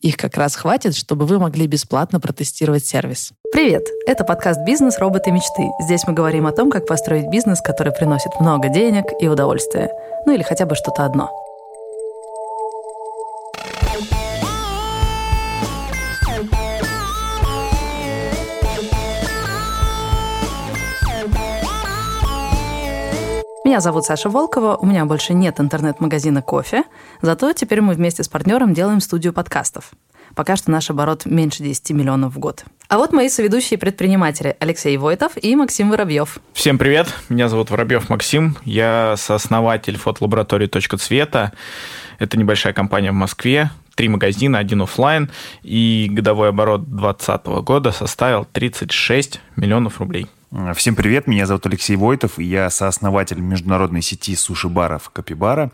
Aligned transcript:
Их 0.00 0.16
как 0.16 0.36
раз 0.36 0.54
хватит, 0.54 0.94
чтобы 0.94 1.26
вы 1.26 1.40
могли 1.40 1.66
бесплатно 1.66 2.20
протестировать 2.20 2.86
сервис. 2.86 3.32
Привет! 3.50 3.84
Это 4.06 4.22
подкаст 4.22 4.60
«Бизнес. 4.64 4.98
Роботы. 4.98 5.32
Мечты». 5.32 5.70
Здесь 5.80 6.06
мы 6.06 6.12
говорим 6.12 6.46
о 6.46 6.52
том, 6.52 6.70
как 6.70 6.86
построить 6.86 7.28
бизнес, 7.30 7.60
который 7.60 7.92
приносит 7.92 8.38
много 8.38 8.68
денег 8.68 9.06
и 9.20 9.26
удовольствия. 9.26 9.90
Ну 10.24 10.32
или 10.34 10.42
хотя 10.44 10.66
бы 10.66 10.76
что-то 10.76 11.04
одно– 11.04 11.30
Меня 23.68 23.80
зовут 23.80 24.06
Саша 24.06 24.30
Волкова, 24.30 24.76
у 24.76 24.86
меня 24.86 25.04
больше 25.04 25.34
нет 25.34 25.60
интернет-магазина 25.60 26.40
кофе, 26.40 26.84
зато 27.20 27.52
теперь 27.52 27.82
мы 27.82 27.92
вместе 27.92 28.22
с 28.22 28.28
партнером 28.28 28.72
делаем 28.72 28.98
студию 28.98 29.34
подкастов. 29.34 29.90
Пока 30.34 30.56
что 30.56 30.70
наш 30.70 30.88
оборот 30.88 31.26
меньше 31.26 31.62
10 31.62 31.90
миллионов 31.90 32.34
в 32.34 32.38
год. 32.38 32.64
А 32.88 32.96
вот 32.96 33.12
мои 33.12 33.28
соведущие 33.28 33.78
предприниматели 33.78 34.56
Алексей 34.58 34.96
Войтов 34.96 35.32
и 35.36 35.54
Максим 35.54 35.90
Воробьев. 35.90 36.38
Всем 36.54 36.78
привет, 36.78 37.08
меня 37.28 37.50
зовут 37.50 37.68
Воробьев 37.68 38.08
Максим, 38.08 38.56
я 38.64 39.16
сооснователь 39.18 39.98
фотолаборатории 39.98 40.66
«Точка 40.66 40.96
цвета». 40.96 41.52
Это 42.18 42.38
небольшая 42.38 42.72
компания 42.72 43.10
в 43.10 43.16
Москве, 43.16 43.70
три 43.94 44.08
магазина, 44.08 44.60
один 44.60 44.80
офлайн, 44.80 45.30
и 45.62 46.08
годовой 46.10 46.48
оборот 46.48 46.88
2020 46.88 47.46
года 47.64 47.92
составил 47.92 48.46
36 48.46 49.42
миллионов 49.56 50.00
рублей. 50.00 50.26
Всем 50.74 50.96
привет, 50.96 51.26
меня 51.26 51.44
зовут 51.44 51.66
Алексей 51.66 51.94
Войтов, 51.94 52.38
и 52.38 52.44
я 52.44 52.70
сооснователь 52.70 53.38
международной 53.38 54.00
сети 54.00 54.34
суши-баров 54.34 55.10
Капибара. 55.10 55.70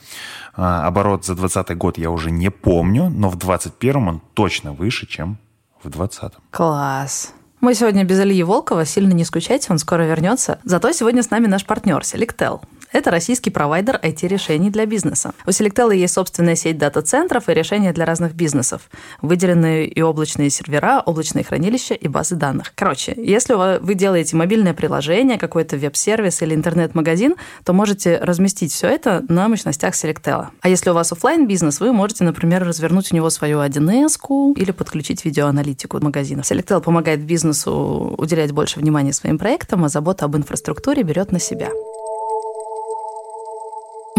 А, 0.56 0.84
оборот 0.89 1.25
за 1.25 1.36
2020 1.36 1.78
год 1.78 1.97
я 1.97 2.11
уже 2.11 2.33
не 2.33 2.50
помню, 2.50 3.08
но 3.08 3.28
в 3.28 3.36
2021 3.36 4.08
он 4.08 4.22
точно 4.34 4.72
выше, 4.72 5.06
чем 5.06 5.39
в 5.80 5.89
2020. 5.89 6.33
Класс. 6.50 7.33
Мы 7.61 7.75
сегодня 7.75 8.02
без 8.02 8.20
Ильи 8.20 8.42
Волкова, 8.42 8.84
сильно 8.84 9.12
не 9.12 9.25
скучайте, 9.25 9.69
он 9.70 9.78
скоро 9.78 10.02
вернется. 10.02 10.58
Зато 10.64 10.91
сегодня 10.91 11.22
с 11.22 11.30
нами 11.30 11.47
наш 11.47 11.64
партнер 11.64 12.00
Selectel. 12.00 12.61
Это 12.95 13.11
российский 13.11 13.50
провайдер 13.50 13.98
IT-решений 14.00 14.70
для 14.70 14.87
бизнеса. 14.87 15.33
У 15.47 15.50
Selectel 15.50 15.92
есть 15.92 16.14
собственная 16.14 16.55
сеть 16.55 16.78
дата-центров 16.78 17.48
и 17.48 17.53
решения 17.53 17.92
для 17.92 18.05
разных 18.05 18.34
бизнесов. 18.34 18.89
Выделенные 19.20 19.89
и 19.89 20.01
облачные 20.01 20.48
сервера, 20.48 21.02
облачные 21.05 21.42
хранилища 21.42 21.95
и 21.95 22.07
базы 22.07 22.36
данных. 22.36 22.73
Короче, 22.77 23.13
если 23.17 23.55
вы 23.80 23.95
делаете 23.95 24.36
мобильное 24.36 24.74
приложение, 24.74 25.39
какой-то 25.39 25.77
веб-сервис 25.77 26.41
или 26.42 26.55
интернет-магазин, 26.55 27.35
то 27.64 27.73
можете 27.73 28.19
разместить 28.19 28.73
все 28.73 28.86
это 28.86 29.24
на 29.29 29.48
мощностях 29.48 29.95
Selectel. 29.95 30.46
А 30.61 30.69
если 30.69 30.90
у 30.90 30.95
вас 30.95 31.11
офлайн 31.11 31.48
бизнес 31.48 31.80
вы 31.80 31.92
можете, 31.92 32.23
например, 32.23 32.64
развернуть 32.64 33.11
у 33.11 33.17
него 33.17 33.29
свою 33.30 33.58
1С 33.58 34.55
или 34.55 34.70
подключить 34.70 35.24
видеоаналитику 35.24 35.98
магазина. 36.01 36.42
Selectel 36.42 36.80
помогает 36.80 37.24
бизнесу 37.24 38.14
уделять 38.17 38.52
больше 38.52 38.79
внимания 38.79 39.13
своим 39.13 39.36
проектам, 39.36 39.85
а 39.85 39.89
забота 39.89 40.27
об 40.27 40.36
инфраструктуре 40.36 41.02
берет 41.02 41.33
на 41.33 41.40
себя. 41.40 41.70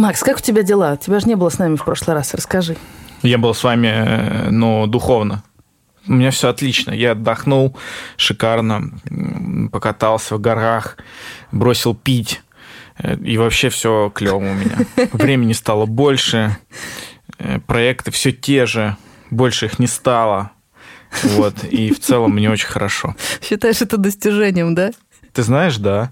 Макс, 0.05 0.21
как 0.21 0.38
у 0.38 0.39
тебя 0.39 0.61
дела? 0.61 0.97
Тебя 0.97 1.19
же 1.19 1.27
не 1.27 1.33
было 1.33 1.49
с 1.49 1.57
нами 1.57 1.77
в 1.77 1.83
прошлый 1.83 2.16
раз. 2.16 2.35
Расскажи. 2.35 2.77
Я 3.23 3.39
был 3.39 3.55
с 3.55 3.63
вами, 3.63 4.51
ну, 4.51 4.85
духовно. 4.85 5.43
У 6.05 6.13
меня 6.13 6.29
все 6.29 6.49
отлично. 6.49 6.91
Я 6.91 7.13
отдохнул 7.13 7.75
шикарно, 8.15 8.91
покатался 9.71 10.35
в 10.35 10.39
горах, 10.39 10.97
бросил 11.51 11.95
пить. 11.95 12.44
Э, 12.99 13.15
и 13.15 13.35
вообще 13.39 13.69
все 13.69 14.11
клево 14.13 14.35
у 14.35 14.53
меня. 14.53 14.77
Времени 15.11 15.53
стало 15.53 15.88
больше, 15.88 16.55
э, 17.39 17.59
проекты 17.61 18.11
все 18.11 18.31
те 18.31 18.67
же, 18.67 18.97
больше 19.31 19.65
их 19.65 19.79
не 19.79 19.88
стало. 19.88 20.51
Вот, 21.23 21.63
и 21.63 21.91
в 21.91 21.99
целом 21.99 22.35
мне 22.35 22.51
очень 22.51 22.67
хорошо. 22.67 23.15
Считаешь 23.41 23.81
это 23.81 23.97
достижением, 23.97 24.75
да? 24.75 24.91
Ты 25.33 25.41
знаешь, 25.41 25.77
да. 25.77 26.11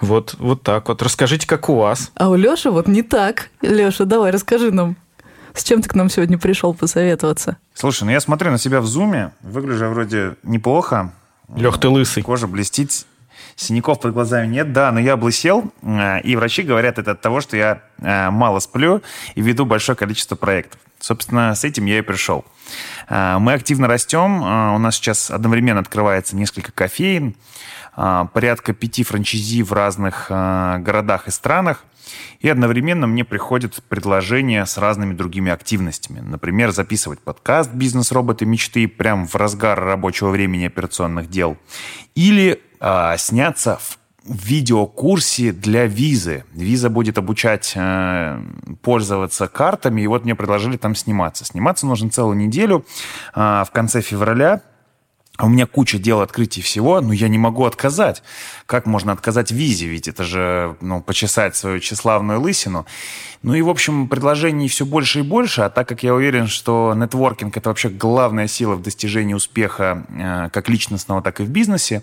Вот, 0.00 0.34
вот 0.38 0.62
так 0.62 0.88
вот. 0.88 1.02
Расскажите, 1.02 1.46
как 1.46 1.68
у 1.68 1.76
вас. 1.76 2.10
А 2.14 2.28
у 2.28 2.34
Лёши 2.34 2.70
вот 2.70 2.88
не 2.88 3.02
так. 3.02 3.50
Лёша, 3.62 4.04
давай, 4.04 4.30
расскажи 4.30 4.70
нам. 4.70 4.96
С 5.54 5.64
чем 5.64 5.82
ты 5.82 5.88
к 5.88 5.94
нам 5.94 6.08
сегодня 6.08 6.38
пришел 6.38 6.72
посоветоваться? 6.72 7.58
Слушай, 7.74 8.04
ну 8.04 8.10
я 8.10 8.20
смотрю 8.20 8.50
на 8.50 8.58
себя 8.58 8.80
в 8.80 8.86
зуме, 8.86 9.32
выгляжу 9.42 9.86
вроде 9.88 10.36
неплохо. 10.42 11.12
Лех, 11.54 11.78
ты 11.78 11.88
лысый. 11.88 12.22
Кожа 12.22 12.46
блестит, 12.46 13.04
синяков 13.56 14.00
под 14.00 14.12
глазами 14.12 14.46
нет, 14.46 14.72
да, 14.72 14.92
но 14.92 15.00
я 15.00 15.14
облысел, 15.14 15.72
э, 15.82 16.20
и 16.22 16.36
врачи 16.36 16.62
говорят 16.62 16.98
это 16.98 17.12
от 17.12 17.20
того, 17.20 17.40
что 17.40 17.56
я 17.56 17.82
э, 17.98 18.30
мало 18.30 18.60
сплю 18.60 19.02
и 19.34 19.42
веду 19.42 19.64
большое 19.64 19.96
количество 19.96 20.36
проектов. 20.36 20.80
Собственно, 20.98 21.54
с 21.54 21.64
этим 21.64 21.86
я 21.86 21.98
и 21.98 22.02
пришел. 22.02 22.44
Э, 23.08 23.38
мы 23.38 23.54
активно 23.54 23.88
растем, 23.88 24.42
у 24.42 24.78
нас 24.78 24.96
сейчас 24.96 25.30
одновременно 25.30 25.80
открывается 25.80 26.36
несколько 26.36 26.72
кофеин, 26.72 27.34
порядка 27.94 28.72
пяти 28.72 29.04
франчайзи 29.04 29.62
в 29.62 29.72
разных 29.74 30.28
городах 30.30 31.28
и 31.28 31.30
странах. 31.30 31.84
И 32.40 32.48
одновременно 32.48 33.06
мне 33.06 33.24
приходят 33.24 33.82
предложения 33.88 34.66
с 34.66 34.76
разными 34.78 35.14
другими 35.14 35.52
активностями. 35.52 36.20
Например, 36.20 36.72
записывать 36.72 37.20
подкаст 37.20 37.70
«Бизнес-роботы 37.72 38.44
мечты» 38.46 38.88
прямо 38.88 39.26
в 39.26 39.34
разгар 39.34 39.78
рабочего 39.78 40.30
времени 40.30 40.66
операционных 40.66 41.30
дел. 41.30 41.56
Или 42.14 42.60
э, 42.82 43.14
сняться 43.16 43.78
в 43.78 43.98
видеокурсе 44.24 45.52
для 45.52 45.86
визы. 45.86 46.44
Виза 46.52 46.90
будет 46.90 47.18
обучать 47.18 47.72
э, 47.74 48.40
пользоваться 48.82 49.48
картами, 49.48 50.02
и 50.02 50.06
вот 50.06 50.24
мне 50.24 50.34
предложили 50.34 50.76
там 50.76 50.94
сниматься. 50.94 51.44
Сниматься 51.44 51.86
нужно 51.86 52.10
целую 52.10 52.36
неделю. 52.36 52.84
Э, 53.34 53.64
в 53.66 53.70
конце 53.72 54.00
февраля 54.00 54.62
у 55.38 55.48
меня 55.48 55.66
куча 55.66 55.98
дел 55.98 56.20
открытий 56.20 56.60
всего, 56.60 57.00
но 57.00 57.12
я 57.14 57.28
не 57.28 57.38
могу 57.38 57.64
отказать. 57.64 58.22
Как 58.66 58.84
можно 58.84 59.12
отказать 59.12 59.50
визе? 59.50 59.86
Ведь 59.86 60.06
это 60.06 60.24
же 60.24 60.76
ну, 60.82 61.00
почесать 61.00 61.56
свою 61.56 61.80
тщеславную 61.80 62.38
лысину. 62.38 62.84
Ну 63.42 63.54
и, 63.54 63.62
в 63.62 63.70
общем, 63.70 64.08
предложений 64.08 64.68
все 64.68 64.84
больше 64.84 65.20
и 65.20 65.22
больше. 65.22 65.62
А 65.62 65.70
так 65.70 65.88
как 65.88 66.02
я 66.02 66.14
уверен, 66.14 66.48
что 66.48 66.92
нетворкинг– 66.94 67.56
это 67.56 67.70
вообще 67.70 67.88
главная 67.88 68.46
сила 68.46 68.74
в 68.74 68.82
достижении 68.82 69.32
успеха 69.32 70.04
э, 70.10 70.50
как 70.50 70.68
личностного, 70.68 71.22
так 71.22 71.40
и 71.40 71.44
в 71.44 71.48
бизнесе, 71.48 72.02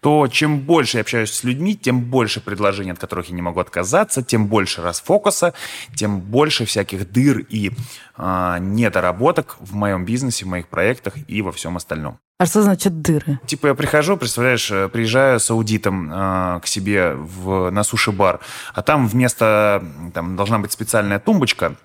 то 0.00 0.26
чем 0.28 0.60
больше 0.60 0.96
я 0.96 1.02
общаюсь 1.02 1.30
с 1.30 1.44
людьми, 1.44 1.76
тем 1.76 2.00
больше 2.00 2.40
предложений, 2.40 2.92
от 2.92 2.98
которых 2.98 3.28
я 3.28 3.34
не 3.34 3.42
могу 3.42 3.60
отказаться, 3.60 4.22
тем 4.22 4.46
больше 4.46 4.80
расфокуса, 4.80 5.52
тем 5.94 6.20
больше 6.20 6.64
всяких 6.64 7.12
дыр 7.12 7.40
и 7.50 7.70
э, 8.16 8.56
недоработок 8.60 9.58
в 9.60 9.74
моем 9.74 10.06
бизнесе, 10.06 10.46
в 10.46 10.48
моих 10.48 10.68
проектах 10.68 11.14
и 11.28 11.42
во 11.42 11.52
всем 11.52 11.76
остальном. 11.76 12.18
А 12.42 12.46
что 12.46 12.60
значит 12.60 13.02
дыры? 13.02 13.38
Типа 13.46 13.68
я 13.68 13.74
прихожу, 13.74 14.16
представляешь, 14.16 14.68
э, 14.72 14.88
приезжаю 14.88 15.38
с 15.38 15.48
аудитом 15.48 16.10
э, 16.12 16.58
к 16.60 16.66
себе 16.66 17.12
в, 17.14 17.70
на 17.70 17.84
суши-бар, 17.84 18.40
а 18.74 18.82
там 18.82 19.06
вместо, 19.06 19.84
там 20.12 20.34
должна 20.34 20.58
быть 20.58 20.72
специальная 20.72 21.20
тумбочка, 21.20 21.76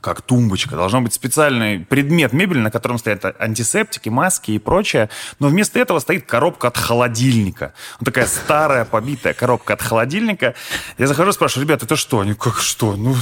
как 0.00 0.22
тумбочка. 0.22 0.76
Должно 0.76 1.00
быть 1.00 1.12
специальный 1.12 1.80
предмет 1.80 2.32
мебели, 2.32 2.58
на 2.58 2.70
котором 2.70 2.98
стоят 2.98 3.24
антисептики, 3.38 4.08
маски 4.08 4.52
и 4.52 4.58
прочее. 4.58 5.10
Но 5.38 5.48
вместо 5.48 5.78
этого 5.78 5.98
стоит 5.98 6.26
коробка 6.26 6.68
от 6.68 6.78
холодильника. 6.78 7.74
Вот 8.00 8.06
такая 8.06 8.26
старая, 8.26 8.84
побитая 8.84 9.34
коробка 9.34 9.74
от 9.74 9.82
холодильника. 9.82 10.54
Я 10.98 11.06
захожу, 11.06 11.32
спрашиваю, 11.32 11.66
ребята, 11.66 11.84
это 11.84 11.96
что? 11.96 12.20
Они, 12.20 12.34
как 12.34 12.58
что? 12.58 12.96
Ну, 12.96 13.14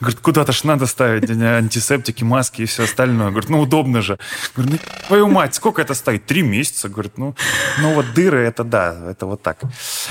говорит, 0.00 0.20
куда-то 0.20 0.52
ж 0.52 0.64
надо 0.64 0.86
ставить 0.86 1.30
антисептики, 1.30 2.24
маски 2.24 2.62
и 2.62 2.66
все 2.66 2.84
остальное. 2.84 3.30
Говорит, 3.30 3.50
ну, 3.50 3.60
удобно 3.60 4.02
же. 4.02 4.18
Говорю, 4.54 4.72
ну, 4.72 4.78
твою 5.06 5.28
мать, 5.28 5.54
сколько 5.54 5.82
это 5.82 5.94
стоит? 5.94 6.26
Три 6.26 6.42
месяца. 6.42 6.88
Говорит, 6.88 7.18
ну, 7.18 7.34
ну 7.80 7.94
вот 7.94 8.14
дыры, 8.14 8.38
это 8.38 8.64
да, 8.64 8.96
это 9.10 9.26
вот 9.26 9.42
так. 9.42 9.58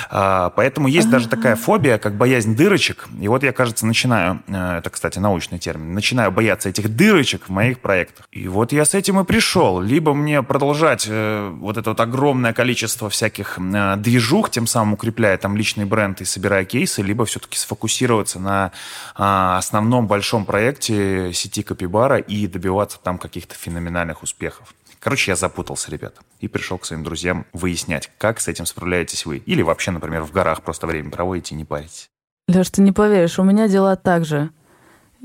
А, 0.10 0.52
поэтому 0.52 0.88
есть 0.88 1.10
даже 1.10 1.28
такая 1.28 1.56
фобия, 1.56 1.98
как 1.98 2.16
боязнь 2.16 2.56
дырочек. 2.56 3.07
И 3.19 3.28
вот 3.28 3.44
я, 3.44 3.52
кажется, 3.52 3.86
начинаю, 3.86 4.44
э, 4.48 4.78
это, 4.78 4.90
кстати, 4.90 5.19
научный 5.19 5.60
термин, 5.60 5.94
начинаю 5.95 6.31
бояться 6.31 6.69
этих 6.69 6.95
дырочек 6.95 7.45
в 7.47 7.50
моих 7.50 7.80
проектах. 7.80 8.27
И 8.31 8.47
вот 8.47 8.71
я 8.71 8.86
с 8.86 8.94
этим 8.94 9.19
и 9.19 9.24
пришел. 9.24 9.81
Либо 9.81 10.13
мне 10.13 10.44
продолжать 10.44 11.07
э, 11.09 11.50
вот 11.59 11.77
это 11.77 11.92
вот 11.92 12.00
огромное 12.00 12.53
количество 12.53 13.09
всяких 13.09 13.57
э, 13.57 13.95
движух, 13.97 14.51
тем 14.51 14.68
самым 14.68 14.94
укрепляя 14.94 15.38
там 15.38 15.57
личный 15.57 15.86
бренд 15.86 16.21
и 16.21 16.25
собирая 16.25 16.65
кейсы, 16.65 17.01
либо 17.01 17.25
все-таки 17.25 17.57
сфокусироваться 17.57 18.39
на 18.39 18.71
э, 19.18 19.57
основном 19.57 20.07
большом 20.07 20.45
проекте 20.45 21.31
сети 21.33 21.63
Капибара 21.63 22.18
и 22.18 22.45
добиваться 22.45 23.00
там 23.01 23.18
каких-то 23.18 23.56
феноменальных 23.56 24.21
успехов. 24.21 24.74
Короче, 25.00 25.31
я 25.31 25.36
запутался, 25.36 25.92
ребята, 25.92 26.21
и 26.39 26.47
пришел 26.47 26.80
к 26.80 26.86
своим 26.86 27.03
друзьям 27.03 27.45
выяснять, 27.53 28.12
как 28.18 28.39
с 28.39 28.47
этим 28.47 28.65
справляетесь 28.65 29.25
вы. 29.25 29.38
Или 29.38 29.62
вообще, 29.62 29.92
например, 29.92 30.24
в 30.24 30.31
горах 30.31 30.63
просто 30.63 30.88
время 30.88 31.12
проводите 31.12 31.53
и 31.53 31.57
не 31.57 31.63
паритесь. 31.63 32.09
Леш, 32.47 32.69
ты 32.71 32.81
не 32.81 32.92
поверишь, 32.92 33.39
у 33.39 33.44
меня 33.44 33.68
дела 33.68 33.95
так 33.95 34.25
же. 34.25 34.50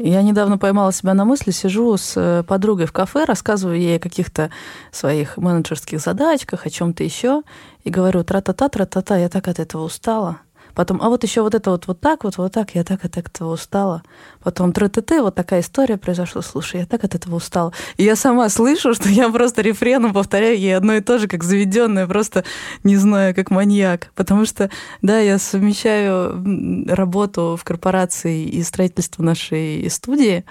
Я 0.03 0.23
недавно 0.23 0.57
поймала 0.57 0.93
себя 0.93 1.13
на 1.13 1.27
мысли, 1.27 1.51
сижу 1.51 1.95
с 1.95 2.15
э, 2.17 2.43
подругой 2.43 2.87
в 2.87 2.93
кафе, 2.93 3.25
рассказываю 3.25 3.79
ей 3.79 3.97
о 3.99 4.01
каких-то 4.01 4.51
своих 4.93 5.37
менеджерских 5.37 6.01
задачках, 6.01 6.65
о 6.65 6.71
чем-то 6.71 7.05
еще, 7.05 7.43
и 7.85 7.91
говорю, 7.91 8.25
тра-та-та, 8.25 8.71
тра-та-та, 8.71 9.19
я 9.19 9.29
так 9.29 9.47
от 9.47 9.59
этого 9.59 9.85
устала. 9.85 10.39
Потом, 10.81 11.03
а 11.03 11.11
вот 11.11 11.23
еще 11.25 11.43
вот 11.43 11.55
это 11.55 11.73
вот 11.73 11.87
вот 11.89 12.01
так 12.01 12.25
вот, 12.25 12.39
вот 12.39 12.53
так, 12.53 12.75
я 12.75 12.85
так 12.85 13.05
от 13.05 13.19
этого 13.19 13.53
устала. 13.53 14.03
Потом 14.43 14.73
ТТТ, 14.73 15.11
вот 15.21 15.35
такая 15.35 15.61
история 15.61 15.99
произошла. 15.99 16.41
Слушай, 16.41 16.81
я 16.81 16.87
так 16.87 17.05
от 17.05 17.15
этого 17.15 17.35
устала. 17.35 17.75
И 17.99 18.05
я 18.05 18.17
сама 18.17 18.49
слышу, 18.49 18.95
что 18.95 19.11
я 19.11 19.29
просто 19.29 19.61
рефреном 19.61 20.15
повторяю 20.15 20.59
ей 20.59 20.75
одно 20.75 20.95
и 20.95 21.03
то 21.03 21.19
же, 21.19 21.29
как 21.29 21.45
заведенное, 21.45 22.07
просто 22.07 22.45
не 22.83 22.97
знаю, 22.97 23.35
как 23.35 23.51
маньяк. 23.51 24.11
Потому 24.15 24.47
что, 24.47 24.71
да, 25.03 25.19
я 25.19 25.37
совмещаю 25.37 26.43
работу 26.89 27.59
в 27.61 27.65
корпорации 27.65 28.45
и 28.45 28.63
строительство 28.63 29.23
нашей 29.23 29.87
студии, 29.91 30.47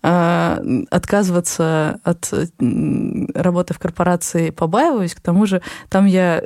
а, 0.00 0.62
отказываться 0.90 1.98
от 2.04 2.32
работы 3.34 3.74
в 3.74 3.80
корпорации 3.80 4.50
побаиваюсь. 4.50 5.16
К 5.16 5.20
тому 5.20 5.44
же 5.46 5.60
там 5.88 6.06
я 6.06 6.44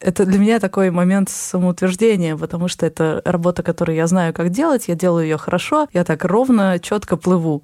это 0.00 0.24
для 0.24 0.38
меня 0.38 0.60
такой 0.60 0.90
момент 0.90 1.28
самоутверждения, 1.30 2.36
потому 2.36 2.68
что 2.68 2.86
это 2.86 3.22
работа, 3.24 3.62
которую 3.62 3.96
я 3.96 4.06
знаю, 4.06 4.34
как 4.34 4.50
делать, 4.50 4.88
я 4.88 4.94
делаю 4.94 5.24
ее 5.24 5.36
хорошо, 5.38 5.88
я 5.92 6.04
так 6.04 6.24
ровно, 6.24 6.78
четко 6.78 7.16
плыву. 7.16 7.62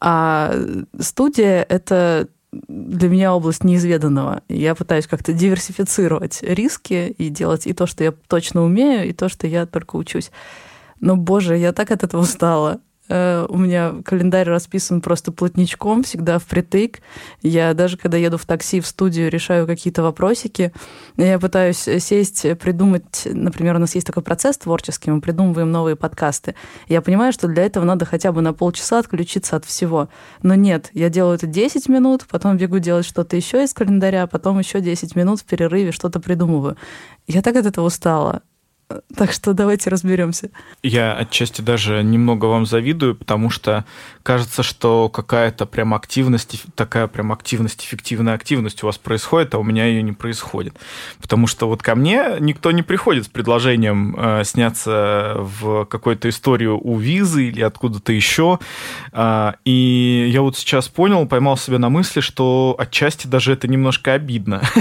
А 0.00 0.54
студия— 0.98 1.64
это 1.68 2.28
для 2.52 3.08
меня 3.08 3.34
область 3.34 3.64
неизведанного. 3.64 4.42
Я 4.48 4.74
пытаюсь 4.74 5.06
как-то 5.06 5.32
диверсифицировать 5.32 6.42
риски 6.42 7.14
и 7.16 7.28
делать 7.28 7.66
и 7.66 7.72
то, 7.72 7.86
что 7.86 8.02
я 8.02 8.12
точно 8.28 8.64
умею, 8.64 9.08
и 9.08 9.12
то, 9.12 9.28
что 9.28 9.46
я 9.46 9.66
только 9.66 9.96
учусь. 9.96 10.30
Но, 11.00 11.16
боже, 11.16 11.56
я 11.56 11.72
так 11.72 11.90
от 11.90 12.02
этого 12.02 12.22
устала. 12.22 12.80
Э, 13.10 13.44
у 13.48 13.58
меня 13.58 13.94
календарь 14.04 14.48
расписан 14.48 15.00
просто 15.00 15.32
плотничком, 15.32 16.04
всегда 16.04 16.38
впритык. 16.38 17.00
Я 17.42 17.74
даже 17.74 17.96
когда 17.96 18.16
еду 18.16 18.38
в 18.38 18.46
такси 18.46 18.80
в 18.80 18.86
студию, 18.86 19.30
решаю 19.30 19.66
какие-то 19.66 20.02
вопросики. 20.02 20.72
Я 21.16 21.38
пытаюсь 21.38 21.88
сесть, 21.98 22.46
придумать... 22.58 23.22
Например, 23.24 23.76
у 23.76 23.78
нас 23.80 23.96
есть 23.96 24.06
такой 24.06 24.22
процесс 24.22 24.58
творческий, 24.58 25.10
мы 25.10 25.20
придумываем 25.20 25.72
новые 25.72 25.96
подкасты. 25.96 26.54
Я 26.86 27.02
понимаю, 27.02 27.32
что 27.32 27.48
для 27.48 27.64
этого 27.64 27.84
надо 27.84 28.04
хотя 28.04 28.30
бы 28.30 28.42
на 28.42 28.52
полчаса 28.52 29.00
отключиться 29.00 29.56
от 29.56 29.64
всего. 29.64 30.08
Но 30.42 30.54
нет, 30.54 30.90
я 30.92 31.08
делаю 31.08 31.34
это 31.34 31.48
10 31.48 31.88
минут, 31.88 32.26
потом 32.30 32.56
бегу 32.56 32.78
делать 32.78 33.06
что-то 33.06 33.34
еще 33.34 33.64
из 33.64 33.74
календаря, 33.74 34.28
потом 34.28 34.60
еще 34.60 34.80
10 34.80 35.16
минут 35.16 35.40
в 35.40 35.44
перерыве 35.44 35.90
что-то 35.90 36.20
придумываю. 36.20 36.76
Я 37.26 37.42
так 37.42 37.56
от 37.56 37.66
этого 37.66 37.86
устала. 37.86 38.42
Так 39.16 39.32
что 39.32 39.52
давайте 39.52 39.90
разберемся. 39.90 40.50
Я 40.82 41.14
отчасти 41.14 41.60
даже 41.60 42.02
немного 42.02 42.46
вам 42.46 42.66
завидую, 42.66 43.14
потому 43.14 43.50
что 43.50 43.84
кажется, 44.22 44.62
что 44.62 45.08
какая-то 45.08 45.66
прям 45.66 45.94
активность, 45.94 46.62
такая 46.74 47.06
прям 47.06 47.32
активность, 47.32 47.84
эффективная 47.84 48.34
активность 48.34 48.82
у 48.82 48.86
вас 48.86 48.98
происходит, 48.98 49.54
а 49.54 49.58
у 49.58 49.62
меня 49.62 49.86
ее 49.86 50.02
не 50.02 50.12
происходит. 50.12 50.76
Потому 51.20 51.46
что 51.46 51.68
вот 51.68 51.82
ко 51.82 51.94
мне 51.94 52.36
никто 52.40 52.70
не 52.72 52.82
приходит 52.82 53.26
с 53.26 53.28
предложением 53.28 54.16
э, 54.18 54.44
сняться 54.44 55.34
в 55.36 55.84
какую-то 55.84 56.28
историю 56.28 56.80
у 56.82 56.98
визы 56.98 57.44
или 57.44 57.62
откуда-то 57.62 58.12
еще. 58.12 58.58
Э, 59.12 59.52
и 59.64 60.28
я 60.32 60.42
вот 60.42 60.56
сейчас 60.56 60.88
понял, 60.88 61.26
поймал 61.26 61.56
себя 61.56 61.78
на 61.78 61.90
мысли, 61.90 62.20
что 62.20 62.74
отчасти 62.78 63.26
даже 63.26 63.52
это 63.52 63.68
немножко 63.68 64.14
обидно. 64.14 64.62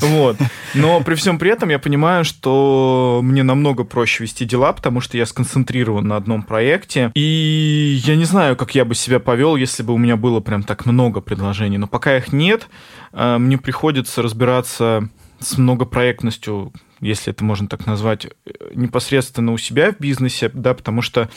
Вот. 0.10 0.36
Но 0.74 1.00
при 1.02 1.14
всем 1.14 1.38
при 1.38 1.50
этом 1.50 1.68
я 1.68 1.78
понимаю, 1.78 2.24
что 2.24 3.20
мне 3.22 3.42
намного 3.42 3.84
проще 3.84 4.24
вести 4.24 4.44
дела, 4.44 4.72
потому 4.72 5.00
что 5.00 5.16
я 5.16 5.26
сконцентрирован 5.26 6.06
на 6.06 6.16
одном 6.16 6.42
проекте. 6.42 7.10
И 7.14 8.00
я 8.04 8.16
не 8.16 8.24
знаю, 8.24 8.56
как 8.56 8.74
я 8.74 8.84
бы 8.84 8.94
себя 8.94 9.20
повел, 9.20 9.56
если 9.56 9.82
бы 9.82 9.94
у 9.94 9.98
меня 9.98 10.16
было 10.16 10.40
прям 10.40 10.62
так 10.62 10.86
много 10.86 11.20
предложений. 11.20 11.78
Но 11.78 11.86
пока 11.86 12.16
их 12.16 12.32
нет, 12.32 12.68
э, 13.12 13.38
мне 13.38 13.58
приходится 13.58 14.22
разбираться 14.22 15.08
с 15.40 15.56
многопроектностью, 15.58 16.72
если 17.00 17.32
это 17.32 17.44
можно 17.44 17.66
так 17.66 17.86
назвать, 17.86 18.26
э, 18.26 18.30
непосредственно 18.74 19.52
у 19.52 19.58
себя 19.58 19.92
в 19.92 19.98
бизнесе, 19.98 20.50
да, 20.52 20.74
потому 20.74 21.02
что 21.02 21.30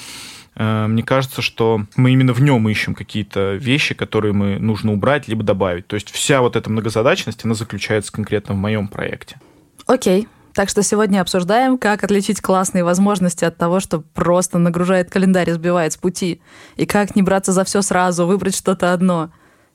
мне 0.55 1.03
кажется, 1.03 1.41
что 1.41 1.85
мы 1.95 2.11
именно 2.11 2.33
в 2.33 2.41
нем 2.41 2.67
ищем 2.69 2.93
какие-то 2.93 3.55
вещи, 3.55 3.95
которые 3.95 4.33
мы 4.33 4.59
нужно 4.59 4.93
убрать 4.93 5.27
либо 5.27 5.43
добавить. 5.43 5.87
То 5.87 5.95
есть 5.95 6.11
вся 6.11 6.41
вот 6.41 6.55
эта 6.55 6.69
многозадачность, 6.69 7.43
она 7.43 7.53
заключается 7.55 8.11
конкретно 8.11 8.53
в 8.53 8.57
моем 8.57 8.87
проекте. 8.87 9.39
Окей, 9.87 10.27
так 10.53 10.69
что 10.69 10.83
сегодня 10.83 11.19
обсуждаем, 11.21 11.77
как 11.77 12.03
отличить 12.03 12.39
классные 12.39 12.83
возможности 12.83 13.43
от 13.43 13.57
того, 13.57 13.79
что 13.79 14.01
просто 14.01 14.59
нагружает 14.59 15.09
календарь 15.09 15.49
и 15.49 15.53
сбивает 15.53 15.93
с 15.93 15.97
пути. 15.97 16.41
И 16.75 16.85
как 16.85 17.15
не 17.15 17.23
браться 17.23 17.51
за 17.51 17.63
все 17.63 17.81
сразу, 17.81 18.27
выбрать 18.27 18.55
что-то 18.55 18.93
одно. 18.93 19.31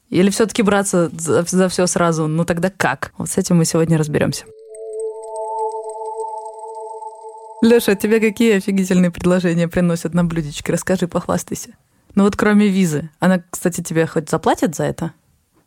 Или 0.09 0.31
все-таки 0.31 0.63
браться 0.63 1.11
за, 1.13 1.43
за 1.43 1.69
все 1.69 1.87
сразу. 1.87 2.29
Ну 2.29 2.45
тогда 2.45 2.71
как? 2.71 3.13
Вот 3.19 3.29
с 3.29 3.37
этим 3.37 3.57
мы 3.57 3.65
сегодня 3.65 3.99
разберемся. 3.99 4.45
Леша, 7.61 7.97
тебе 7.97 8.21
какие 8.21 8.57
офигительные 8.57 9.11
предложения 9.11 9.69
приносят 9.69 10.15
на 10.15 10.25
блюдечке? 10.25 10.73
Расскажи, 10.73 11.09
похвастайся. 11.09 11.71
Ну 12.15 12.25
вот 12.25 12.37
кроме 12.37 12.69
визы. 12.69 13.11
Она, 13.19 13.43
кстати, 13.51 13.81
тебе 13.81 14.07
хоть 14.07 14.31
заплатит 14.31 14.77
за 14.77 14.85
это? 14.85 15.13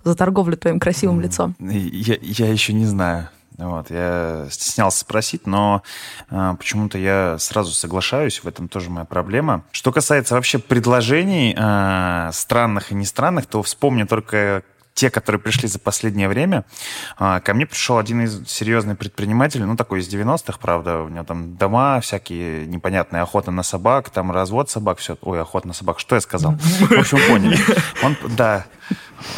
За 0.04 0.16
торговлю 0.16 0.58
твоим 0.58 0.80
красивым 0.80 1.22
лицом? 1.22 1.56
Я, 1.60 2.18
я 2.22 2.52
еще 2.52 2.74
не 2.74 2.86
знаю. 2.86 3.30
Вот, 3.58 3.92
я 3.92 4.48
стеснялся 4.50 5.00
спросить, 5.00 5.46
но 5.46 5.84
э, 6.32 6.56
почему-то 6.58 6.98
я 6.98 7.38
сразу 7.38 7.72
соглашаюсь, 7.74 8.40
в 8.40 8.48
этом 8.48 8.68
тоже 8.68 8.90
моя 8.90 9.06
проблема. 9.06 9.64
Что 9.72 9.92
касается 9.92 10.33
вообще 10.33 10.57
предложений 10.57 11.56
э, 11.56 12.30
странных 12.33 12.92
и 12.92 12.95
не 12.95 13.06
странных, 13.06 13.45
то 13.45 13.62
вспомню 13.62 14.07
только 14.07 14.64
те, 14.94 15.10
которые 15.10 15.40
пришли 15.40 15.68
за 15.68 15.80
последнее 15.80 16.28
время, 16.28 16.66
а, 17.18 17.40
ко 17.40 17.54
мне 17.54 17.66
пришел 17.66 17.98
один 17.98 18.21
из 18.21 18.48
серьезных 18.48 18.98
предпринимателей, 18.98 19.66
ну, 19.66 19.76
такой 19.76 20.00
из 20.00 20.14
90-х, 20.14 20.60
правда, 20.62 21.00
у 21.00 21.10
него 21.10 21.24
там 21.24 21.56
дома 21.56 22.00
всякие 22.02 22.66
непонятные, 22.68 23.21
охота 23.21 23.52
на 23.52 23.64
собак, 23.64 24.10
там 24.10 24.31
развод 24.31 24.69
собак, 24.69 25.00
все. 25.00 25.18
Ой, 25.21 25.42
охота 25.42 25.68
на 25.68 25.74
собак, 25.74 26.00
что 26.00 26.16
я 26.16 26.21
сказал? 26.21 26.54
В 26.54 26.92
общем, 26.92 27.19
поняли. 27.28 27.57
Он, 28.04 28.18
да, 28.36 28.66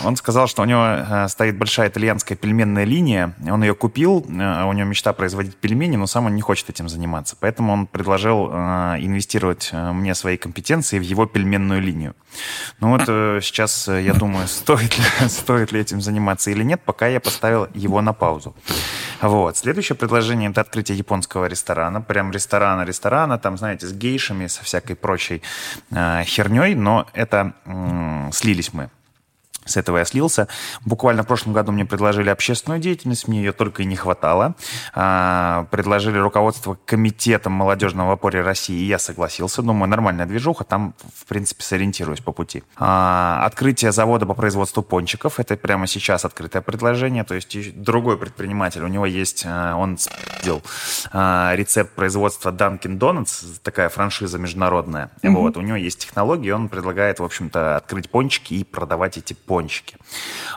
он 0.03 0.15
сказал, 0.15 0.47
что 0.47 0.61
у 0.61 0.65
него 0.65 0.83
э, 0.83 1.27
стоит 1.27 1.57
большая 1.57 1.89
итальянская 1.89 2.37
пельменная 2.37 2.83
линия. 2.83 3.35
Он 3.49 3.63
ее 3.63 3.75
купил, 3.75 4.25
э, 4.27 4.63
у 4.63 4.73
него 4.73 4.87
мечта 4.87 5.13
производить 5.13 5.55
пельмени, 5.55 5.95
но 5.95 6.07
сам 6.07 6.25
он 6.25 6.35
не 6.35 6.41
хочет 6.41 6.69
этим 6.69 6.89
заниматься. 6.89 7.35
Поэтому 7.39 7.73
он 7.73 7.87
предложил 7.87 8.49
э, 8.51 8.97
инвестировать 8.99 9.71
мне 9.73 10.15
свои 10.15 10.37
компетенции 10.37 10.99
в 10.99 11.03
его 11.03 11.25
пельменную 11.25 11.81
линию. 11.81 12.15
Ну 12.79 12.89
вот 12.89 13.05
сейчас 13.43 13.87
я 13.87 14.13
думаю, 14.13 14.47
стоит 14.47 14.97
ли, 14.97 15.03
стоит 15.27 15.71
ли 15.71 15.79
этим 15.79 16.01
заниматься 16.01 16.51
или 16.51 16.63
нет, 16.63 16.81
пока 16.83 17.07
я 17.07 17.19
поставил 17.19 17.67
его 17.73 18.01
на 18.01 18.13
паузу. 18.13 18.55
Вот. 19.21 19.55
Следующее 19.57 19.95
предложение– 19.95 20.49
это 20.51 20.61
открытие 20.61 20.97
японского 20.97 21.45
ресторана. 21.45 22.01
Прям 22.01 22.31
ресторана-ресторана, 22.31 23.37
там, 23.39 23.57
знаете, 23.57 23.87
с 23.87 23.93
гейшами, 23.93 24.47
со 24.47 24.63
всякой 24.63 24.95
прочей 24.95 25.41
э, 25.91 26.23
херней, 26.25 26.75
но 26.75 27.07
это 27.13 27.53
э, 27.65 28.29
слились 28.33 28.73
мы 28.73 28.89
С 29.65 29.77
этого 29.77 29.97
я 29.97 30.05
слился. 30.05 30.47
Буквально 30.85 31.23
в 31.23 31.27
прошлом 31.27 31.53
году 31.53 31.71
мне 31.71 31.85
предложили 31.85 32.29
общественную 32.29 32.79
деятельность, 32.79 33.27
мне 33.27 33.39
ее 33.39 33.53
только 33.53 33.83
и 33.83 33.85
не 33.85 33.95
хватало. 33.95 34.55
А, 34.93 35.65
предложили 35.71 36.17
руководство 36.17 36.77
комитетом 36.85 37.53
молодежного 37.53 38.13
опоре 38.13 38.41
России, 38.41 38.75
и 38.75 38.85
я 38.85 38.99
согласился. 38.99 39.61
Думаю, 39.61 39.89
нормальная 39.89 40.25
движуха, 40.25 40.63
там, 40.63 40.93
в 41.15 41.25
принципе, 41.25 41.63
сориентируюсь 41.63 42.19
по 42.19 42.31
пути. 42.31 42.63
А, 42.77 43.43
открытие 43.45 43.91
завода 43.91 44.25
по 44.25 44.33
производству 44.33 44.83
пончиков, 44.83 45.39
это 45.39 45.55
прямо 45.55 45.87
сейчас 45.87 46.25
открытое 46.25 46.61
предложение, 46.61 47.23
то 47.23 47.35
есть 47.35 47.81
другой 47.81 48.17
предприниматель, 48.17 48.83
у 48.83 48.87
него 48.87 49.05
есть, 49.05 49.43
а, 49.45 49.75
он 49.75 49.97
спил 49.97 50.61
рецепт 51.13 51.93
производства 51.95 52.51
Dunkin' 52.51 52.97
Donuts, 52.97 53.59
такая 53.61 53.89
франшиза 53.89 54.37
международная. 54.39 55.11
Mm-hmm. 55.21 55.31
Вот, 55.31 55.57
у 55.57 55.61
него 55.61 55.77
есть 55.77 55.99
технологии, 55.99 56.51
он 56.51 56.69
предлагает, 56.69 57.19
в 57.19 57.23
общем-то, 57.23 57.77
открыть 57.77 58.09
пончики 58.09 58.55
и 58.55 58.63
продавать 58.63 59.17
эти 59.17 59.33
пончики 59.33 59.52
пончики. 59.53 59.97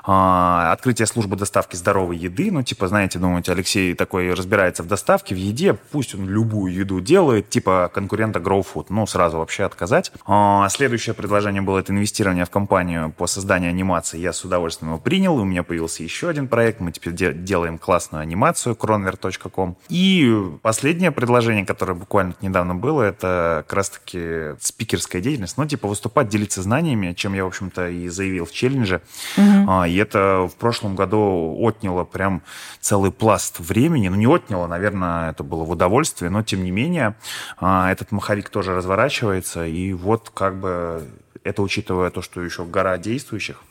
А, 0.05 0.73
открытие 0.73 1.05
службы 1.05 1.37
доставки 1.37 1.77
здоровой 1.77 2.17
еды. 2.17 2.51
Ну, 2.51 2.63
типа, 2.63 2.89
знаете, 2.89 3.19
думаете, 3.19 3.53
Алексей 3.53 3.93
такой 3.93 4.33
разбирается 4.33 4.83
в 4.83 4.87
доставке, 4.87 5.35
в 5.35 5.39
еде, 5.39 5.75
пусть 5.75 6.15
он 6.15 6.27
любую 6.27 6.73
еду 6.73 7.01
делает, 7.01 7.51
типа 7.51 7.91
конкурента 7.93 8.39
GrowFood. 8.39 8.87
Ну, 8.89 9.07
сразу 9.07 9.37
вообще 9.37 9.65
отказать. 9.65 10.13
А, 10.27 10.67
следующее 10.71 11.15
предложение 11.15 11.61
было 11.61 11.81
это 11.81 11.93
инвестирование 11.93 12.47
в 12.47 12.51
компанию 12.51 13.13
по 13.13 13.27
созданию 13.27 13.69
анимации. 13.69 14.19
Я 14.19 14.33
с 14.33 14.43
удовольствием 14.47 14.93
его 14.93 14.99
принял. 14.99 15.37
У 15.37 15.45
меня 15.45 15.63
появился 15.63 16.03
еще 16.03 16.31
один 16.31 16.49
проект. 16.49 16.81
Мы 16.81 16.91
теперь 16.91 17.13
де- 17.13 17.35
делаем 17.35 17.77
классную 17.77 18.23
анимацию 18.23 18.77
kronver.com. 18.77 19.77
И 19.91 20.43
последнее 20.63 21.11
предложение, 21.11 21.67
которое 21.67 21.95
буквально 21.95 22.35
недавно 22.41 22.75
было, 22.75 23.03
это 23.03 23.63
как 23.67 23.77
раз-таки 23.77 24.57
спикерская 24.59 25.21
деятельность. 25.21 25.59
Ну, 25.59 25.67
типа 25.67 25.87
выступать, 25.87 26.31
делиться 26.31 26.63
знаниями, 26.63 27.13
чем 27.13 27.35
я, 27.35 27.45
в 27.45 27.49
общем-то, 27.49 27.91
и 27.91 28.09
заявил 28.09 28.47
в 28.47 28.53
челлендже 28.53 28.86
челленджи. 28.87 29.03
Угу. 29.37 29.71
А, 29.71 29.89
и 29.89 29.97
это 29.97 30.49
в 30.51 30.57
прошлом 30.57 30.97
году 30.97 31.57
отняло 31.67 32.05
прям 32.05 32.43
целый 32.81 33.11
пласт 33.11 33.61
времени. 33.61 34.09
Ну, 34.09 34.17
не 34.17 34.27
отняло, 34.27 34.67
наверное, 34.67 35.31
это 35.31 35.43
было 35.43 35.65
в 35.65 35.71
удовольствие, 35.71 36.31
но 36.31 36.43
тем 36.43 36.65
не 36.65 36.71
менее 36.71 37.17
а, 37.59 37.91
этот 37.91 38.13
маховик 38.13 38.49
тоже 38.49 38.75
разворачивается. 38.75 39.67
И 39.67 39.93
вот 39.93 40.31
как 40.33 40.59
бы 40.59 41.07
это 41.45 41.63
учитывая 41.63 42.11
то, 42.11 42.23
что 42.23 42.43
еще 42.43 42.65
гора 42.65 42.99
действующих, 42.99 43.63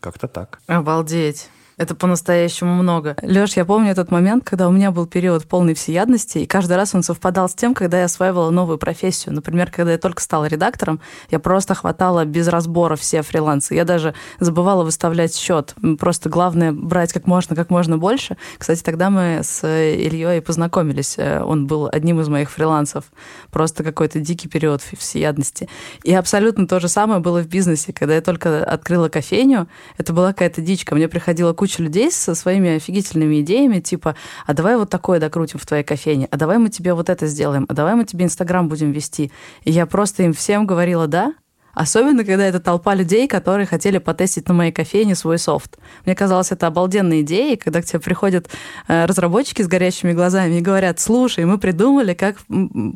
как-то 0.00 0.28
так. 0.28 0.60
Обалдеть. 0.66 1.50
Это 1.80 1.94
по-настоящему 1.94 2.74
много. 2.74 3.16
Леш, 3.22 3.56
я 3.56 3.64
помню 3.64 3.92
этот 3.92 4.10
момент, 4.10 4.44
когда 4.44 4.68
у 4.68 4.70
меня 4.70 4.90
был 4.90 5.06
период 5.06 5.46
полной 5.46 5.72
всеядности, 5.72 6.36
и 6.36 6.46
каждый 6.46 6.76
раз 6.76 6.94
он 6.94 7.02
совпадал 7.02 7.48
с 7.48 7.54
тем, 7.54 7.72
когда 7.72 8.00
я 8.00 8.04
осваивала 8.04 8.50
новую 8.50 8.76
профессию. 8.76 9.34
Например, 9.34 9.70
когда 9.70 9.92
я 9.92 9.96
только 9.96 10.20
стала 10.20 10.44
редактором, 10.44 11.00
я 11.30 11.38
просто 11.38 11.74
хватала 11.74 12.26
без 12.26 12.48
разбора 12.48 12.96
все 12.96 13.22
фрилансы. 13.22 13.74
Я 13.74 13.86
даже 13.86 14.12
забывала 14.40 14.84
выставлять 14.84 15.34
счет. 15.34 15.74
Просто 15.98 16.28
главное 16.28 16.72
брать 16.72 17.14
как 17.14 17.26
можно, 17.26 17.56
как 17.56 17.70
можно 17.70 17.96
больше. 17.96 18.36
Кстати, 18.58 18.82
тогда 18.82 19.08
мы 19.08 19.40
с 19.42 19.66
Ильей 19.66 20.42
познакомились. 20.42 21.16
Он 21.18 21.66
был 21.66 21.88
одним 21.90 22.20
из 22.20 22.28
моих 22.28 22.50
фрилансов. 22.50 23.06
Просто 23.50 23.84
какой-то 23.84 24.20
дикий 24.20 24.48
период 24.48 24.82
всеядности. 24.82 25.66
И 26.04 26.12
абсолютно 26.12 26.68
то 26.68 26.78
же 26.78 26.88
самое 26.88 27.20
было 27.20 27.40
в 27.40 27.48
бизнесе. 27.48 27.94
Когда 27.94 28.16
я 28.16 28.20
только 28.20 28.62
открыла 28.62 29.08
кофейню, 29.08 29.66
это 29.96 30.12
была 30.12 30.34
какая-то 30.34 30.60
дичка. 30.60 30.94
Мне 30.94 31.08
приходила 31.08 31.54
куча 31.54 31.69
куча 31.70 31.82
людей 31.82 32.10
со 32.10 32.34
своими 32.34 32.76
офигительными 32.76 33.40
идеями, 33.42 33.80
типа, 33.80 34.16
а 34.46 34.54
давай 34.54 34.76
вот 34.76 34.90
такое 34.90 35.20
докрутим 35.20 35.58
в 35.60 35.66
твоей 35.66 35.84
кофейне, 35.84 36.26
а 36.30 36.36
давай 36.36 36.58
мы 36.58 36.68
тебе 36.68 36.94
вот 36.94 37.08
это 37.08 37.26
сделаем, 37.26 37.64
а 37.68 37.74
давай 37.74 37.94
мы 37.94 38.04
тебе 38.04 38.24
Инстаграм 38.24 38.68
будем 38.68 38.90
вести. 38.90 39.30
И 39.64 39.70
я 39.70 39.86
просто 39.86 40.24
им 40.24 40.32
всем 40.32 40.66
говорила 40.66 41.06
«да», 41.06 41.34
Особенно, 41.72 42.24
когда 42.24 42.44
это 42.44 42.58
толпа 42.58 42.96
людей, 42.96 43.28
которые 43.28 43.64
хотели 43.64 43.98
потестить 43.98 44.48
на 44.48 44.54
моей 44.54 44.72
кофейне 44.72 45.14
свой 45.14 45.38
софт. 45.38 45.78
Мне 46.04 46.16
казалось, 46.16 46.50
это 46.50 46.66
обалденная 46.66 47.20
идея, 47.20 47.56
когда 47.56 47.80
к 47.80 47.84
тебе 47.84 48.00
приходят 48.00 48.50
э, 48.88 49.04
разработчики 49.04 49.62
с 49.62 49.68
горящими 49.68 50.12
глазами 50.12 50.56
и 50.56 50.60
говорят, 50.60 50.98
слушай, 50.98 51.44
мы 51.44 51.58
придумали, 51.58 52.14
как 52.14 52.38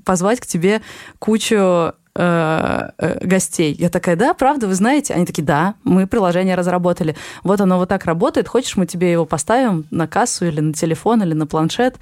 позвать 0.04 0.40
к 0.40 0.46
тебе 0.46 0.82
кучу 1.20 1.92
Э, 2.16 2.90
э, 2.98 3.26
гостей. 3.26 3.74
Я 3.76 3.88
такая, 3.88 4.14
да, 4.14 4.34
правда, 4.34 4.68
вы 4.68 4.74
знаете? 4.74 5.14
Они 5.14 5.26
такие, 5.26 5.42
да, 5.42 5.74
мы 5.82 6.06
приложение 6.06 6.54
разработали. 6.54 7.16
Вот 7.42 7.60
оно 7.60 7.76
вот 7.76 7.88
так 7.88 8.04
работает. 8.04 8.46
Хочешь, 8.46 8.76
мы 8.76 8.86
тебе 8.86 9.10
его 9.10 9.26
поставим 9.26 9.84
на 9.90 10.06
кассу 10.06 10.46
или 10.46 10.60
на 10.60 10.72
телефон, 10.72 11.24
или 11.24 11.34
на 11.34 11.48
планшет? 11.48 11.96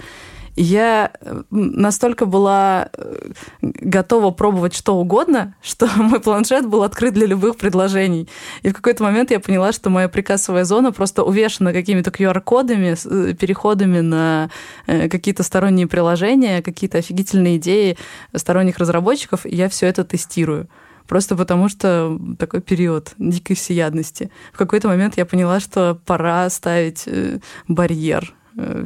Я 0.57 1.13
э, 1.21 1.43
настолько 1.51 2.27
была 2.27 2.91
э, 2.93 3.31
готова 3.61 4.31
пробовать 4.31 4.75
что 4.75 4.97
угодно, 4.97 5.55
что 5.63 5.89
мой 5.97 6.21
планшет 6.21 6.67
был 6.67 6.83
открыт 6.83 7.15
для 7.15 7.27
любых 7.27 7.57
предложений. 7.57 8.29
И 8.63 8.69
в 8.69 8.75
какой-то 8.75 9.03
момент 9.03 9.31
я 9.31 9.41
поняла, 9.41 9.73
что 9.73 9.91
моя 9.91 10.09
прикассовая 10.09 10.65
зона 10.65 10.93
просто 10.93 11.23
увешана 11.23 11.73
какими-то 11.73 12.11
QR-кодами, 12.11 12.97
э, 13.05 13.35
переходами 13.35 14.01
на 14.01 14.51
какие-то 14.87 15.43
сторонние 15.43 15.87
приложения, 15.87 16.63
какие-то 16.63 16.99
офигительные 16.99 17.57
идеи 17.57 17.97
сторонних 18.35 18.79
разработчиков, 18.79 19.47
и 19.47 19.55
я 19.55 19.69
все 19.69 19.87
это 19.87 20.05
тестирую 20.05 20.69
просто 21.07 21.37
потому 21.37 21.69
что 21.69 22.19
такой 22.39 22.61
период 22.61 23.13
дикой 23.19 23.55
всеядности. 23.57 24.31
В 24.53 24.57
какой-то 24.57 24.89
момент 24.89 25.17
я 25.17 25.27
поняла, 25.27 25.61
что 25.61 25.99
пора 26.07 26.49
ставить 26.49 27.07
барьер 27.69 28.33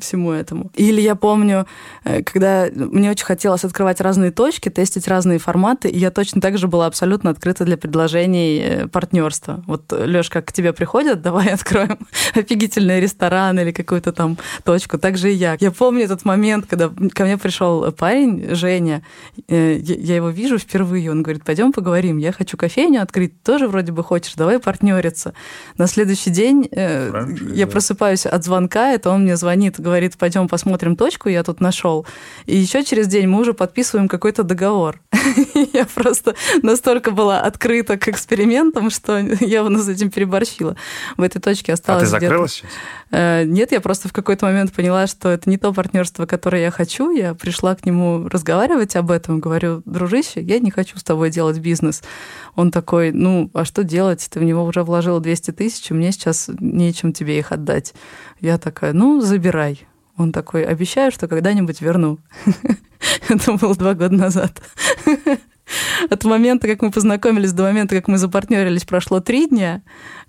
всему 0.00 0.32
этому. 0.32 0.70
Или 0.74 1.00
я 1.00 1.14
помню, 1.14 1.66
э, 2.04 2.22
когда 2.22 2.68
мне 2.74 3.10
очень 3.10 3.24
хотелось 3.24 3.64
открывать 3.64 4.00
разные 4.00 4.30
точки, 4.30 4.68
тестить 4.68 5.08
разные 5.08 5.38
форматы, 5.38 5.88
и 5.88 5.98
я 5.98 6.10
точно 6.10 6.40
так 6.40 6.58
же 6.58 6.68
была 6.68 6.86
абсолютно 6.86 7.30
открыта 7.30 7.64
для 7.64 7.76
предложений 7.76 8.58
э, 8.58 8.86
партнерства. 8.88 9.62
Вот, 9.66 9.92
Лёш, 9.92 10.30
как 10.30 10.46
к 10.46 10.52
тебе 10.52 10.72
приходят, 10.72 11.22
давай 11.22 11.48
откроем 11.52 11.98
офигительный 12.34 13.00
ресторан 13.00 13.58
или 13.58 13.72
какую-то 13.72 14.12
там 14.12 14.38
точку. 14.64 14.98
Так 14.98 15.18
же 15.18 15.32
и 15.32 15.34
я. 15.34 15.56
Я 15.60 15.70
помню 15.70 16.04
этот 16.04 16.24
момент, 16.24 16.66
когда 16.66 16.90
ко 17.12 17.24
мне 17.24 17.36
пришел 17.36 17.90
парень, 17.92 18.54
Женя, 18.54 19.02
я 19.48 20.16
его 20.16 20.30
вижу 20.30 20.58
впервые, 20.58 21.10
он 21.10 21.22
говорит, 21.22 21.44
пойдем 21.44 21.72
поговорим, 21.72 22.18
я 22.18 22.32
хочу 22.32 22.56
кофейню 22.56 23.02
открыть, 23.02 23.42
тоже 23.42 23.68
вроде 23.68 23.92
бы 23.92 24.02
хочешь, 24.04 24.34
давай 24.34 24.58
партнериться. 24.58 25.34
На 25.76 25.86
следующий 25.86 26.30
день 26.30 26.68
Раньше, 26.72 27.44
я 27.54 27.66
просыпаюсь 27.66 28.26
от 28.26 28.44
звонка, 28.44 28.92
это 28.92 29.10
он 29.10 29.22
мне 29.22 29.36
звонит 29.36 29.55
звонит, 29.56 29.80
говорит, 29.80 30.18
пойдем 30.18 30.48
посмотрим 30.48 30.96
точку, 30.96 31.30
я 31.30 31.42
тут 31.42 31.60
нашел. 31.60 32.06
И 32.44 32.56
еще 32.56 32.84
через 32.84 33.06
день 33.06 33.26
мы 33.26 33.40
уже 33.40 33.54
подписываем 33.54 34.06
какой-то 34.06 34.42
договор. 34.42 35.00
Я 35.72 35.86
просто 35.86 36.34
настолько 36.62 37.10
была 37.10 37.40
открыта 37.40 37.96
к 37.96 38.08
экспериментам, 38.08 38.90
что 38.90 39.18
явно 39.40 39.78
с 39.78 39.88
этим 39.88 40.10
переборщила. 40.10 40.76
В 41.16 41.22
этой 41.22 41.40
точке 41.40 41.72
осталось. 41.72 42.02
А 42.02 42.04
ты 42.04 42.10
закрылась 42.10 42.52
сейчас? 42.52 42.70
Э, 43.10 43.44
нет, 43.44 43.72
я 43.72 43.80
просто 43.80 44.08
в 44.08 44.12
какой-то 44.12 44.46
момент 44.46 44.72
поняла, 44.72 45.06
что 45.06 45.28
это 45.28 45.48
не 45.48 45.58
то 45.58 45.72
партнерство, 45.72 46.26
которое 46.26 46.62
я 46.62 46.70
хочу. 46.70 47.10
Я 47.10 47.34
пришла 47.34 47.74
к 47.74 47.84
нему 47.86 48.28
разговаривать 48.28 48.96
об 48.96 49.10
этом. 49.10 49.40
Говорю, 49.40 49.82
дружище, 49.84 50.40
я 50.40 50.58
не 50.58 50.70
хочу 50.70 50.98
с 50.98 51.04
тобой 51.04 51.30
делать 51.30 51.58
бизнес. 51.58 52.02
Он 52.54 52.70
такой, 52.70 53.12
ну, 53.12 53.50
а 53.54 53.64
что 53.64 53.84
делать? 53.84 54.26
Ты 54.30 54.40
в 54.40 54.44
него 54.44 54.64
уже 54.64 54.82
вложила 54.82 55.20
200 55.20 55.52
тысяч, 55.52 55.90
и 55.90 55.94
мне 55.94 56.12
сейчас 56.12 56.50
нечем 56.60 57.12
тебе 57.12 57.38
их 57.38 57.52
отдать. 57.52 57.94
Я 58.40 58.58
такая, 58.58 58.92
ну, 58.92 59.20
забирай. 59.20 59.86
Он 60.16 60.32
такой, 60.32 60.64
обещаю, 60.64 61.12
что 61.12 61.28
когда-нибудь 61.28 61.80
верну. 61.80 62.18
Это 63.28 63.52
было 63.52 63.74
два 63.76 63.94
года 63.94 64.14
назад. 64.14 64.62
От 66.10 66.24
момента, 66.24 66.68
как 66.68 66.82
мы 66.82 66.90
познакомились, 66.90 67.52
до 67.52 67.64
момента, 67.64 67.94
как 67.94 68.08
мы 68.08 68.18
запартнерились, 68.18 68.84
прошло 68.84 69.20
три 69.20 69.48
дня. 69.48 69.82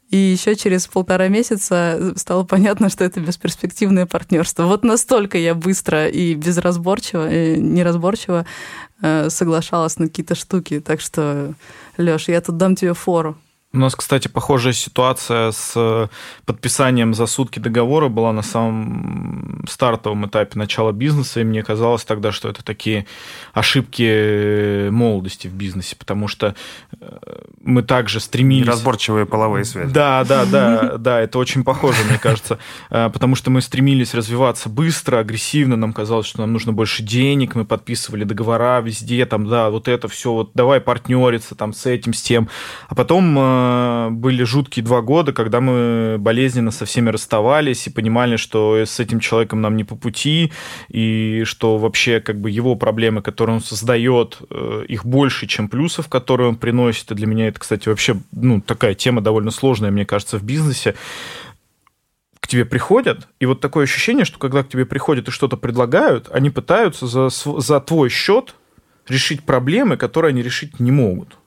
И 0.10 0.16
еще 0.16 0.56
через 0.56 0.88
полтора 0.88 1.28
месяца 1.28 2.14
стало 2.16 2.44
понятно, 2.44 2.90
что 2.90 3.04
это 3.04 3.20
бесперспективное 3.20 4.06
партнерство. 4.06 4.64
Вот 4.64 4.86
настолько 4.86 5.38
я 5.38 5.54
быстро 5.54 6.08
и 6.08 6.34
безразборчиво, 6.34 7.30
и 7.30 7.60
неразборчиво 7.60 8.46
э, 9.02 9.30
соглашалась 9.30 9.98
на 9.98 10.08
какие-то 10.08 10.36
штуки. 10.36 10.80
Так 10.80 11.02
что, 11.02 11.54
Леш, 11.98 12.30
я 12.30 12.40
тут 12.40 12.56
дам 12.56 12.76
тебе 12.76 12.94
фору. 12.94 13.38
У 13.74 13.80
нас, 13.80 13.96
кстати, 13.96 14.30
похожая 14.30 14.72
ситуация 14.72 15.52
с 15.52 15.74
э, 15.76 16.08
подписанием 16.46 17.14
за 17.14 17.26
сутки 17.26 17.60
договора 17.60 18.08
была 18.08 18.32
на 18.32 18.42
самом 18.42 19.66
стартовом 19.68 20.26
этапе 20.26 20.58
начала 20.58 20.94
бизнеса, 20.94 21.42
и 21.42 21.44
мне 21.44 21.62
казалось 21.64 22.06
тогда, 22.06 22.32
что 22.32 22.48
это 22.48 22.64
такие 22.64 23.06
ошибки 23.54 24.88
молодости 24.90 25.50
в 25.50 25.54
бизнесе, 25.54 25.98
потому 25.98 26.30
что 26.30 26.56
э, 27.02 27.18
мы 27.62 27.84
также 27.84 28.22
стремились... 28.22 28.68
Неразборчивые 28.68 29.26
половые 29.26 29.66
связи. 29.66 29.92
Да, 29.92 30.24
да, 30.24 30.46
да, 30.46 30.94
да, 30.98 31.20
это 31.20 31.38
очень 31.38 31.66
похоже, 31.66 31.98
мне 32.10 32.20
кажется, 32.20 32.60
э, 32.90 33.10
потому 33.12 33.36
что 33.36 33.52
мы 33.52 33.62
стремились 33.62 34.14
развиваться 34.14 34.70
быстро, 34.70 35.20
агрессивно, 35.20 35.76
нам 35.76 35.92
казалось, 35.92 36.26
что 36.26 36.40
нам 36.40 36.54
нужно 36.54 36.72
больше 36.72 37.04
денег, 37.04 37.54
мы 37.56 37.66
подписывали 37.66 38.24
договора 38.24 38.80
везде, 38.80 39.26
там, 39.26 39.46
да, 39.46 39.70
вот 39.70 39.90
это 39.90 40.08
все, 40.08 40.32
вот 40.32 40.52
давай 40.54 40.80
партнериться 40.80 41.54
там 41.54 41.74
с 41.74 41.86
этим, 41.86 42.14
с 42.14 42.22
тем, 42.22 42.48
а 42.88 42.96
потом 42.96 43.57
э, 43.58 44.10
были 44.12 44.44
жуткие 44.44 44.86
два 44.86 45.02
года, 45.02 45.34
когда 45.34 45.60
мы 45.62 46.18
болезненно 46.20 46.72
со 46.72 46.86
всеми 46.86 47.10
расставались 47.10 47.88
и 47.88 47.90
понимали, 47.90 48.36
что 48.36 48.78
с 48.78 49.00
этим 49.00 49.20
человеком 49.20 49.62
нам 49.62 49.76
не 49.76 49.84
по 49.84 49.96
пути, 49.96 50.52
и 50.90 51.44
что 51.46 51.78
вообще 51.78 52.20
как 52.20 52.40
бы 52.40 52.50
его 52.50 52.76
проблемы, 52.76 53.22
которые 53.22 53.56
он 53.56 53.62
создает, 53.62 54.38
э, 54.50 54.86
их 54.88 55.06
больше, 55.06 55.48
чем 55.48 55.70
плюсов, 55.70 56.08
которые 56.08 56.50
он 56.50 56.56
приносит. 56.56 57.12
И 57.12 57.16
для 57.16 57.28
меня 57.28 57.48
это, 57.48 57.60
кстати, 57.60 57.90
вообще 57.90 58.18
ну, 58.32 58.62
такая 58.62 58.94
тема 58.94 59.22
довольно 59.22 59.52
сложная, 59.52 59.92
мне 59.92 60.06
кажется, 60.06 60.38
в 60.38 60.44
бизнесе 60.44 60.96
к 62.40 62.48
тебе 62.48 62.64
приходят, 62.64 63.28
и 63.42 63.46
вот 63.46 63.60
такое 63.60 63.84
ощущение, 63.84 64.24
что 64.24 64.40
когда 64.40 64.64
к 64.64 64.70
тебе 64.70 64.86
приходят 64.86 65.28
и 65.28 65.32
что-то 65.32 65.58
предлагают, 65.58 66.30
они 66.32 66.50
пытаются 66.50 67.06
за, 67.06 67.30
за 67.30 67.82
твой 67.82 68.10
счет 68.10 68.56
решить 69.08 69.44
проблемы, 69.44 69.98
которые 69.98 70.30
они 70.30 70.42
решить 70.42 70.80
не 70.80 70.92
могут. 70.92 71.38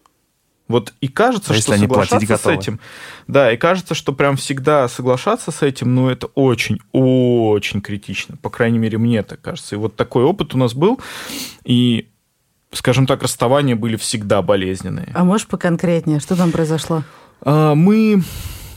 Вот 0.70 0.94
и 1.00 1.08
кажется, 1.08 1.52
а 1.52 1.56
что 1.56 1.76
соглашаться 1.76 2.36
с 2.36 2.46
этим, 2.46 2.78
да, 3.26 3.52
и 3.52 3.56
кажется, 3.56 3.96
что 3.96 4.12
прям 4.12 4.36
всегда 4.36 4.86
соглашаться 4.86 5.50
с 5.50 5.62
этим, 5.62 5.96
ну 5.96 6.08
это 6.08 6.28
очень, 6.36 6.78
очень 6.92 7.80
критично, 7.80 8.36
по 8.36 8.50
крайней 8.50 8.78
мере 8.78 8.96
мне 8.96 9.24
так 9.24 9.40
кажется. 9.40 9.74
И 9.74 9.78
вот 9.78 9.96
такой 9.96 10.22
опыт 10.22 10.54
у 10.54 10.58
нас 10.58 10.72
был, 10.72 11.00
и, 11.64 12.08
скажем 12.70 13.08
так, 13.08 13.24
расставания 13.24 13.74
были 13.74 13.96
всегда 13.96 14.42
болезненные. 14.42 15.08
А 15.12 15.24
можешь 15.24 15.48
поконкретнее, 15.48 16.20
что 16.20 16.36
там 16.36 16.52
произошло? 16.52 17.02
А, 17.40 17.74
мы 17.74 18.22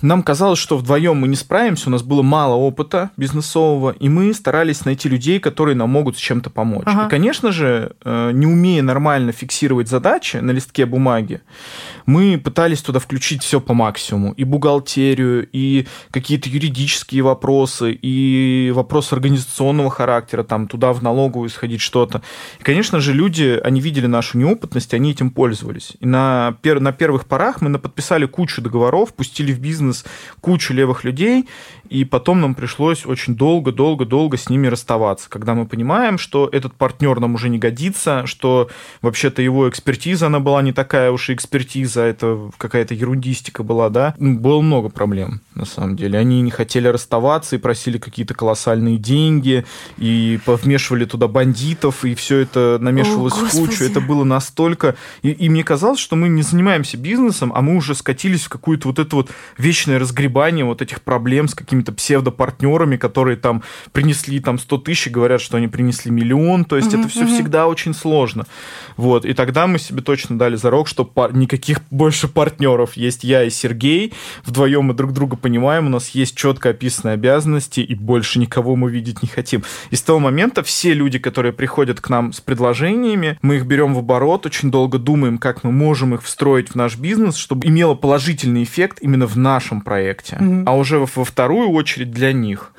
нам 0.03 0.21
казалось, 0.21 0.59
что 0.59 0.77
вдвоем 0.77 1.15
мы 1.15 1.29
не 1.29 1.35
справимся, 1.37 1.87
у 1.87 1.91
нас 1.91 2.03
было 2.03 2.21
мало 2.21 2.55
опыта 2.55 3.11
бизнесового, 3.15 3.91
и 3.91 4.09
мы 4.09 4.33
старались 4.33 4.83
найти 4.83 5.07
людей, 5.07 5.39
которые 5.39 5.75
нам 5.75 5.89
могут 5.89 6.17
с 6.17 6.19
чем-то 6.19 6.49
помочь. 6.49 6.83
Ага. 6.85 7.05
И, 7.05 7.09
конечно 7.09 7.53
же, 7.53 7.93
э, 8.03 8.31
не 8.33 8.45
умея 8.45 8.83
нормально 8.83 9.31
фиксировать 9.31 9.87
задачи 9.87 10.37
на 10.37 10.51
листке 10.51 10.85
бумаги, 10.85 11.41
мы 12.05 12.37
пытались 12.37 12.81
туда 12.81 12.99
включить 12.99 13.43
все 13.43 13.61
по 13.61 13.73
максимуму. 13.73 14.33
И 14.33 14.43
бухгалтерию, 14.43 15.47
и 15.53 15.87
какие-то 16.11 16.49
юридические 16.49 17.21
вопросы, 17.21 17.93
и 17.93 18.73
вопросы 18.75 19.13
организационного 19.13 19.89
характера, 19.89 20.43
там 20.43 20.67
туда 20.67 20.91
в 20.91 21.01
налоговую 21.01 21.49
сходить 21.49 21.79
что-то. 21.79 22.21
И, 22.59 22.63
конечно 22.63 22.99
же, 22.99 23.13
люди, 23.13 23.57
они 23.63 23.79
видели 23.79 24.07
нашу 24.07 24.37
неопытность, 24.37 24.93
они 24.93 25.11
этим 25.11 25.31
пользовались. 25.31 25.93
И 26.01 26.05
на, 26.05 26.57
пер 26.61 26.81
на 26.81 26.91
первых 26.91 27.25
порах 27.25 27.61
мы 27.61 27.79
подписали 27.79 28.25
кучу 28.25 28.61
договоров, 28.61 29.13
пустили 29.13 29.53
в 29.53 29.59
бизнес 29.59 29.92
бизнес 29.93 30.05
кучу 30.41 30.73
левых 30.73 31.03
людей, 31.03 31.47
и 31.93 32.05
потом 32.05 32.41
нам 32.41 32.55
пришлось 32.55 33.05
очень 33.05 33.35
долго-долго-долго 33.35 34.35
с 34.35 34.49
ними 34.49 34.65
расставаться, 34.65 35.29
когда 35.29 35.53
мы 35.53 35.67
понимаем, 35.67 36.17
что 36.17 36.49
этот 36.51 36.73
партнер 36.73 37.19
нам 37.19 37.35
уже 37.35 37.49
не 37.49 37.59
годится, 37.59 38.25
что 38.25 38.69
вообще-то 39.03 39.43
его 39.43 39.69
экспертиза, 39.69 40.25
она 40.25 40.39
была 40.39 40.63
не 40.63 40.73
такая 40.73 41.11
уж 41.11 41.29
и 41.29 41.33
экспертиза, 41.35 42.01
это 42.01 42.49
какая-то 42.57 42.95
ерундистика 42.95 43.61
была, 43.61 43.89
да. 43.89 44.15
Ну, 44.17 44.39
было 44.39 44.61
много 44.61 44.89
проблем, 44.89 45.41
на 45.53 45.65
самом 45.65 45.95
деле. 45.95 46.17
Они 46.17 46.41
не 46.41 46.49
хотели 46.49 46.87
расставаться 46.87 47.55
и 47.55 47.59
просили 47.59 47.99
какие-то 47.99 48.33
колоссальные 48.33 48.97
деньги, 48.97 49.63
и 49.97 50.39
вмешивали 50.47 51.05
туда 51.05 51.27
бандитов, 51.27 52.05
и 52.05 52.15
все 52.15 52.39
это 52.39 52.79
намешивалось 52.81 53.33
О, 53.33 53.45
в 53.45 53.51
кучу. 53.51 53.83
Это 53.83 54.01
было 54.01 54.23
настолько... 54.23 54.95
И, 55.21 55.29
и 55.29 55.47
мне 55.47 55.63
казалось, 55.63 55.99
что 55.99 56.15
мы 56.15 56.27
не 56.27 56.41
занимаемся 56.41 56.97
бизнесом, 56.97 57.51
а 57.53 57.61
мы 57.61 57.75
уже 57.75 57.93
скатились 57.93 58.45
в 58.45 58.49
какую-то 58.49 58.87
вот 58.87 58.97
это 58.97 59.15
вот 59.15 59.29
вечное 59.59 59.99
разгребание 59.99 60.65
вот 60.65 60.81
этих 60.81 61.01
проблем 61.01 61.47
с 61.47 61.53
какими-то 61.53 61.82
псевдопартнерами, 61.91 62.97
которые 62.97 63.37
там 63.37 63.63
принесли 63.91 64.39
там 64.39 64.59
100 64.59 64.77
тысяч 64.79 65.07
и 65.07 65.09
говорят, 65.09 65.41
что 65.41 65.57
они 65.57 65.67
принесли 65.67 66.11
миллион. 66.11 66.65
То 66.65 66.77
есть 66.77 66.93
uh-huh, 66.93 67.01
это 67.01 67.09
все 67.09 67.23
uh-huh. 67.23 67.33
всегда 67.33 67.67
очень 67.67 67.93
сложно. 67.93 68.45
Вот. 68.97 69.25
И 69.25 69.33
тогда 69.33 69.67
мы 69.67 69.79
себе 69.79 70.01
точно 70.01 70.37
дали 70.37 70.55
зарок, 70.55 70.87
что 70.87 71.05
пар- 71.05 71.35
никаких 71.35 71.81
больше 71.91 72.27
партнеров. 72.27 72.93
Есть 72.95 73.23
я 73.23 73.43
и 73.43 73.49
Сергей. 73.49 74.13
Вдвоем 74.45 74.85
мы 74.85 74.93
друг 74.93 75.13
друга 75.13 75.35
понимаем, 75.35 75.87
у 75.87 75.89
нас 75.89 76.09
есть 76.09 76.35
четко 76.35 76.69
описанные 76.69 77.13
обязанности, 77.13 77.79
и 77.79 77.95
больше 77.95 78.39
никого 78.39 78.75
мы 78.75 78.91
видеть 78.91 79.21
не 79.21 79.27
хотим. 79.27 79.63
И 79.89 79.95
с 79.95 80.01
того 80.01 80.19
момента 80.19 80.63
все 80.63 80.93
люди, 80.93 81.19
которые 81.19 81.53
приходят 81.53 82.01
к 82.01 82.09
нам 82.09 82.33
с 82.33 82.41
предложениями, 82.41 83.37
мы 83.41 83.55
их 83.55 83.65
берем 83.65 83.93
в 83.93 83.99
оборот, 83.99 84.45
очень 84.45 84.71
долго 84.71 84.97
думаем, 84.97 85.37
как 85.37 85.63
мы 85.63 85.71
можем 85.71 86.15
их 86.15 86.23
встроить 86.23 86.69
в 86.69 86.75
наш 86.75 86.97
бизнес, 86.97 87.35
чтобы 87.35 87.67
имело 87.67 87.95
положительный 87.95 88.63
эффект 88.63 88.99
именно 89.01 89.27
в 89.27 89.37
нашем 89.37 89.81
проекте. 89.81 90.37
Mm-hmm. 90.39 90.63
А 90.65 90.75
уже 90.75 90.99
во 90.99 91.25
вторую 91.25 91.62
очередь 91.71 92.11
для 92.11 92.33
них. 92.33 92.73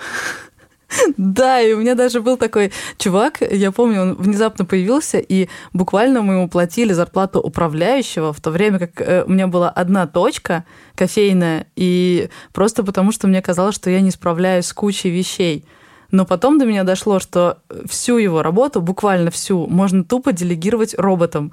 Да, 1.17 1.61
и 1.61 1.73
у 1.73 1.81
меня 1.81 1.95
даже 1.95 2.21
был 2.21 2.37
такой 2.37 2.73
чувак, 2.99 3.39
я 3.41 3.73
помню, 3.73 4.03
он 4.03 4.15
внезапно 4.15 4.65
появился, 4.65 5.19
и 5.19 5.49
буквально 5.73 6.23
мы 6.23 6.35
ему 6.35 6.49
платили 6.49 6.93
зарплату 6.93 7.41
управляющего, 7.41 8.33
в 8.33 8.41
то 8.41 8.51
время 8.51 8.79
как 8.79 9.01
э, 9.01 9.25
у 9.25 9.31
меня 9.31 9.47
была 9.47 9.71
одна 9.71 10.07
точка 10.07 10.65
кофейная, 10.95 11.67
и 11.77 12.29
просто 12.53 12.85
потому, 12.85 13.13
что 13.13 13.27
мне 13.27 13.43
казалось, 13.43 13.75
что 13.75 13.91
я 13.91 14.01
не 14.01 14.11
справляюсь 14.11 14.67
с 14.67 14.73
кучей 14.73 15.11
вещей. 15.11 15.65
Но 16.11 16.25
потом 16.25 16.59
до 16.59 16.67
меня 16.67 16.85
дошло, 16.85 17.19
что 17.19 17.59
всю 17.87 18.19
его 18.19 18.43
работу, 18.43 18.81
буквально 18.81 19.33
всю, 19.33 19.67
можно 19.67 20.05
тупо 20.05 20.33
делегировать 20.33 20.95
роботам. 20.97 21.53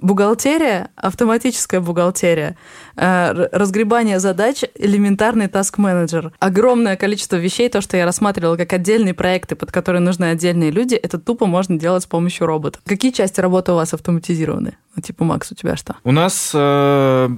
Бухгалтерия, 0.00 0.88
автоматическая 0.96 1.80
бухгалтерия, 1.80 2.56
э, 2.96 3.48
разгребание 3.52 4.18
задач, 4.18 4.64
элементарный 4.74 5.46
таск-менеджер. 5.46 6.32
Огромное 6.38 6.96
количество 6.96 7.36
вещей, 7.36 7.68
то, 7.68 7.80
что 7.82 7.96
я 7.96 8.06
рассматривала 8.06 8.56
как 8.56 8.72
отдельные 8.72 9.12
проекты, 9.12 9.56
под 9.56 9.72
которые 9.72 10.00
нужны 10.00 10.26
отдельные 10.26 10.70
люди, 10.70 10.94
это 10.94 11.18
тупо 11.18 11.44
можно 11.46 11.78
делать 11.78 12.02
с 12.02 12.06
помощью 12.06 12.46
робота. 12.46 12.78
Какие 12.86 13.12
части 13.12 13.40
работы 13.40 13.72
у 13.72 13.74
вас 13.74 13.92
автоматизированы? 13.92 14.74
Ну, 14.96 15.02
типа, 15.02 15.24
Макс, 15.24 15.52
у 15.52 15.54
тебя 15.54 15.76
что? 15.76 15.94
У 16.02 16.10
нас 16.10 16.50
э, 16.52 17.28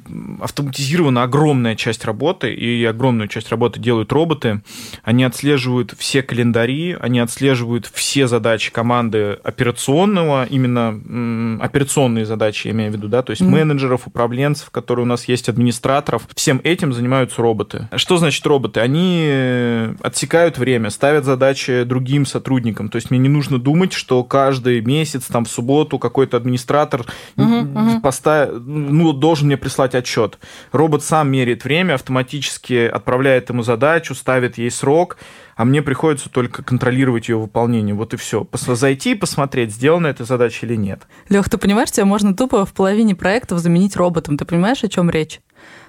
автоматизирована 0.41 1.25
огромная 1.25 1.77
часть 1.77 2.05
работы, 2.05 2.55
и 2.55 2.83
огромную 2.85 3.29
часть 3.29 3.51
работы 3.51 3.79
делают 3.79 4.11
роботы. 4.11 4.63
Они 5.03 5.23
отслеживают 5.23 5.95
все 5.99 6.23
календари, 6.23 6.97
они 6.99 7.21
отслеживают 7.21 7.91
все 7.93 8.27
задачи 8.27 8.73
команды 8.73 9.39
операционного, 9.45 10.47
именно 10.47 10.99
м, 11.07 11.61
операционные 11.63 12.25
задачи, 12.25 12.52
я 12.65 12.71
имею 12.73 12.91
в 12.91 12.95
виду, 12.95 13.09
да, 13.09 13.23
то 13.23 13.31
есть 13.31 13.43
mm-hmm. 13.43 13.49
менеджеров, 13.49 14.07
управленцев, 14.07 14.71
которые 14.71 15.05
у 15.05 15.09
нас 15.09 15.27
есть, 15.27 15.49
администраторов. 15.49 16.29
Всем 16.35 16.61
этим 16.65 16.93
занимаются 16.93 17.43
роботы. 17.43 17.89
Что 17.97 18.17
значит 18.17 18.47
роботы? 18.47 18.81
Они 18.81 19.25
э, 19.27 19.95
отсекают 20.03 20.59
время, 20.59 20.91
ставят 20.91 21.25
задачи 21.25 21.85
другим 21.85 22.27
сотрудникам. 22.27 22.89
То 22.89 22.97
есть 22.97 23.11
мне 23.11 23.19
не 23.19 23.29
нужно 23.29 23.59
думать, 23.59 23.93
что 23.93 24.23
каждый 24.25 24.81
месяц, 24.81 25.27
там, 25.27 25.45
в 25.45 25.49
субботу 25.49 25.99
какой-то 25.99 26.37
администратор 26.37 27.05
угу, 27.37 28.01
поста... 28.03 28.49
ну, 28.53 29.13
должен 29.13 29.47
мне 29.47 29.57
прислать 29.57 29.95
отчет. 29.95 30.39
Робот 30.73 31.03
сам 31.03 31.31
меряет 31.31 31.65
время, 31.65 31.95
автоматически 31.95 32.87
отправляет 32.87 33.51
ему 33.51 33.63
задачу, 33.63 34.15
ставит 34.15 34.59
ей 34.59 34.71
срок, 34.71 35.17
а 35.63 35.65
мне 35.65 35.81
приходится 35.81 36.29
только 36.29 36.65
контролировать 36.65 37.29
ее 37.29 37.39
выполнение. 37.39 37.95
Вот 37.95 38.15
и 38.15 38.17
все. 38.17 38.49
Зайти 38.53 39.13
и 39.13 39.15
посмотреть, 39.15 39.73
сделана 39.73 40.09
эта 40.09 40.25
задача 40.25 40.67
или 40.67 40.75
нет. 40.75 41.03
Лех, 41.29 41.49
ты 41.49 41.57
понимаешь, 41.57 41.93
тебя 41.93 42.05
можно 42.05 42.35
тупо 42.35 42.67
в 42.67 42.73
половине 42.73 43.15
проектов 43.15 43.61
заменить 43.61 43.95
роботом. 43.95 44.37
Ты 44.37 44.45
понимаешь, 44.45 44.83
о 44.83 44.89
чем 44.89 45.09
речь? 45.09 45.41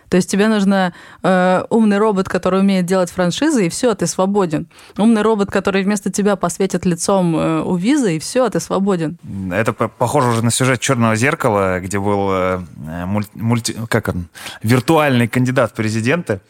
То 0.10 0.18
есть 0.18 0.30
тебе 0.30 0.48
нужно 0.48 0.94
э, 1.24 1.64
умный 1.72 1.98
робот, 1.98 2.30
который 2.30 2.60
умеет 2.60 2.86
делать 2.86 3.10
франшизы, 3.10 3.66
и 3.66 3.70
все, 3.70 3.96
ты 3.96 4.06
свободен. 4.06 4.68
Умный 4.96 5.24
робот, 5.24 5.50
который 5.50 5.84
вместо 5.84 6.12
тебя 6.12 6.36
посветит 6.36 6.86
лицом 6.86 7.36
э, 7.36 7.64
у 7.64 7.76
визы, 7.76 8.18
и 8.18 8.20
все, 8.20 8.48
ты 8.50 8.60
свободен. 8.60 9.18
Это 9.52 9.74
похоже 9.74 10.30
уже 10.30 10.46
на 10.46 10.52
сюжет 10.52 10.82
Черного 10.82 11.16
зеркала, 11.16 11.80
где 11.80 11.98
был 11.98 12.30
э, 12.32 12.60
мульти, 13.34 13.76
как 13.90 14.10
он, 14.10 14.28
виртуальный 14.62 15.28
кандидат 15.28 15.72
в 15.72 15.74
президенты. 15.74 16.42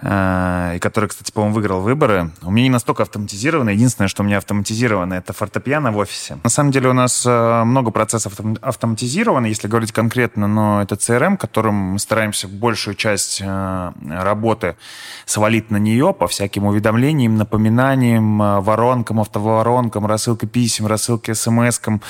Э, 0.00 0.74
и 0.76 0.78
который, 0.78 1.08
кстати, 1.08 1.32
по-моему, 1.32 1.54
выиграл 1.54 1.80
выборы. 1.80 2.30
У 2.42 2.50
меня 2.50 2.64
не 2.64 2.70
настолько 2.70 3.02
автоматизировано. 3.02 3.70
Единственное, 3.70 4.08
что 4.08 4.22
у 4.22 4.26
меня 4.26 4.38
автоматизировано, 4.38 5.14
это 5.14 5.32
фортепиано 5.32 5.90
в 5.92 5.96
офисе. 5.96 6.38
На 6.44 6.50
самом 6.50 6.70
деле 6.70 6.90
у 6.90 6.92
нас 6.92 7.24
э, 7.26 7.64
много 7.64 7.90
процессов 7.90 8.34
автоматизировано, 8.60 9.46
если 9.46 9.68
говорить 9.68 9.92
конкретно, 9.92 10.46
но 10.46 10.82
это 10.82 10.96
CRM, 10.96 11.36
которым 11.36 11.74
мы 11.74 11.98
стараемся 11.98 12.48
большую 12.48 12.94
часть 12.94 13.40
э, 13.42 13.92
работы 14.08 14.76
свалить 15.24 15.70
на 15.70 15.78
нее 15.78 16.12
по 16.12 16.28
всяким 16.28 16.66
уведомлениям, 16.66 17.36
напоминаниям, 17.36 18.62
воронкам, 18.62 19.20
автоворонкам, 19.20 20.06
рассылка 20.06 20.46
писем, 20.46 20.86
рассылка 20.86 21.32
смс-кам, 21.32 22.00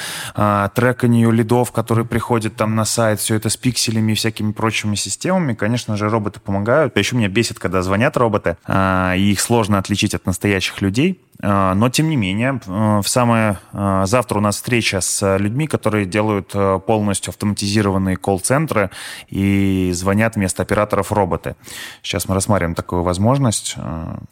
треканию 0.75 1.31
лидов, 1.31 1.72
которые 1.72 2.05
приходят 2.05 2.57
там 2.57 2.75
на 2.75 2.85
сайт, 2.85 3.20
все 3.20 3.37
это 3.37 3.49
с 3.49 3.57
пикселями 3.57 4.12
и 4.12 4.14
всякими 4.14 4.53
прочими 4.53 4.94
системами. 4.94 5.55
Конечно 5.55 5.96
же, 5.96 6.09
роботы 6.09 6.40
помогают. 6.40 6.96
Еще 6.96 7.16
меня 7.16 7.29
бесит, 7.29 7.59
когда 7.59 7.75
когда 7.76 7.82
звонят 7.82 8.16
роботы, 8.16 8.56
а, 8.66 9.14
и 9.16 9.32
их 9.32 9.40
сложно 9.40 9.78
отличить 9.78 10.14
от 10.14 10.24
настоящих 10.24 10.80
людей. 10.80 11.20
Э, 11.42 11.74
но, 11.74 11.88
тем 11.90 12.08
не 12.08 12.16
менее, 12.16 12.60
э, 12.66 13.00
в 13.02 13.08
самое... 13.08 13.58
Э, 13.72 14.04
завтра 14.06 14.38
у 14.38 14.40
нас 14.40 14.56
встреча 14.56 15.00
с 15.00 15.36
людьми, 15.36 15.66
которые 15.66 16.06
делают 16.06 16.54
полностью 16.86 17.30
автоматизированные 17.30 18.16
колл-центры 18.16 18.90
и 19.28 19.90
звонят 19.94 20.36
вместо 20.36 20.62
операторов 20.62 21.12
роботы. 21.12 21.56
Сейчас 22.02 22.28
мы 22.28 22.34
рассматриваем 22.34 22.74
такую 22.74 23.02
возможность. 23.02 23.76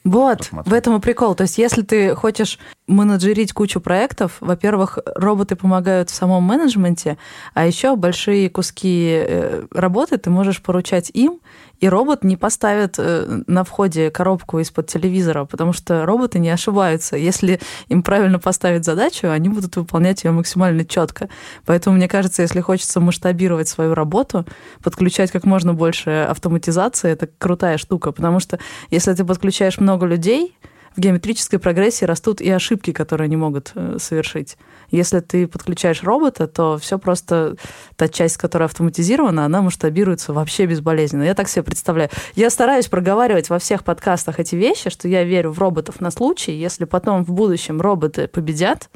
Вот, 0.04 0.38
Посмотрим. 0.38 0.70
в 0.70 0.74
этом 0.74 0.96
и 0.96 1.00
прикол. 1.00 1.34
То 1.34 1.42
есть, 1.42 1.58
если 1.58 1.82
ты 1.82 2.14
хочешь 2.14 2.58
менеджерить 2.86 3.52
кучу 3.52 3.80
проектов, 3.80 4.36
во-первых, 4.40 4.98
роботы 5.16 5.56
помогают 5.56 6.10
в 6.10 6.14
самом 6.14 6.42
менеджменте, 6.44 7.18
а 7.54 7.66
еще 7.66 7.96
большие 7.96 8.48
куски 8.50 9.22
работы 9.70 10.18
ты 10.18 10.30
можешь 10.30 10.62
поручать 10.62 11.10
им, 11.12 11.40
и 11.84 11.88
робот 11.88 12.24
не 12.24 12.38
поставит 12.38 12.94
э, 12.98 13.42
на 13.46 13.62
входе 13.62 14.10
коробку 14.10 14.58
из-под 14.60 14.86
телевизора, 14.86 15.44
потому 15.44 15.74
что 15.74 16.06
роботы 16.06 16.38
не 16.38 16.48
ошибаются. 16.48 17.14
Если 17.14 17.60
им 17.88 18.02
правильно 18.02 18.38
поставить 18.38 18.86
задачу, 18.86 19.28
они 19.28 19.50
будут 19.50 19.76
выполнять 19.76 20.24
ее 20.24 20.30
максимально 20.30 20.86
четко. 20.86 21.28
Поэтому, 21.66 21.96
мне 21.96 22.08
кажется, 22.08 22.40
если 22.40 22.62
хочется 22.62 23.00
масштабировать 23.00 23.68
свою 23.68 23.92
работу, 23.92 24.46
подключать 24.82 25.30
как 25.30 25.44
можно 25.44 25.74
больше 25.74 26.26
автоматизации, 26.30 27.10
это 27.10 27.28
крутая 27.36 27.76
штука, 27.76 28.12
потому 28.12 28.40
что 28.40 28.58
если 28.90 29.12
ты 29.12 29.22
подключаешь 29.22 29.78
много 29.78 30.06
людей, 30.06 30.56
в 30.96 31.00
геометрической 31.00 31.58
прогрессии 31.58 32.04
растут 32.04 32.40
и 32.40 32.50
ошибки, 32.50 32.92
которые 32.92 33.26
они 33.26 33.36
могут 33.36 33.72
э, 33.74 33.96
совершить. 33.98 34.56
Если 34.90 35.20
ты 35.20 35.46
подключаешь 35.46 36.02
робота, 36.02 36.46
то 36.46 36.78
все 36.78 36.98
просто, 36.98 37.56
та 37.96 38.08
часть, 38.08 38.36
которая 38.36 38.68
автоматизирована, 38.68 39.44
она 39.44 39.60
масштабируется 39.62 40.32
вообще 40.32 40.66
безболезненно. 40.66 41.22
Я 41.24 41.34
так 41.34 41.48
себе 41.48 41.62
представляю. 41.62 42.10
Я 42.34 42.50
стараюсь 42.50 42.86
проговаривать 42.86 43.50
во 43.50 43.58
всех 43.58 43.82
подкастах 43.84 44.38
эти 44.38 44.54
вещи, 44.54 44.90
что 44.90 45.08
я 45.08 45.24
верю 45.24 45.50
в 45.50 45.58
роботов 45.58 46.00
на 46.00 46.10
случай, 46.10 46.52
если 46.52 46.84
потом 46.84 47.24
в 47.24 47.32
будущем 47.32 47.80
роботы 47.80 48.28
победят, 48.28 48.88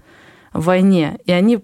в 0.52 0.64
войне, 0.64 1.18
и 1.24 1.32
они 1.32 1.60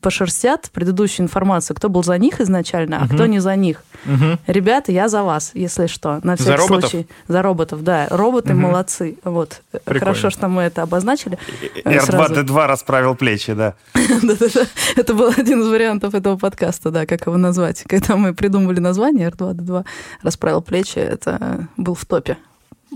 пошерстят 0.00 0.70
предыдущую 0.72 1.24
информацию, 1.24 1.76
кто 1.76 1.88
был 1.88 2.02
за 2.02 2.18
них 2.18 2.40
изначально, 2.40 3.00
а 3.00 3.04
угу. 3.04 3.14
кто 3.14 3.26
не 3.26 3.40
за 3.40 3.56
них. 3.56 3.82
Угу. 4.06 4.38
Ребята, 4.46 4.92
я 4.92 5.08
за 5.08 5.22
вас, 5.22 5.50
если 5.54 5.86
что, 5.86 6.20
на 6.22 6.36
всякий 6.36 6.50
за 6.50 6.56
роботов? 6.56 6.90
случай. 6.90 7.06
За 7.28 7.42
роботов, 7.42 7.82
да. 7.82 8.06
Роботы 8.10 8.52
угу. 8.52 8.62
молодцы. 8.62 9.18
Вот. 9.24 9.62
Прикольно. 9.70 10.00
Хорошо, 10.00 10.30
что 10.30 10.48
мы 10.48 10.62
это 10.62 10.82
обозначили. 10.82 11.38
R2-D2 11.84 12.66
расправил 12.66 13.14
плечи, 13.14 13.52
да. 13.52 13.74
Это 14.96 15.14
был 15.14 15.32
один 15.36 15.62
из 15.62 15.68
вариантов 15.68 16.14
этого 16.14 16.36
подкаста, 16.36 16.90
да, 16.90 17.06
как 17.06 17.26
его 17.26 17.36
назвать. 17.36 17.84
Когда 17.86 18.16
мы 18.16 18.34
придумывали 18.34 18.80
название 18.80 19.28
R2-D2 19.30 19.84
расправил 20.22 20.62
плечи, 20.62 20.98
это 20.98 21.68
был 21.76 21.94
в 21.94 22.04
топе 22.04 22.36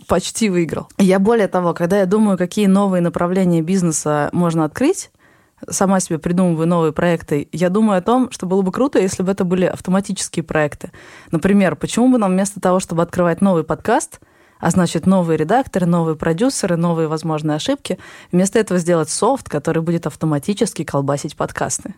почти 0.06 0.50
выиграл. 0.50 0.88
Я 0.98 1.18
более 1.18 1.48
того, 1.48 1.74
когда 1.74 1.98
я 1.98 2.06
думаю, 2.06 2.36
какие 2.38 2.66
новые 2.66 3.00
направления 3.00 3.62
бизнеса 3.62 4.28
можно 4.32 4.64
открыть, 4.64 5.10
сама 5.68 6.00
себе 6.00 6.18
придумываю 6.18 6.66
новые 6.66 6.92
проекты, 6.92 7.48
я 7.53 7.68
думаю 7.68 7.98
о 7.98 8.03
том, 8.03 8.31
что 8.31 8.46
было 8.46 8.62
бы 8.62 8.72
круто, 8.72 8.98
если 8.98 9.22
бы 9.22 9.33
это 9.33 9.44
были 9.44 9.66
автоматические 9.66 10.42
проекты. 10.42 10.90
Например, 11.31 11.77
почему 11.77 12.11
бы 12.11 12.18
нам 12.18 12.33
вместо 12.33 12.61
того, 12.61 12.81
чтобы 12.81 13.03
открывать 13.03 13.40
новый 13.40 13.64
подкаст, 13.64 14.20
а 14.61 14.70
значит, 14.70 15.07
новые 15.07 15.37
редакторы, 15.37 15.87
новые 15.87 16.16
продюсеры, 16.16 16.77
новые 16.77 17.09
возможные 17.09 17.57
ошибки, 17.57 17.98
вместо 18.33 18.59
этого 18.59 18.79
сделать 18.79 19.11
софт, 19.11 19.48
который 19.48 19.83
будет 19.83 20.07
автоматически 20.07 20.85
колбасить 20.85 21.37
подкасты. 21.37 21.94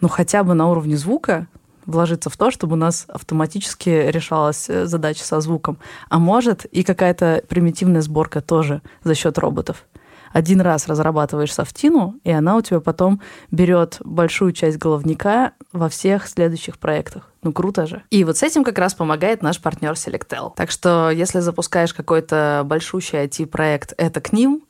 Ну, 0.00 0.08
хотя 0.08 0.42
бы 0.42 0.54
на 0.54 0.68
уровне 0.68 0.96
звука 0.96 1.46
вложиться 1.86 2.30
в 2.30 2.36
то, 2.36 2.50
чтобы 2.50 2.74
у 2.74 2.76
нас 2.76 3.04
автоматически 3.08 3.88
решалась 3.88 4.68
э, 4.68 4.86
задача 4.86 5.22
со 5.22 5.40
звуком. 5.40 5.78
А 6.08 6.18
может, 6.18 6.64
и 6.64 6.82
какая-то 6.82 7.42
примитивная 7.48 8.00
сборка 8.00 8.40
тоже 8.40 8.82
за 9.02 9.14
счет 9.14 9.38
роботов 9.38 9.84
один 10.34 10.60
раз 10.60 10.88
разрабатываешь 10.88 11.54
софтину, 11.54 12.16
и 12.24 12.30
она 12.32 12.56
у 12.56 12.60
тебя 12.60 12.80
потом 12.80 13.20
берет 13.52 13.98
большую 14.04 14.52
часть 14.52 14.78
головника 14.78 15.52
во 15.72 15.88
всех 15.88 16.26
следующих 16.26 16.78
проектах. 16.78 17.30
Ну, 17.42 17.52
круто 17.52 17.86
же. 17.86 18.02
И 18.10 18.24
вот 18.24 18.36
с 18.36 18.42
этим 18.42 18.64
как 18.64 18.78
раз 18.78 18.94
помогает 18.94 19.42
наш 19.42 19.60
партнер 19.60 19.92
Selectel. 19.92 20.52
Так 20.56 20.72
что, 20.72 21.10
если 21.10 21.38
запускаешь 21.38 21.94
какой-то 21.94 22.62
большущий 22.64 23.24
IT-проект, 23.24 23.94
это 23.96 24.20
к 24.20 24.32
ним, 24.32 24.64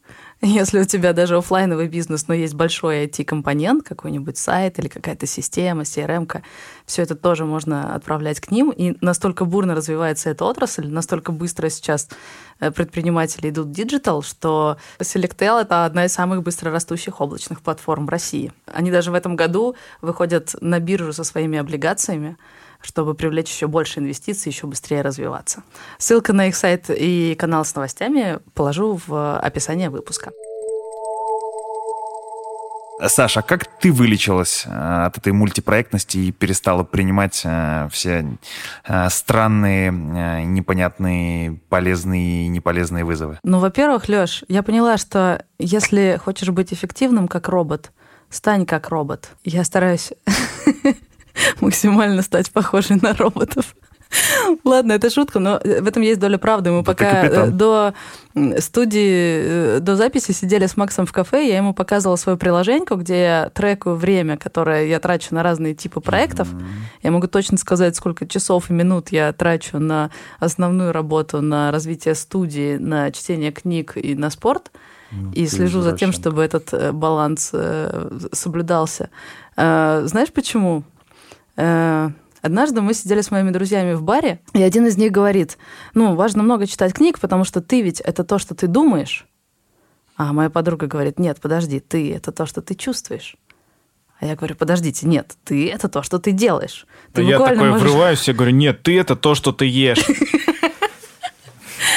Если 0.45 0.79
у 0.79 0.85
тебя 0.85 1.15
даже 1.15 1.39
офлайновый 1.39 1.89
бизнес, 1.89 2.29
но 2.29 2.35
есть 2.35 2.53
большой 2.53 3.07
IT-компонент, 3.07 3.83
какой-нибудь 3.83 4.37
сайт 4.37 4.79
или 4.79 4.89
какая-то 4.89 5.25
система, 5.25 5.85
CRM, 5.85 6.43
все 6.85 7.01
это 7.01 7.15
тоже 7.15 7.47
можно 7.47 7.95
отправлять 7.95 8.41
к 8.41 8.51
ним. 8.51 8.71
И 8.71 8.95
настолько 9.01 9.47
бурно 9.47 9.75
развивается 9.75 10.29
эта 10.29 10.45
отрасль, 10.45 10.87
настолько 10.87 11.33
быстро 11.33 11.71
сейчас 11.71 12.11
э, 12.61 12.71
предприниматели 12.71 13.49
идут 13.49 13.69
в 13.69 13.73
диджитал, 13.73 14.23
что 14.23 14.77
Selectel— 14.99 15.61
это 15.63 15.87
одна 15.87 16.05
из 16.05 16.13
самых 16.13 16.43
быстрорастущих 16.43 17.23
облачных 17.23 17.63
платформ 17.63 18.05
в 18.05 18.11
России. 18.11 18.53
Они 18.67 18.91
даже 18.91 19.13
в 19.13 19.15
этом 19.15 19.37
году 19.37 19.77
выходят 20.03 20.55
на 20.61 20.79
биржу 20.79 21.15
со 21.15 21.25
своими 21.25 21.59
облигациями, 21.59 22.37
чтобы 22.85 23.15
привлечь 23.15 23.51
еще 23.51 23.67
больше 23.67 24.01
инвестиций, 24.01 24.53
еще 24.53 24.67
быстрее 24.67 25.03
развиваться. 25.03 25.63
Ссылка 25.99 26.33
на 26.33 26.49
их 26.49 26.57
сайт 26.57 26.87
и 26.91 27.35
канал 27.39 27.65
с 27.65 27.75
новостями 27.75 28.39
положу 28.55 29.01
в 29.07 29.39
описание 29.39 29.91
выпуска. 29.91 30.33
Саша, 33.09 33.43
как 33.43 33.67
ты 33.67 33.93
вылечилась 33.93 34.65
э, 34.67 35.05
от 35.07 35.19
этой 35.19 35.33
мультипроектности 35.33 36.19
и 36.19 36.33
перестала 36.33 36.85
принимать 36.85 37.43
э, 37.45 37.89
все 37.91 38.25
э, 38.87 39.09
странные, 39.11 39.91
непонятные, 39.91 41.59
полезные 41.69 42.47
и 42.47 42.49
неполезные 42.49 43.05
вызовы? 43.05 43.41
Ну, 43.43 43.59
во-первых, 43.59 44.09
Лёш, 44.09 44.45
я 44.49 44.63
поняла, 44.63 44.97
что 44.97 45.45
если 45.59 46.21
хочешь 46.23 46.51
быть 46.51 46.73
эффективным 46.73 47.27
как 47.27 47.49
робот, 47.49 47.91
стань 48.31 48.65
как 48.65 48.89
робот. 48.89 49.31
Я 49.45 49.65
стараюсь 49.65 50.13
максимально 51.61 52.23
стать 52.23 52.51
похожей 52.51 52.99
на 53.01 53.15
роботов. 53.15 53.75
Ладно, 54.65 54.93
это 54.93 55.11
шутка, 55.11 55.39
но 55.39 55.61
в 55.63 55.87
этом 55.87 56.03
есть 56.03 56.21
доля 56.21 56.39
правды. 56.39 56.71
Мы 56.71 56.83
пока 56.83 57.25
э, 57.25 57.47
до 57.49 57.95
студии, 58.59 59.77
э, 59.77 59.79
до 59.81 59.97
записи 59.97 60.33
сидели 60.33 60.67
с 60.67 60.77
Максом 60.77 61.07
в 61.07 61.13
кафе, 61.13 61.49
я 61.49 61.57
ему 61.57 61.75
показывала 61.75 62.17
свою 62.17 62.39
приложеньку, 62.39 62.97
где 62.97 63.23
я 63.23 63.51
трекаю 63.55 63.97
время, 63.97 64.37
которое 64.37 64.87
я 64.87 65.01
трачу 65.01 65.35
на 65.35 65.43
разные 65.43 65.75
типы 65.75 66.01
проектов. 66.01 66.53
Mm-hmm. 66.53 67.03
Я 67.03 67.11
могу 67.11 67.27
точно 67.27 67.59
сказать, 67.59 67.97
сколько 67.97 68.27
часов 68.27 68.71
и 68.71 68.73
минут 68.73 69.11
я 69.11 69.33
трачу 69.33 69.79
на 69.79 70.11
основную 70.39 70.93
работу, 70.93 71.41
на 71.41 71.71
развитие 71.71 72.15
студии, 72.15 72.77
на 72.77 73.11
чтение 73.11 73.53
книг 73.53 73.97
и 73.97 74.15
на 74.15 74.31
спорт. 74.31 74.71
Ну, 75.13 75.31
и 75.33 75.47
слежу 75.47 75.81
за 75.81 75.97
тем, 75.97 76.13
чтобы 76.13 76.43
этот 76.43 76.73
э, 76.73 76.93
баланс 76.93 77.53
соблюдался. 78.33 79.11
Знаешь 79.57 80.33
почему? 80.33 80.83
Э, 81.57 82.11
однажды 82.43 82.81
мы 82.81 82.95
сидели 82.95 83.21
с 83.21 83.31
моими 83.31 83.51
друзьями 83.51 83.95
в 83.95 84.03
баре, 84.03 84.41
и 84.53 84.63
один 84.63 84.87
из 84.87 84.97
них 84.97 85.13
говорит, 85.13 85.59
ну, 85.95 86.15
важно 86.15 86.43
много 86.43 86.67
читать 86.67 86.95
книг, 86.95 87.21
потому 87.21 87.45
что 87.45 87.61
ты 87.61 87.83
ведь 87.83 88.01
это 88.01 88.25
то, 88.25 88.39
что 88.39 88.55
ты 88.55 88.67
думаешь. 88.67 89.27
А 90.17 90.33
моя 90.33 90.51
подруга 90.51 90.87
говорит, 90.87 91.19
нет, 91.19 91.41
подожди, 91.41 91.81
ты 91.81 92.13
это 92.15 92.33
то, 92.33 92.47
что 92.47 92.63
ты 92.63 92.75
чувствуешь. 92.75 93.37
А 94.21 94.27
я 94.27 94.37
говорю, 94.37 94.55
подождите, 94.55 95.07
нет, 95.07 95.35
ты 95.45 95.69
это 95.69 95.89
то, 95.89 96.03
что 96.03 96.19
ты 96.19 96.31
делаешь. 96.31 96.87
Ты 97.13 97.23
я 97.23 97.39
такой 97.39 97.71
можешь... 97.71 97.83
врываюсь, 97.83 98.29
я 98.29 98.35
говорю, 98.35 98.53
нет, 98.53 98.83
ты 98.83 98.99
это 98.99 99.17
то, 99.17 99.35
что 99.35 99.53
ты 99.53 99.67
ешь. 99.67 100.05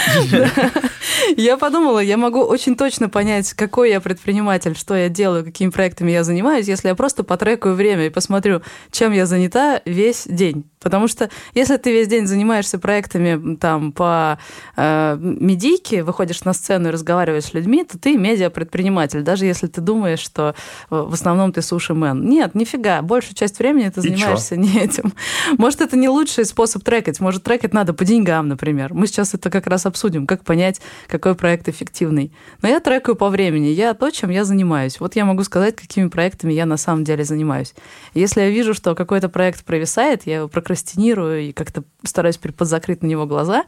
Я 1.36 1.58
подумала, 1.58 2.00
я 2.00 2.18
могу 2.18 2.42
очень 2.42 2.76
точно 2.76 3.10
понять, 3.10 3.54
какой 3.54 3.90
я 3.90 4.00
предприниматель, 4.00 4.76
что 4.76 4.96
я 4.96 5.10
делаю, 5.10 5.44
какими 5.44 5.70
проектами 5.70 6.12
я 6.12 6.24
занимаюсь, 6.24 6.68
если 6.68 6.88
я 6.88 6.96
просто 6.96 7.24
потрекаю 7.24 7.76
время 7.76 8.06
и 8.06 8.10
посмотрю, 8.10 8.62
чем 8.92 9.12
я 9.12 9.26
занята 9.26 9.82
весь 9.86 10.26
день. 10.28 10.66
Потому 10.80 11.08
что 11.08 11.30
если 11.54 11.78
ты 11.78 11.92
весь 11.92 12.08
день 12.08 12.28
занимаешься 12.28 12.80
проектами 12.80 13.56
там 13.56 13.92
по 13.92 14.38
э, 14.76 15.18
медийке, 15.20 16.04
выходишь 16.04 16.44
на 16.44 16.54
сцену 16.54 16.90
и 16.90 16.92
разговариваешь 16.92 17.46
с 17.46 17.54
людьми, 17.54 17.84
то 17.84 17.98
ты 17.98 18.16
медиа-предприниматель, 18.16 19.22
даже 19.22 19.46
если 19.46 19.68
ты 19.68 19.82
думаешь, 19.82 20.20
что 20.20 20.56
в 20.90 21.14
основном 21.14 21.52
ты 21.52 21.62
суши-мен. 21.62 22.30
Нет, 22.30 22.56
нифига, 22.56 23.02
большую 23.02 23.36
часть 23.36 23.60
времени 23.60 23.90
ты 23.90 24.02
занимаешься 24.02 24.56
не 24.56 24.80
этим. 24.80 25.14
Может, 25.58 25.82
это 25.82 25.98
не 25.98 26.10
лучший 26.10 26.46
способ 26.46 26.84
трекать, 26.84 27.20
может, 27.20 27.44
трекать 27.44 27.74
надо 27.74 27.94
по 27.94 28.06
деньгам, 28.06 28.48
например. 28.48 28.94
Мы 28.94 29.08
сейчас 29.08 29.34
это 29.34 29.50
как 29.50 29.68
раз 29.68 29.86
обсудим, 29.86 30.28
как 30.28 30.44
понять, 30.44 30.80
какой 31.18 31.36
проект 31.36 31.68
эффективный. 31.68 32.32
Но 32.62 32.70
я 32.70 32.80
трекаю 32.80 33.16
по 33.16 33.30
времени, 33.30 33.68
я 33.68 33.94
то, 33.94 34.10
чем 34.12 34.30
я 34.30 34.44
занимаюсь. 34.44 35.00
Вот 35.00 35.16
я 35.16 35.26
могу 35.26 35.44
сказать, 35.44 35.76
какими 35.76 36.08
проектами 36.08 36.54
я 36.54 36.66
на 36.66 36.78
самом 36.78 37.04
деле 37.04 37.24
занимаюсь. 37.24 37.74
Если 38.14 38.42
я 38.42 38.50
вижу, 38.50 38.74
что 38.74 38.96
какой-то 38.96 39.30
проект 39.30 39.66
провисает, 39.66 40.26
я 40.26 40.38
его 40.38 40.48
прокрастинирую 40.48 41.42
и 41.42 41.52
как-то 41.52 41.84
стараюсь 42.04 42.38
подзакрыть 42.38 43.02
на 43.02 43.08
него 43.08 43.26
глаза, 43.26 43.66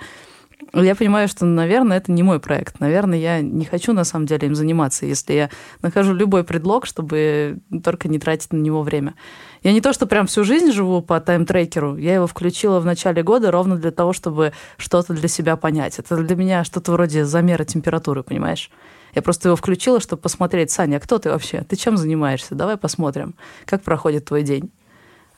я 0.74 0.96
понимаю, 0.96 1.28
что, 1.28 1.46
наверное, 1.46 1.98
это 1.98 2.12
не 2.12 2.24
мой 2.24 2.40
проект. 2.40 2.80
Наверное, 2.80 3.18
я 3.18 3.42
не 3.42 3.66
хочу 3.66 3.94
на 3.94 4.04
самом 4.04 4.26
деле 4.26 4.48
им 4.48 4.56
заниматься, 4.56 5.06
если 5.06 5.34
я 5.34 5.50
нахожу 5.82 6.14
любой 6.14 6.44
предлог, 6.44 6.86
чтобы 6.86 7.60
только 7.84 8.08
не 8.08 8.20
тратить 8.20 8.54
на 8.54 8.58
него 8.58 8.82
время. 8.82 9.16
Я 9.64 9.74
не 9.74 9.82
то, 9.82 9.94
что 9.94 10.06
прям 10.06 10.28
всю 10.28 10.44
жизнь 10.44 10.72
живу 10.72 11.02
по 11.02 11.20
тайм-трекеру, 11.20 11.98
я 11.98 12.16
его 12.16 12.28
включила 12.28 12.80
в 12.80 12.86
начале 12.86 13.24
года 13.24 13.52
ровно 13.52 13.78
для 13.78 13.92
того, 13.92 14.14
чтобы 14.14 14.54
что-то 14.78 15.14
для 15.14 15.28
себя 15.28 15.56
понять. 15.56 16.00
Это 16.00 16.16
для 16.18 16.36
меня 16.36 16.64
что-то 16.64 16.92
вроде 16.92 17.26
замера 17.26 17.64
температуры, 17.64 18.24
понимаешь? 18.24 18.70
Я 19.16 19.22
просто 19.22 19.50
его 19.50 19.56
включила, 19.56 20.00
чтобы 20.00 20.22
посмотреть, 20.22 20.72
Саня, 20.72 20.98
а 20.98 21.00
кто 21.00 21.18
ты 21.18 21.30
вообще? 21.30 21.64
Ты 21.68 21.76
чем 21.76 21.98
занимаешься? 21.98 22.56
Давай 22.56 22.78
посмотрим, 22.78 23.36
как 23.66 23.82
проходит 23.82 24.26
твой 24.26 24.44
день. 24.44 24.72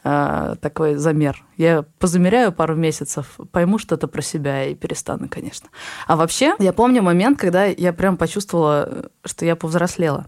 А, 0.03 0.55
такой 0.55 0.95
замер. 0.95 1.43
Я 1.57 1.85
позамеряю 1.99 2.51
пару 2.51 2.75
месяцев, 2.75 3.39
пойму 3.51 3.77
что-то 3.77 4.07
про 4.07 4.21
себя 4.21 4.65
и 4.65 4.73
перестану, 4.73 5.29
конечно. 5.29 5.69
А 6.07 6.15
вообще, 6.15 6.55
я 6.57 6.73
помню 6.73 7.03
момент, 7.03 7.39
когда 7.39 7.65
я 7.65 7.93
прям 7.93 8.17
почувствовала, 8.17 9.11
что 9.23 9.45
я 9.45 9.55
повзрослела. 9.55 10.25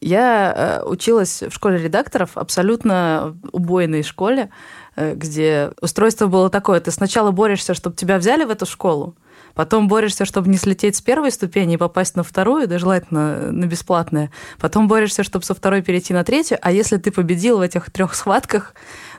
Я 0.00 0.52
э, 0.54 0.84
училась 0.84 1.42
в 1.42 1.50
школе 1.52 1.78
редакторов, 1.78 2.36
абсолютно 2.36 3.38
убойной 3.50 4.02
школе, 4.02 4.50
э, 4.94 5.14
где 5.14 5.72
устройство 5.80 6.26
было 6.26 6.50
такое, 6.50 6.80
ты 6.80 6.90
сначала 6.90 7.30
борешься, 7.30 7.72
чтобы 7.72 7.96
тебя 7.96 8.18
взяли 8.18 8.44
в 8.44 8.50
эту 8.50 8.66
школу, 8.66 9.16
Потом 9.56 9.88
борешься, 9.88 10.26
чтобы 10.26 10.50
не 10.50 10.58
слететь 10.58 10.96
с 10.96 11.00
первой 11.00 11.32
ступени 11.32 11.74
и 11.74 11.76
попасть 11.78 12.14
на 12.14 12.22
вторую, 12.22 12.68
да 12.68 12.78
желательно 12.78 13.50
на 13.50 13.64
бесплатное. 13.64 14.30
Потом 14.60 14.86
борешься, 14.86 15.24
чтобы 15.24 15.46
со 15.46 15.54
второй 15.54 15.82
перейти 15.82 16.12
на 16.12 16.22
третью. 16.24 16.58
А 16.60 16.70
если 16.70 16.98
ты 16.98 17.10
победил 17.10 17.58
в 17.58 17.62
этих 17.62 17.90
трех 17.90 18.14
схватках, 18.14 18.74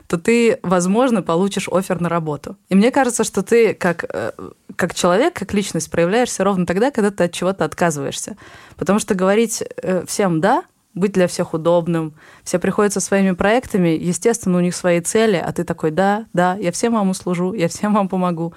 то 0.06 0.16
ты, 0.16 0.60
возможно, 0.62 1.22
получишь 1.22 1.68
офер 1.68 2.00
на 2.00 2.08
работу. 2.08 2.56
И 2.68 2.76
мне 2.76 2.92
кажется, 2.92 3.24
что 3.24 3.42
ты 3.42 3.74
как, 3.74 4.04
э, 4.08 4.30
как 4.76 4.94
человек, 4.94 5.34
как 5.34 5.52
личность 5.52 5.90
проявляешься 5.90 6.44
ровно 6.44 6.64
тогда, 6.66 6.92
когда 6.92 7.10
ты 7.10 7.24
от 7.24 7.32
чего-то 7.32 7.64
отказываешься. 7.64 8.36
Потому 8.76 9.00
что 9.00 9.14
говорить 9.14 9.64
э, 9.82 10.04
всем 10.06 10.40
«да», 10.40 10.62
быть 10.94 11.12
для 11.12 11.26
всех 11.28 11.54
удобным. 11.54 12.14
Все 12.44 12.58
приходят 12.58 12.92
со 12.92 13.00
своими 13.00 13.32
проектами, 13.32 13.88
естественно, 13.88 14.58
у 14.58 14.60
них 14.60 14.74
свои 14.74 15.00
цели, 15.00 15.36
а 15.36 15.52
ты 15.52 15.64
такой, 15.64 15.90
да, 15.90 16.26
да, 16.32 16.56
я 16.56 16.72
всем 16.72 16.94
вам 16.94 17.10
услужу, 17.10 17.52
я 17.52 17.68
всем 17.68 17.94
вам 17.94 18.08
помогу. 18.08 18.54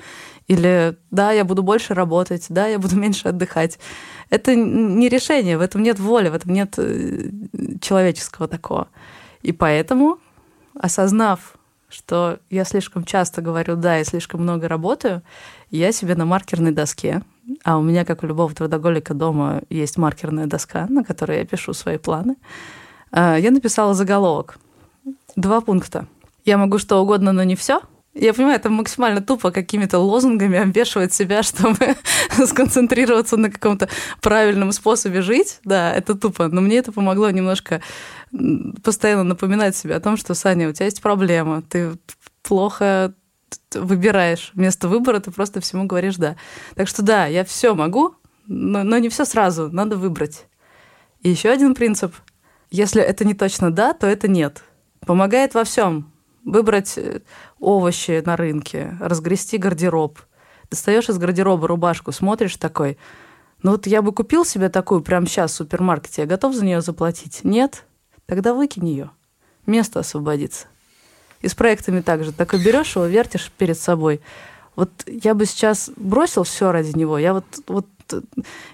Или 0.51 0.97
да, 1.11 1.31
я 1.31 1.45
буду 1.45 1.63
больше 1.63 1.93
работать, 1.93 2.47
да, 2.49 2.67
я 2.67 2.77
буду 2.77 2.95
меньше 3.03 3.29
отдыхать. 3.29 3.79
Это 4.29 4.53
не 4.53 5.07
решение, 5.07 5.57
в 5.57 5.61
этом 5.61 5.81
нет 5.81 5.97
воли, 5.97 6.27
в 6.27 6.33
этом 6.33 6.51
нет 6.51 6.73
э, 6.77 7.29
человеческого 7.79 8.49
такого. 8.49 8.89
И 9.43 9.53
поэтому, 9.53 10.17
осознав, 10.77 11.53
что 11.87 12.39
я 12.49 12.65
слишком 12.65 13.05
часто 13.05 13.41
говорю 13.41 13.77
«да» 13.77 13.99
и 13.99 14.03
слишком 14.03 14.41
много 14.41 14.67
работаю, 14.67 15.21
я 15.69 15.93
себе 15.93 16.15
на 16.15 16.25
маркерной 16.25 16.71
доске, 16.71 17.21
а 17.63 17.77
у 17.77 17.81
меня, 17.81 18.03
как 18.03 18.21
у 18.21 18.27
любого 18.27 18.53
трудоголика 18.53 19.13
дома, 19.13 19.61
есть 19.69 19.97
маркерная 19.97 20.47
доска, 20.47 20.85
на 20.89 21.05
которой 21.05 21.37
я 21.37 21.45
пишу 21.45 21.71
свои 21.71 21.97
планы, 21.97 22.35
э, 23.13 23.37
я 23.39 23.51
написала 23.51 23.93
заголовок. 23.93 24.57
Два 25.37 25.61
пункта. 25.61 26.07
Я 26.43 26.57
могу 26.57 26.77
что 26.77 27.01
угодно, 27.01 27.31
но 27.31 27.43
не 27.43 27.55
все– 27.55 27.79
я 28.13 28.33
понимаю, 28.33 28.57
это 28.57 28.69
максимально 28.69 29.21
тупо 29.21 29.51
какими-то 29.51 29.99
лозунгами 29.99 30.59
обвешивать 30.59 31.13
себя, 31.13 31.43
чтобы 31.43 31.95
сконцентрироваться 32.45 33.37
на 33.37 33.49
каком-то 33.49 33.89
правильном 34.21 34.71
способе 34.71 35.21
жить. 35.21 35.59
Да, 35.63 35.93
это 35.93 36.15
тупо. 36.15 36.47
Но 36.47 36.61
мне 36.61 36.77
это 36.77 36.91
помогло 36.91 37.29
немножко 37.29 37.81
постоянно 38.83 39.23
напоминать 39.23 39.75
себе 39.75 39.95
о 39.95 39.99
том, 39.99 40.17
что, 40.17 40.33
Саня, 40.33 40.69
у 40.69 40.73
тебя 40.73 40.85
есть 40.85 41.01
проблема, 41.01 41.61
ты 41.61 41.93
плохо 42.43 43.13
выбираешь. 43.73 44.51
Вместо 44.53 44.87
выбора 44.87 45.19
ты 45.19 45.31
просто 45.31 45.61
всему 45.61 45.85
говоришь 45.85 46.17
«да». 46.17 46.35
Так 46.75 46.87
что 46.87 47.01
да, 47.01 47.25
я 47.25 47.43
все 47.43 47.73
могу, 47.73 48.15
но, 48.47 48.83
но 48.83 48.97
не 48.97 49.09
все 49.09 49.25
сразу, 49.25 49.69
надо 49.71 49.97
выбрать. 49.97 50.45
И 51.21 51.29
еще 51.29 51.49
один 51.49 51.75
принцип. 51.75 52.15
Если 52.69 53.01
это 53.01 53.25
не 53.25 53.33
точно 53.33 53.71
«да», 53.71 53.93
то 53.93 54.07
это 54.07 54.27
«нет». 54.27 54.63
Помогает 55.05 55.53
во 55.53 55.63
всем 55.63 56.10
выбрать 56.45 56.97
э, 56.97 57.21
овощи 57.59 58.21
на 58.25 58.35
рынке, 58.35 58.97
разгрести 58.99 59.57
гардероб. 59.57 60.19
Достаешь 60.69 61.09
из 61.09 61.17
гардероба 61.17 61.67
рубашку, 61.67 62.11
смотришь 62.11 62.55
такой, 62.57 62.97
ну 63.63 63.71
вот 63.71 63.87
я 63.87 64.01
бы 64.01 64.11
купил 64.11 64.45
себе 64.45 64.69
такую 64.69 65.01
прямо 65.01 65.27
сейчас 65.27 65.51
в 65.51 65.55
супермаркете, 65.55 66.23
я 66.23 66.27
готов 66.27 66.55
за 66.55 66.65
нее 66.65 66.81
заплатить? 66.81 67.41
Нет? 67.43 67.85
Тогда 68.25 68.53
выкинь 68.53 68.87
ее. 68.87 69.11
Место 69.65 69.99
освободится. 69.99 70.67
И 71.41 71.47
с 71.47 71.55
проектами 71.55 72.01
также. 72.01 72.31
Так 72.31 72.53
и 72.53 72.63
берешь 72.63 72.95
его, 72.95 73.05
вертишь 73.05 73.51
перед 73.57 73.77
собой. 73.77 74.21
Вот 74.75 74.89
я 75.05 75.33
бы 75.33 75.45
сейчас 75.45 75.91
бросил 75.95 76.43
все 76.43 76.71
ради 76.71 76.97
него. 76.97 77.17
Я 77.17 77.33
вот, 77.33 77.45
вот 77.67 77.87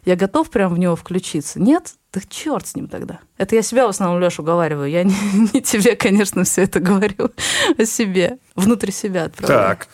я 0.06 0.16
готов 0.16 0.50
прям 0.50 0.74
в 0.74 0.80
него 0.80 0.96
включиться. 0.96 1.60
Нет? 1.60 1.94
Да 2.14 2.22
черт 2.28 2.68
с 2.68 2.76
ним 2.76 2.88
тогда. 2.88 3.20
Это 3.38 3.56
я 3.56 3.62
себя 3.62 3.86
в 3.86 3.90
основном, 3.90 4.22
Леша, 4.22 4.42
уговариваю. 4.42 4.90
Я 4.90 5.04
не, 5.04 5.16
не 5.54 5.62
тебе, 5.62 5.96
конечно, 5.96 6.44
все 6.44 6.64
это 6.64 6.80
говорю, 6.80 7.32
о 7.78 7.86
себе. 7.86 8.40
Внутри 8.56 8.92
себя 8.92 9.26
отправляю. 9.26 9.78
Так. 9.78 9.88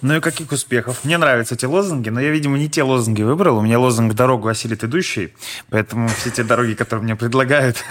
Ну 0.00 0.16
и 0.16 0.20
каких 0.20 0.52
успехов? 0.52 1.00
Мне 1.04 1.18
нравятся 1.18 1.56
эти 1.56 1.64
лозунги, 1.64 2.08
но 2.08 2.20
я, 2.20 2.30
видимо, 2.30 2.56
не 2.56 2.68
те 2.68 2.84
лозунги 2.84 3.22
выбрал. 3.22 3.58
У 3.58 3.62
меня 3.62 3.80
лозунг 3.80 4.14
«Дорогу 4.14 4.46
осилит 4.46 4.84
идущий», 4.84 5.34
поэтому 5.70 6.08
все 6.08 6.30
те 6.30 6.44
дороги, 6.44 6.74
которые 6.74 7.02
мне 7.02 7.16
предлагают, 7.16 7.84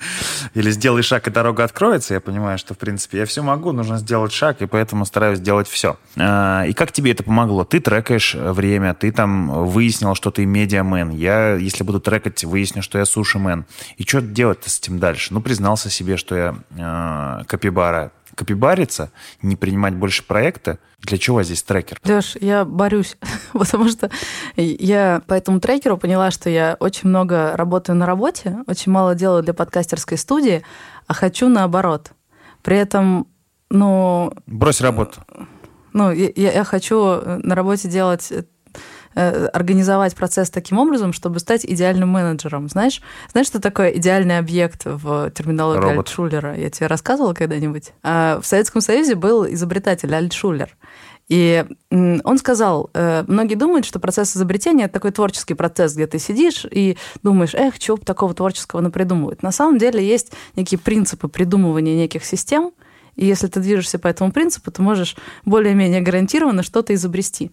или 0.54 0.70
«Сделай 0.72 1.02
шаг, 1.02 1.28
и 1.28 1.30
дорога 1.30 1.62
откроется», 1.62 2.14
я 2.14 2.20
понимаю, 2.20 2.58
что, 2.58 2.74
в 2.74 2.78
принципе, 2.78 3.18
я 3.18 3.26
все 3.26 3.42
могу, 3.42 3.70
нужно 3.70 3.98
сделать 3.98 4.32
шаг, 4.32 4.60
и 4.60 4.66
поэтому 4.66 5.06
стараюсь 5.06 5.38
делать 5.38 5.68
все. 5.68 5.98
А, 6.16 6.64
и 6.64 6.72
как 6.72 6.90
тебе 6.90 7.12
это 7.12 7.22
помогло? 7.22 7.64
Ты 7.64 7.78
трекаешь 7.78 8.34
время, 8.34 8.94
ты 8.94 9.12
там 9.12 9.66
выяснил, 9.66 10.16
что 10.16 10.32
ты 10.32 10.44
медиамен. 10.44 11.10
Я, 11.10 11.54
если 11.54 11.84
буду 11.84 12.00
трекать, 12.00 12.42
выясню, 12.42 12.82
что 12.82 12.98
я 12.98 13.04
сушимен. 13.04 13.66
И 13.98 14.02
что 14.02 14.20
делать 14.20 14.58
с 14.64 14.80
этим 14.80 14.98
дальше? 14.98 15.32
Ну, 15.32 15.40
признался 15.40 15.90
себе, 15.90 16.16
что 16.16 16.36
я 16.36 16.56
э, 16.76 17.44
капибара 17.46 18.10
копибариться, 18.34 19.10
не 19.42 19.56
принимать 19.56 19.94
больше 19.94 20.24
проекта. 20.24 20.78
Для 21.00 21.18
чего 21.18 21.42
здесь 21.42 21.62
трекер? 21.62 21.98
Леш, 22.04 22.36
я 22.40 22.64
борюсь, 22.64 23.16
потому 23.52 23.88
что 23.88 24.10
я 24.56 25.22
по 25.26 25.34
этому 25.34 25.60
трекеру 25.60 25.98
поняла, 25.98 26.30
что 26.30 26.48
я 26.50 26.76
очень 26.80 27.08
много 27.08 27.56
работаю 27.56 27.96
на 27.96 28.06
работе, 28.06 28.58
очень 28.66 28.92
мало 28.92 29.14
делаю 29.14 29.42
для 29.42 29.54
подкастерской 29.54 30.18
студии, 30.18 30.62
а 31.06 31.14
хочу 31.14 31.48
наоборот. 31.48 32.12
При 32.62 32.76
этом, 32.76 33.26
ну... 33.70 34.32
Брось 34.46 34.80
работу. 34.80 35.20
Ну, 35.92 36.10
я, 36.10 36.30
я 36.34 36.64
хочу 36.64 36.96
на 37.42 37.54
работе 37.54 37.88
делать 37.88 38.32
организовать 39.14 40.14
процесс 40.14 40.50
таким 40.50 40.78
образом, 40.78 41.12
чтобы 41.12 41.38
стать 41.38 41.64
идеальным 41.64 42.08
менеджером. 42.08 42.68
Знаешь, 42.68 43.02
знаешь, 43.30 43.46
что 43.46 43.60
такое 43.60 43.90
идеальный 43.90 44.38
объект 44.38 44.82
в 44.84 45.30
терминологии 45.30 45.80
Робот. 45.80 46.08
Альтшулера? 46.08 46.56
Я 46.56 46.70
тебе 46.70 46.86
рассказывала 46.86 47.34
когда-нибудь? 47.34 47.92
А, 48.02 48.40
в 48.40 48.46
Советском 48.46 48.80
Союзе 48.80 49.14
был 49.14 49.46
изобретатель 49.46 50.14
Альтшулер. 50.14 50.76
И 51.28 51.64
он 51.90 52.36
сказал, 52.38 52.90
э, 52.92 53.24
многие 53.26 53.54
думают, 53.54 53.86
что 53.86 53.98
процесс 53.98 54.36
изобретения– 54.36 54.84
это 54.84 54.94
такой 54.94 55.12
творческий 55.12 55.54
процесс, 55.54 55.94
где 55.94 56.06
ты 56.06 56.18
сидишь 56.18 56.66
и 56.70 56.98
думаешь, 57.22 57.54
эх, 57.54 57.78
чего 57.78 57.96
бы 57.96 58.04
такого 58.04 58.34
творческого 58.34 58.80
напридумывать. 58.80 59.42
На 59.42 59.52
самом 59.52 59.78
деле 59.78 60.06
есть 60.06 60.32
некие 60.56 60.78
принципы 60.78 61.28
придумывания 61.28 61.96
неких 61.96 62.24
систем, 62.24 62.72
и 63.16 63.24
если 63.24 63.46
ты 63.46 63.60
движешься 63.60 63.98
по 63.98 64.08
этому 64.08 64.32
принципу, 64.32 64.70
ты 64.70 64.82
можешь 64.82 65.16
более-менее 65.44 66.00
гарантированно 66.00 66.62
что-то 66.62 66.94
изобрести. 66.94 67.50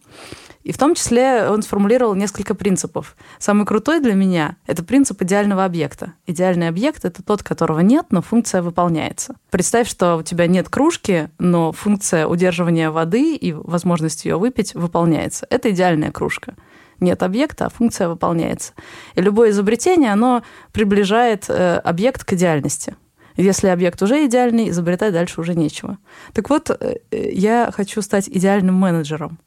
И 0.64 0.72
в 0.72 0.78
том 0.78 0.94
числе 0.94 1.48
он 1.50 1.62
сформулировал 1.62 2.16
несколько 2.16 2.54
принципов. 2.54 3.16
Самый 3.38 3.66
крутой 3.66 4.02
для 4.02 4.14
меня– 4.14 4.58
это 4.68 4.84
принцип 4.84 5.22
идеального 5.22 5.64
объекта. 5.64 6.14
Идеальный 6.28 6.68
объект– 6.68 7.06
это 7.06 7.24
тот, 7.24 7.44
которого 7.44 7.80
нет, 7.80 8.08
но 8.12 8.22
функция 8.22 8.62
выполняется. 8.62 9.36
Представь, 9.50 9.90
что 9.90 10.18
у 10.18 10.24
тебя 10.24 10.48
нет 10.48 10.70
кружки, 10.70 11.30
но 11.40 11.72
функция 11.72 12.28
удерживания 12.28 12.92
воды 12.92 13.36
и 13.36 13.54
возможность 13.54 14.26
ее 14.26 14.38
выпить 14.38 14.76
выполняется. 14.76 15.48
Это 15.50 15.72
идеальная 15.72 16.12
кружка 16.12 16.56
нет 17.00 17.24
объекта, 17.24 17.66
а 17.66 17.70
функция 17.70 18.10
выполняется. 18.10 18.74
И 19.16 19.22
любое 19.22 19.52
изобретение, 19.52 20.12
оно 20.12 20.44
приближает 20.74 21.46
э, 21.48 21.78
объект 21.78 22.24
к 22.24 22.34
идеальности. 22.34 22.96
Если 23.38 23.68
объект 23.68 24.02
уже 24.02 24.26
идеальный, 24.26 24.70
изобретать 24.70 25.14
дальше 25.14 25.40
уже 25.40 25.56
нечего. 25.56 25.98
Так 26.34 26.50
вот, 26.50 26.70
э, 26.70 26.98
я 27.12 27.72
хочу 27.74 28.02
стать 28.02 28.28
идеальным 28.28 28.76
менеджером 28.76 29.40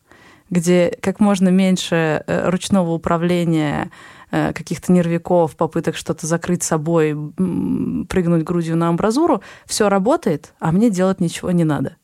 где 0.53 0.95
как 1.01 1.19
можно 1.19 1.49
меньше 1.49 2.23
э, 2.27 2.51
ручного 2.51 2.91
управления, 2.91 3.91
э, 4.31 4.53
каких-то 4.53 4.93
нервиков, 4.93 5.57
попыток 5.57 5.97
что-то 5.97 6.27
закрыть 6.27 6.63
собой, 6.63 7.17
прыгнуть 8.07 8.45
грудью 8.45 8.77
на 8.77 8.91
амбразуру, 8.91 9.43
все 9.65 9.89
работает, 9.89 10.53
а 10.61 10.71
мне 10.71 10.91
делать 10.91 11.21
ничего 11.21 11.53
не 11.53 11.65
надо. 11.65 11.97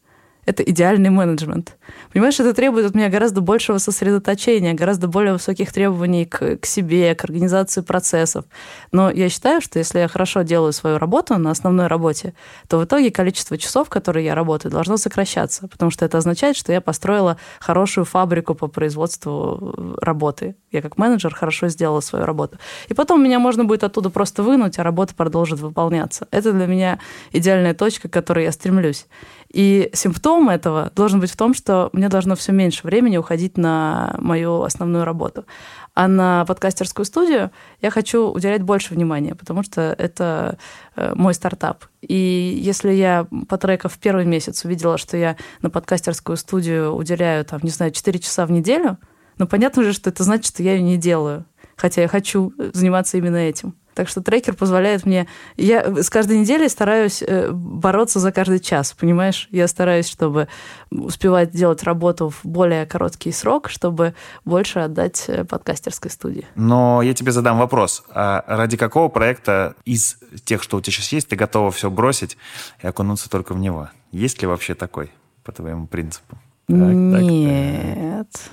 Это 0.48 0.62
идеальный 0.62 1.10
менеджмент. 1.10 1.76
Понимаешь, 2.10 2.40
это 2.40 2.54
требует 2.54 2.86
от 2.86 2.94
меня 2.94 3.10
гораздо 3.10 3.42
большего 3.42 3.76
сосредоточения, 3.76 4.72
гораздо 4.72 5.06
более 5.06 5.34
высоких 5.34 5.70
требований 5.72 6.24
к, 6.24 6.56
к 6.56 6.64
себе, 6.64 7.14
к 7.14 7.24
организации 7.24 7.82
процессов. 7.82 8.46
Но 8.90 9.10
я 9.10 9.28
считаю, 9.28 9.60
что 9.60 9.78
если 9.78 9.98
я 9.98 10.08
хорошо 10.08 10.40
делаю 10.42 10.72
свою 10.72 10.96
работу 10.96 11.36
на 11.36 11.50
основной 11.50 11.86
работе, 11.86 12.32
то 12.66 12.78
в 12.78 12.84
итоге 12.84 13.10
количество 13.10 13.58
часов, 13.58 13.90
которые 13.90 14.24
я 14.24 14.34
работаю, 14.34 14.72
должно 14.72 14.96
сокращаться, 14.96 15.68
потому 15.68 15.90
что 15.90 16.06
это 16.06 16.16
означает, 16.16 16.56
что 16.56 16.72
я 16.72 16.80
построила 16.80 17.36
хорошую 17.60 18.06
фабрику 18.06 18.54
по 18.54 18.68
производству 18.68 19.74
э, 19.76 19.94
работы. 20.00 20.56
Я 20.70 20.82
как 20.82 20.98
менеджер 20.98 21.34
хорошо 21.34 21.68
сделала 21.68 22.00
свою 22.00 22.24
работу. 22.24 22.58
И 22.88 22.94
потом 22.94 23.22
меня 23.22 23.38
можно 23.38 23.64
будет 23.64 23.84
оттуда 23.84 24.10
просто 24.10 24.42
вынуть, 24.42 24.78
а 24.78 24.82
работа 24.82 25.14
продолжит 25.14 25.60
выполняться. 25.60 26.28
Это 26.30 26.52
для 26.52 26.66
меня 26.66 26.98
идеальная 27.32 27.74
точка, 27.74 28.08
к 28.08 28.12
которой 28.12 28.44
я 28.44 28.52
стремлюсь. 28.52 29.06
И 29.52 29.88
симптом 29.94 30.50
этого 30.50 30.92
должен 30.94 31.20
быть 31.20 31.30
в 31.30 31.36
том, 31.36 31.54
что 31.54 31.88
мне 31.92 32.08
должно 32.08 32.36
все 32.36 32.52
меньше 32.52 32.86
времени 32.86 33.16
уходить 33.16 33.56
на 33.56 34.14
мою 34.18 34.62
основную 34.62 35.04
работу. 35.04 35.46
А 35.94 36.06
на 36.06 36.44
подкастерскую 36.44 37.06
студию 37.06 37.50
я 37.80 37.90
хочу 37.90 38.28
уделять 38.28 38.62
больше 38.62 38.94
внимания, 38.94 39.34
потому 39.34 39.62
что 39.62 39.94
это 39.98 40.58
э, 40.96 41.12
мой 41.14 41.34
стартап. 41.34 41.86
И 42.02 42.60
если 42.62 42.92
я 42.92 43.26
по 43.48 43.56
трекам 43.56 43.90
в 43.90 43.98
первый 43.98 44.26
месяц 44.26 44.64
увидела, 44.64 44.98
что 44.98 45.16
я 45.16 45.36
на 45.62 45.70
подкастерскую 45.70 46.36
студию 46.36 46.92
уделяю, 46.92 47.44
там, 47.44 47.60
не 47.62 47.70
знаю, 47.70 47.90
4 47.90 48.18
часа 48.18 48.46
в 48.46 48.52
неделю, 48.52 48.98
ну, 49.38 49.46
понятно 49.46 49.82
же, 49.82 49.92
что 49.92 50.10
это 50.10 50.24
значит, 50.24 50.46
что 50.46 50.62
я 50.62 50.74
ее 50.74 50.82
не 50.82 50.96
делаю. 50.96 51.44
Хотя 51.76 52.02
я 52.02 52.08
хочу 52.08 52.52
заниматься 52.72 53.18
именно 53.18 53.36
этим. 53.36 53.74
Так 53.98 54.08
что 54.08 54.20
трекер 54.20 54.54
позволяет 54.54 55.06
мне... 55.06 55.26
Я 55.56 56.02
с 56.02 56.08
каждой 56.08 56.38
неделей 56.38 56.68
стараюсь 56.68 57.20
э, 57.20 57.50
бороться 57.50 58.20
за 58.20 58.30
каждый 58.30 58.60
час, 58.60 58.92
понимаешь? 58.92 59.48
Я 59.50 59.66
стараюсь, 59.66 60.08
чтобы 60.08 60.46
успевать 60.92 61.50
делать 61.50 61.82
работу 61.82 62.28
в 62.28 62.40
более 62.44 62.86
короткий 62.86 63.32
срок, 63.32 63.68
чтобы 63.68 64.14
больше 64.44 64.78
отдать 64.78 65.24
э, 65.26 65.44
подкастерской 65.44 66.12
студии. 66.12 66.46
Но 66.54 67.02
я 67.02 67.12
тебе 67.12 67.32
задам 67.32 67.58
вопрос. 67.58 68.04
А 68.10 68.44
ради 68.46 68.76
какого 68.76 69.08
проекта 69.08 69.74
из 69.84 70.18
тех, 70.44 70.62
что 70.62 70.76
у 70.76 70.80
тебя 70.80 70.92
сейчас 70.92 71.10
есть, 71.10 71.28
ты 71.28 71.34
готова 71.34 71.72
все 71.72 71.90
бросить 71.90 72.36
и 72.80 72.86
окунуться 72.86 73.28
только 73.28 73.52
в 73.52 73.58
него? 73.58 73.90
Есть 74.12 74.40
ли 74.42 74.46
вообще 74.46 74.76
такой, 74.76 75.10
по 75.42 75.50
твоему 75.50 75.88
принципу? 75.88 76.38
Так, 76.68 76.76
Нет. 76.76 78.28
Так, 78.30 78.42
так. 78.42 78.52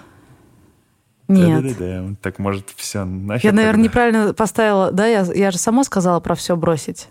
Нет. 1.28 1.78
Так 2.22 2.40
может 2.40 2.70
все 2.76 3.04
нахер. 3.04 3.50
Я, 3.50 3.56
наверное, 3.56 3.84
тогда? 3.84 3.84
неправильно 3.84 4.34
поставила. 4.34 4.92
Да, 4.92 5.06
я, 5.08 5.22
я 5.34 5.52
же 5.52 5.58
сама 5.58 5.84
сказала 5.84 6.20
про 6.20 6.36
все 6.36 6.56
бросить. 6.56 7.10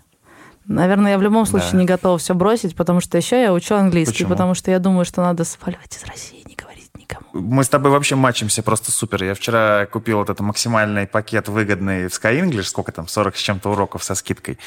Наверное, 0.67 1.11
я 1.11 1.17
в 1.19 1.21
любом 1.21 1.45
случае 1.45 1.73
да. 1.73 1.77
не 1.79 1.85
готова 1.85 2.17
все 2.17 2.33
бросить, 2.33 2.75
потому 2.75 2.99
что 2.99 3.17
еще 3.17 3.39
я 3.39 3.53
учу 3.53 3.75
английский, 3.75 4.13
Почему? 4.13 4.29
потому 4.29 4.55
что 4.55 4.71
я 4.71 4.79
думаю, 4.79 5.05
что 5.05 5.21
надо 5.21 5.43
сваливать 5.43 5.95
из 5.95 6.03
России, 6.05 6.43
никому. 6.97 7.25
Мы 7.33 7.63
с 7.63 7.69
тобой 7.69 7.91
вообще 7.91 8.15
матчимся 8.15 8.63
просто 8.63 8.91
супер. 8.91 9.23
Я 9.23 9.33
вчера 9.33 9.85
купил 9.85 10.17
вот 10.17 10.29
этот 10.29 10.41
максимальный 10.41 11.07
пакет 11.07 11.47
выгодный 11.47 12.07
в 12.07 12.11
Sky 12.11 12.41
English, 12.41 12.63
сколько 12.63 12.91
там, 12.91 13.07
40 13.07 13.35
с 13.35 13.39
чем-то 13.39 13.71
уроков 13.71 14.03
со 14.03 14.15
скидкой, 14.15 14.57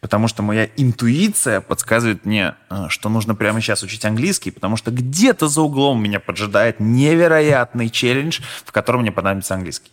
потому 0.00 0.28
что 0.28 0.42
моя 0.42 0.68
интуиция 0.76 1.60
подсказывает 1.60 2.24
мне, 2.24 2.54
э, 2.70 2.86
что 2.88 3.08
нужно 3.08 3.34
прямо 3.34 3.60
сейчас 3.60 3.82
учить 3.82 4.04
английский, 4.04 4.50
потому 4.50 4.76
что 4.76 4.90
где-то 4.90 5.48
за 5.48 5.62
углом 5.62 6.02
меня 6.02 6.20
поджидает 6.20 6.80
невероятный 6.80 7.88
челлендж, 7.90 8.40
в 8.64 8.72
котором 8.72 9.02
мне 9.02 9.12
понадобится 9.12 9.54
английский. 9.54 9.90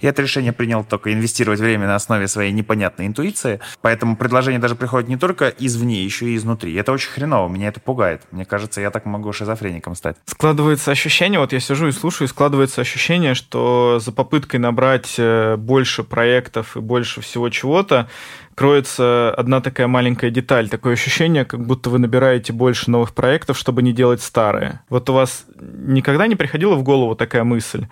Я 0.00 0.10
это 0.10 0.22
решение 0.22 0.52
принял 0.52 0.84
только 0.84 1.12
инвестировать 1.12 1.60
время 1.60 1.86
на 1.86 1.96
основе 1.96 2.28
своей 2.28 2.52
непонятной 2.52 3.06
интуиции, 3.06 3.60
поэтому 3.80 4.16
предложение 4.16 4.60
даже 4.60 4.74
приходит 4.76 5.08
не 5.08 5.16
только 5.16 5.48
извне, 5.48 6.04
еще 6.04 6.26
и 6.26 6.36
изнутри. 6.36 6.74
Это 6.74 6.92
очень 6.92 7.10
хреново, 7.10 7.48
меня 7.48 7.68
это 7.68 7.80
пугает. 7.80 8.22
Мне 8.30 8.44
кажется, 8.44 8.80
я 8.80 8.90
так 8.90 9.06
могу 9.06 9.32
шизофреником 9.32 9.94
стать. 9.94 10.16
Складывается 10.26 10.90
ощущение, 10.90 11.35
вот 11.38 11.52
я 11.52 11.60
сижу 11.60 11.88
и 11.88 11.92
слушаю, 11.92 12.26
и 12.26 12.30
складывается 12.30 12.80
ощущение, 12.80 13.34
что 13.34 13.98
за 14.00 14.12
попыткой 14.12 14.60
набрать 14.60 15.14
э, 15.18 15.56
больше 15.56 16.02
проектов 16.02 16.76
и 16.76 16.80
больше 16.80 17.20
всего 17.20 17.48
чего-то 17.48 18.08
кроется 18.54 19.32
одна 19.36 19.60
такая 19.60 19.86
маленькая 19.86 20.30
деталь, 20.30 20.68
такое 20.68 20.94
ощущение, 20.94 21.44
как 21.44 21.64
будто 21.66 21.90
вы 21.90 21.98
набираете 21.98 22.52
больше 22.52 22.90
новых 22.90 23.14
проектов, 23.14 23.58
чтобы 23.58 23.82
не 23.82 23.92
делать 23.92 24.22
старые. 24.22 24.80
Вот 24.88 25.08
у 25.10 25.12
вас 25.12 25.44
никогда 25.60 26.26
не 26.26 26.36
приходила 26.36 26.74
в 26.74 26.82
голову 26.82 27.14
такая 27.14 27.44
мысль? 27.44 27.86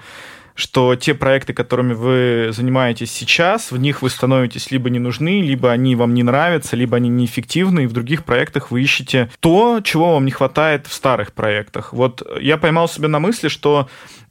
Что 0.54 0.94
те 0.96 1.14
проекты, 1.14 1.52
которыми 1.52 1.94
вы 1.94 2.52
занимаетесь 2.52 3.10
сейчас, 3.10 3.72
в 3.72 3.76
них 3.76 4.02
вы 4.02 4.10
становитесь 4.10 4.70
либо 4.70 4.90
не 4.90 4.98
нужны, 4.98 5.40
либо 5.40 5.70
они 5.70 5.96
вам 5.96 6.14
не 6.14 6.22
нравятся, 6.22 6.76
либо 6.76 6.96
они 6.96 7.08
неэффективны, 7.08 7.84
и 7.84 7.86
в 7.86 7.92
других 7.92 8.24
проектах 8.24 8.70
вы 8.70 8.82
ищете 8.82 9.30
то, 9.40 9.80
чего 9.82 10.14
вам 10.14 10.24
не 10.24 10.30
хватает 10.30 10.86
в 10.86 10.92
старых 10.92 11.32
проектах. 11.32 11.92
Вот 11.92 12.22
я 12.40 12.56
поймал 12.56 12.88
себя 12.88 13.08
на 13.08 13.18
мысли, 13.18 13.48
что 13.48 13.88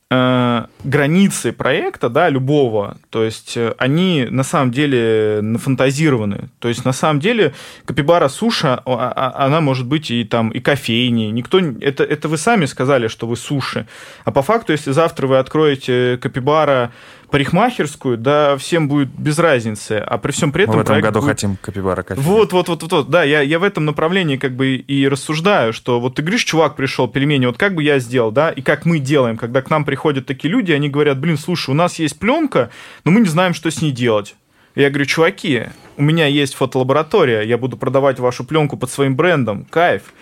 э, 0.09 0.65
границы 0.83 1.51
проекта, 1.51 2.09
да, 2.09 2.29
любого, 2.29 2.97
то 3.09 3.23
есть 3.23 3.57
э, 3.57 3.73
они 3.77 4.27
на 4.29 4.43
самом 4.43 4.71
деле 4.71 5.39
нафантазированы. 5.41 6.49
То 6.59 6.67
есть 6.67 6.85
на 6.85 6.93
самом 6.93 7.19
деле 7.19 7.53
Капибара 7.85 8.27
Суша, 8.27 8.81
а, 8.85 9.13
а, 9.15 9.45
она 9.45 9.61
может 9.61 9.87
быть 9.87 10.11
и 10.11 10.23
там 10.23 10.49
и 10.49 10.59
кофейней. 10.59 11.31
Никто, 11.31 11.59
это, 11.59 12.03
это 12.03 12.27
вы 12.27 12.37
сами 12.37 12.65
сказали, 12.65 13.07
что 13.07 13.27
вы 13.27 13.35
суши. 13.35 13.87
А 14.25 14.31
по 14.31 14.41
факту, 14.41 14.71
если 14.71 14.91
завтра 14.91 15.27
вы 15.27 15.37
откроете 15.37 16.17
Капибара 16.21 16.91
парикмахерскую, 17.33 18.15
да, 18.15 18.57
всем 18.57 18.87
будет 18.87 19.09
без 19.09 19.39
разницы. 19.39 19.93
А 19.93 20.19
при 20.19 20.31
всем 20.31 20.51
при 20.51 20.65
этом... 20.65 20.75
Мы 20.75 20.81
в 20.81 20.83
этом 20.83 21.01
году 21.01 21.19
будет... 21.19 21.29
хотим 21.31 21.57
капибара 21.59 22.03
кофе. 22.03 22.21
Вот, 22.21 22.53
вот, 22.53 22.69
вот, 22.69 22.83
вот, 22.83 22.91
вот, 22.91 23.09
да, 23.09 23.23
я, 23.23 23.41
я 23.41 23.57
в 23.57 23.63
этом 23.63 23.85
направлении 23.85 24.37
как 24.37 24.55
бы 24.55 24.75
и 24.75 25.07
рассуждаю, 25.07 25.73
что 25.73 25.99
вот 25.99 26.13
ты 26.13 26.21
говоришь, 26.21 26.43
чувак 26.43 26.75
пришел, 26.75 27.07
пельмени, 27.07 27.47
вот 27.47 27.57
как 27.57 27.73
бы 27.73 27.81
я 27.81 27.97
сделал, 27.97 28.29
да, 28.29 28.51
и 28.51 28.61
как 28.61 28.85
мы 28.85 28.99
делаем, 28.99 29.37
когда 29.37 29.63
к 29.63 29.71
нам 29.71 29.83
приходят 29.83 30.27
такие 30.27 30.51
люди, 30.51 30.73
они 30.73 30.89
говорят, 30.89 31.19
блин, 31.19 31.39
слушай, 31.39 31.71
у 31.71 31.73
нас 31.73 31.97
есть 31.97 32.19
пленка, 32.19 32.69
но 33.03 33.09
мы 33.09 33.21
не 33.21 33.27
знаем, 33.27 33.55
что 33.55 33.71
с 33.71 33.81
ней 33.81 33.91
делать. 33.91 34.35
Я 34.75 34.91
говорю, 34.91 35.05
чуваки, 35.05 35.63
у 35.97 36.03
меня 36.03 36.27
есть 36.27 36.53
фотолаборатория, 36.53 37.41
я 37.41 37.57
буду 37.57 37.77
продавать 37.77 38.19
вашу 38.19 38.43
пленку 38.43 38.77
под 38.77 38.91
своим 38.91 39.15
брендом, 39.15 39.65
кайф. 39.71 40.13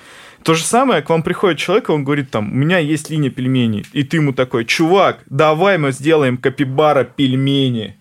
То 0.43 0.55
же 0.55 0.63
самое, 0.63 1.01
к 1.01 1.09
вам 1.09 1.23
приходит 1.23 1.59
человек, 1.59 1.89
и 1.89 1.91
он 1.91 2.03
говорит 2.03 2.31
там, 2.31 2.51
у 2.51 2.55
меня 2.55 2.79
есть 2.79 3.09
линия 3.09 3.29
пельменей. 3.29 3.85
И 3.93 4.03
ты 4.03 4.17
ему 4.17 4.33
такой, 4.33 4.65
чувак, 4.65 5.23
давай 5.27 5.77
мы 5.77 5.91
сделаем 5.91 6.37
капибара 6.37 7.03
пельмени. 7.03 7.97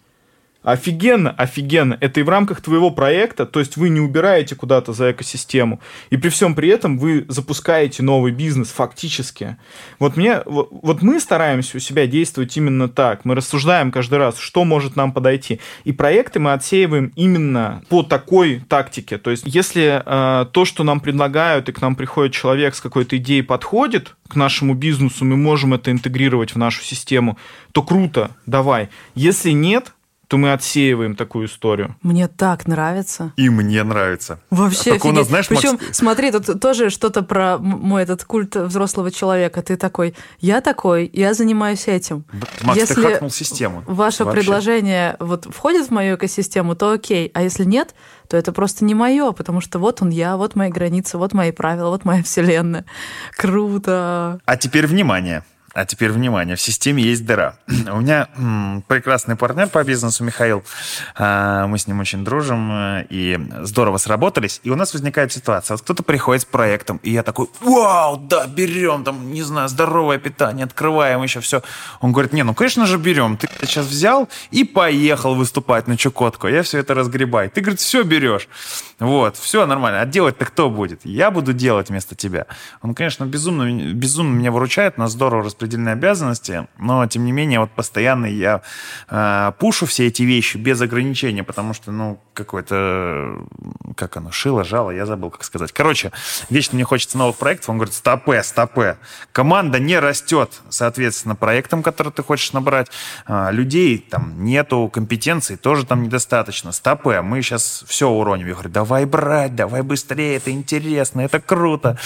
Офигенно, 0.62 1.30
офигенно. 1.30 1.96
Это 2.00 2.20
и 2.20 2.22
в 2.22 2.28
рамках 2.28 2.60
твоего 2.60 2.90
проекта, 2.90 3.46
то 3.46 3.60
есть 3.60 3.78
вы 3.78 3.88
не 3.88 4.00
убираете 4.00 4.54
куда-то 4.54 4.92
за 4.92 5.12
экосистему, 5.12 5.80
и 6.10 6.18
при 6.18 6.28
всем 6.28 6.54
при 6.54 6.68
этом 6.68 6.98
вы 6.98 7.24
запускаете 7.28 8.02
новый 8.02 8.32
бизнес 8.32 8.68
фактически. 8.68 9.56
Вот 9.98 10.18
мне, 10.18 10.42
вот, 10.44 10.68
вот 10.70 11.00
мы 11.00 11.18
стараемся 11.18 11.78
у 11.78 11.80
себя 11.80 12.06
действовать 12.06 12.54
именно 12.58 12.88
так. 12.88 13.24
Мы 13.24 13.34
рассуждаем 13.34 13.90
каждый 13.90 14.18
раз, 14.18 14.38
что 14.38 14.64
может 14.64 14.96
нам 14.96 15.12
подойти. 15.12 15.60
И 15.84 15.92
проекты 15.92 16.40
мы 16.40 16.52
отсеиваем 16.52 17.12
именно 17.16 17.82
по 17.88 18.02
такой 18.02 18.62
тактике. 18.68 19.16
То 19.16 19.30
есть 19.30 19.44
если 19.46 20.02
э, 20.04 20.46
то, 20.46 20.64
что 20.66 20.84
нам 20.84 21.00
предлагают, 21.00 21.70
и 21.70 21.72
к 21.72 21.80
нам 21.80 21.94
приходит 21.94 22.34
человек 22.34 22.74
с 22.74 22.82
какой-то 22.82 23.16
идеей 23.16 23.42
подходит 23.42 24.14
к 24.28 24.36
нашему 24.36 24.74
бизнесу, 24.74 25.24
мы 25.24 25.36
можем 25.36 25.72
это 25.72 25.90
интегрировать 25.90 26.54
в 26.54 26.58
нашу 26.58 26.82
систему, 26.82 27.38
то 27.72 27.82
круто, 27.82 28.36
давай. 28.46 28.90
Если 29.14 29.50
нет, 29.50 29.92
то 30.30 30.36
мы 30.36 30.52
отсеиваем 30.52 31.16
такую 31.16 31.48
историю. 31.48 31.96
Мне 32.02 32.28
так 32.28 32.68
нравится. 32.68 33.32
И 33.36 33.50
мне 33.50 33.82
нравится. 33.82 34.38
Вообще, 34.50 34.96
а 35.02 35.08
у 35.08 35.10
нас, 35.10 35.26
знаешь, 35.26 35.48
Причем, 35.48 35.72
Макс... 35.72 35.86
смотри, 35.90 36.30
тут 36.30 36.60
тоже 36.60 36.90
что-то 36.90 37.22
про 37.22 37.58
мой 37.58 38.04
этот 38.04 38.22
культ 38.22 38.54
взрослого 38.54 39.10
человека. 39.10 39.60
Ты 39.60 39.74
такой, 39.74 40.14
я 40.38 40.60
такой, 40.60 41.10
я 41.12 41.34
занимаюсь 41.34 41.88
этим. 41.88 42.22
Макс, 42.62 42.78
если 42.78 42.94
ты 42.94 43.02
хакнул 43.02 43.30
систему. 43.30 43.82
Ваше 43.88 44.22
Вообще. 44.22 44.40
предложение 44.40 45.16
вот 45.18 45.52
входит 45.52 45.88
в 45.88 45.90
мою 45.90 46.14
экосистему, 46.14 46.76
то 46.76 46.92
окей. 46.92 47.32
А 47.34 47.42
если 47.42 47.64
нет, 47.64 47.96
то 48.28 48.36
это 48.36 48.52
просто 48.52 48.84
не 48.84 48.94
мое, 48.94 49.32
потому 49.32 49.60
что 49.60 49.80
вот 49.80 50.00
он 50.00 50.10
я, 50.10 50.36
вот 50.36 50.54
мои 50.54 50.70
границы, 50.70 51.18
вот 51.18 51.32
мои 51.32 51.50
правила, 51.50 51.88
вот 51.88 52.04
моя 52.04 52.22
вселенная. 52.22 52.84
Круто. 53.32 54.38
А 54.44 54.56
теперь 54.56 54.86
внимание. 54.86 55.42
А 55.72 55.84
теперь 55.84 56.10
внимание, 56.10 56.56
в 56.56 56.60
системе 56.60 57.02
есть 57.02 57.24
дыра. 57.24 57.54
У 57.68 58.00
меня 58.00 58.28
прекрасный 58.88 59.36
партнер 59.36 59.68
по 59.68 59.84
бизнесу 59.84 60.24
Михаил. 60.24 60.64
А, 61.14 61.66
мы 61.68 61.78
с 61.78 61.86
ним 61.86 62.00
очень 62.00 62.24
дружим 62.24 62.70
э, 62.72 63.06
и 63.08 63.38
здорово 63.62 63.98
сработались. 63.98 64.60
И 64.64 64.70
у 64.70 64.74
нас 64.74 64.92
возникает 64.92 65.32
ситуация. 65.32 65.76
Вот 65.76 65.82
кто-то 65.82 66.02
приходит 66.02 66.42
с 66.42 66.44
проектом, 66.44 66.98
и 67.04 67.12
я 67.12 67.22
такой, 67.22 67.46
вау, 67.60 68.16
да, 68.16 68.46
берем, 68.48 69.04
там, 69.04 69.32
не 69.32 69.42
знаю, 69.42 69.68
здоровое 69.68 70.18
питание, 70.18 70.64
открываем 70.64 71.22
еще 71.22 71.40
все. 71.40 71.62
Он 72.00 72.10
говорит, 72.12 72.32
не, 72.32 72.42
ну, 72.42 72.52
конечно 72.52 72.86
же, 72.86 72.98
берем. 72.98 73.36
Ты 73.36 73.48
сейчас 73.62 73.86
взял 73.86 74.28
и 74.50 74.64
поехал 74.64 75.36
выступать 75.36 75.86
на 75.86 75.96
Чукотку. 75.96 76.48
Я 76.48 76.62
все 76.64 76.78
это 76.78 76.94
разгребаю. 76.94 77.48
Ты, 77.50 77.60
говорит, 77.60 77.80
все 77.80 78.02
берешь. 78.02 78.48
Вот, 79.00 79.36
все 79.36 79.64
нормально. 79.66 80.02
А 80.02 80.06
делать-то 80.06 80.44
кто 80.44 80.68
будет? 80.68 81.04
Я 81.04 81.30
буду 81.30 81.54
делать 81.54 81.88
вместо 81.88 82.14
тебя. 82.14 82.46
Он, 82.82 82.94
конечно, 82.94 83.24
безумно, 83.24 83.94
безумно 83.94 84.36
меня 84.36 84.52
выручает, 84.52 84.98
нас 84.98 85.12
здорово 85.12 85.44
распределяет 85.44 85.70
выделены 85.70 85.90
обязанности, 85.90 86.66
но, 86.78 87.06
тем 87.06 87.24
не 87.24 87.32
менее, 87.32 87.60
вот 87.60 87.70
постоянно 87.70 88.26
я 88.26 88.62
э, 89.08 89.52
пушу 89.58 89.86
все 89.86 90.06
эти 90.06 90.22
вещи 90.22 90.56
без 90.56 90.80
ограничения, 90.80 91.44
потому 91.44 91.74
что, 91.74 91.92
ну, 91.92 92.18
какое-то, 92.40 93.38
как 93.96 94.16
оно, 94.16 94.30
шило, 94.30 94.64
жало, 94.64 94.90
я 94.90 95.06
забыл, 95.06 95.30
как 95.30 95.44
сказать. 95.44 95.72
Короче, 95.72 96.12
вечно 96.48 96.74
мне 96.74 96.84
хочется 96.84 97.18
новых 97.18 97.36
проектов, 97.36 97.70
он 97.70 97.76
говорит, 97.76 97.94
стопе, 97.94 98.42
стопе. 98.42 98.98
Команда 99.32 99.78
не 99.78 99.98
растет, 99.98 100.60
соответственно, 100.68 101.34
проектам, 101.34 101.82
которые 101.82 102.12
ты 102.12 102.22
хочешь 102.22 102.52
набрать. 102.52 102.88
Э, 103.26 103.48
людей 103.50 103.98
там 103.98 104.44
нету, 104.44 104.90
компетенций 104.92 105.56
тоже 105.56 105.86
там 105.86 106.02
недостаточно. 106.02 106.72
Стопе, 106.72 107.20
мы 107.20 107.42
сейчас 107.42 107.84
все 107.86 108.08
уроним. 108.08 108.46
Я 108.46 108.54
говорю, 108.54 108.70
давай 108.70 109.04
брать, 109.04 109.54
давай 109.54 109.82
быстрее, 109.82 110.36
это 110.36 110.50
интересно, 110.50 111.20
это 111.20 111.40
круто. 111.40 111.98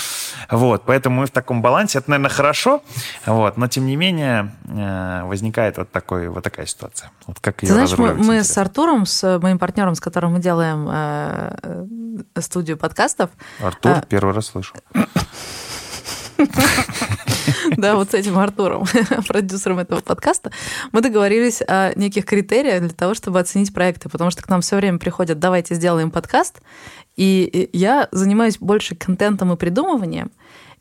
Вот, 0.50 0.82
поэтому 0.86 1.20
мы 1.20 1.26
в 1.26 1.30
таком 1.30 1.62
балансе. 1.62 1.98
Это, 1.98 2.10
наверное, 2.10 2.30
хорошо, 2.30 2.82
вот, 3.26 3.56
но 3.56 3.68
тем 3.68 3.86
не 3.86 3.96
менее 3.96 4.52
э, 4.66 5.22
возникает 5.24 5.78
вот, 5.78 5.90
такой, 5.90 6.28
вот 6.28 6.42
такая 6.42 6.66
ситуация. 6.66 7.10
Вот 7.26 7.38
как 7.40 7.56
Ты 7.56 7.66
знаешь, 7.66 7.96
мы, 7.96 8.14
мы 8.14 8.42
с 8.42 8.56
Артуром, 8.58 9.06
с 9.06 9.38
моим 9.38 9.58
партнером, 9.58 9.94
с 9.94 10.00
которым 10.00 10.23
мы 10.30 10.40
делаем 10.40 10.88
э, 10.90 11.56
э 12.34 12.40
студию 12.40 12.76
подкастов. 12.76 13.30
Артур, 13.60 13.92
э, 13.92 14.02
первый 14.08 14.34
раз 14.34 14.46
слышу. 14.46 14.74
Да, 17.76 17.96
вот 17.96 18.10
с 18.10 18.14
этим 18.14 18.38
Артуром, 18.38 18.84
продюсером 19.28 19.78
этого 19.78 20.00
подкаста, 20.00 20.50
мы 20.92 21.00
договорились 21.00 21.62
о 21.66 21.92
неких 21.96 22.24
критериях 22.24 22.80
для 22.80 22.90
того, 22.90 23.14
чтобы 23.14 23.40
оценить 23.40 23.72
проекты, 23.72 24.08
потому 24.08 24.30
что 24.30 24.42
к 24.42 24.48
нам 24.48 24.60
все 24.60 24.76
время 24.76 24.98
приходят, 24.98 25.38
давайте 25.38 25.74
сделаем 25.74 26.10
подкаст, 26.10 26.60
и 27.16 27.70
я 27.72 28.08
занимаюсь 28.12 28.58
больше 28.58 28.94
контентом 28.94 29.52
и 29.52 29.56
придумыванием, 29.56 30.30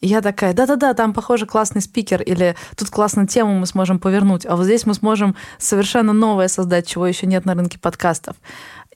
и 0.01 0.07
я 0.07 0.21
такая, 0.21 0.53
да-да-да, 0.53 0.93
там, 0.93 1.13
похоже, 1.13 1.45
классный 1.45 1.81
спикер, 1.81 2.21
или 2.21 2.55
тут 2.75 2.89
классную 2.89 3.27
тему 3.27 3.57
мы 3.57 3.65
сможем 3.65 3.99
повернуть, 3.99 4.45
а 4.45 4.55
вот 4.55 4.65
здесь 4.65 4.85
мы 4.85 4.93
сможем 4.93 5.35
совершенно 5.57 6.11
новое 6.11 6.49
создать, 6.49 6.87
чего 6.87 7.07
еще 7.07 7.25
нет 7.25 7.45
на 7.45 7.55
рынке 7.55 7.79
подкастов. 7.79 8.35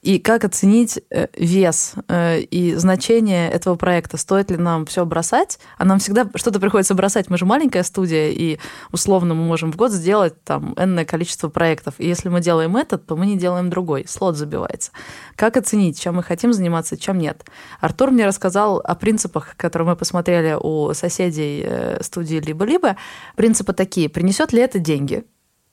И 0.02 0.18
как 0.18 0.44
оценить 0.44 1.00
э, 1.10 1.26
вес 1.36 1.94
э, 2.08 2.40
и 2.40 2.74
значение 2.74 3.50
этого 3.50 3.74
проекта? 3.76 4.16
Стоит 4.16 4.50
ли 4.50 4.56
нам 4.56 4.86
все 4.86 5.04
бросать? 5.04 5.58
А 5.76 5.84
нам 5.84 5.98
всегда 5.98 6.28
что-то 6.34 6.60
приходится 6.60 6.94
бросать. 6.94 7.30
Мы 7.30 7.38
же 7.38 7.44
маленькая 7.44 7.82
студия, 7.82 8.30
и 8.30 8.58
условно 8.92 9.34
мы 9.34 9.44
можем 9.44 9.72
в 9.72 9.76
год 9.76 9.92
сделать 9.92 10.42
там 10.44 10.74
энное 10.76 11.04
количество 11.04 11.48
проектов. 11.48 11.94
И 11.98 12.06
если 12.06 12.28
мы 12.28 12.40
делаем 12.40 12.76
этот, 12.76 13.06
то 13.06 13.16
мы 13.16 13.26
не 13.26 13.36
делаем 13.36 13.70
другой. 13.70 14.06
Слот 14.08 14.36
забивается. 14.36 14.92
Как 15.36 15.56
оценить, 15.56 16.00
чем 16.00 16.16
мы 16.16 16.22
хотим 16.22 16.52
заниматься, 16.52 16.96
чем 16.96 17.18
нет? 17.18 17.44
Артур 17.80 18.10
мне 18.10 18.26
рассказал 18.26 18.78
о 18.78 18.94
принципах, 18.94 19.56
которые 19.56 19.88
мы 19.88 19.96
посмотрели 19.96 20.56
у 20.60 20.94
соседей 20.94 21.62
э, 21.64 22.02
студии 22.02 22.36
«Либо-либо». 22.36 22.96
Принципы 23.36 23.72
такие. 23.72 24.08
Принесет 24.08 24.52
ли 24.52 24.60
это 24.60 24.78
деньги? 24.78 25.24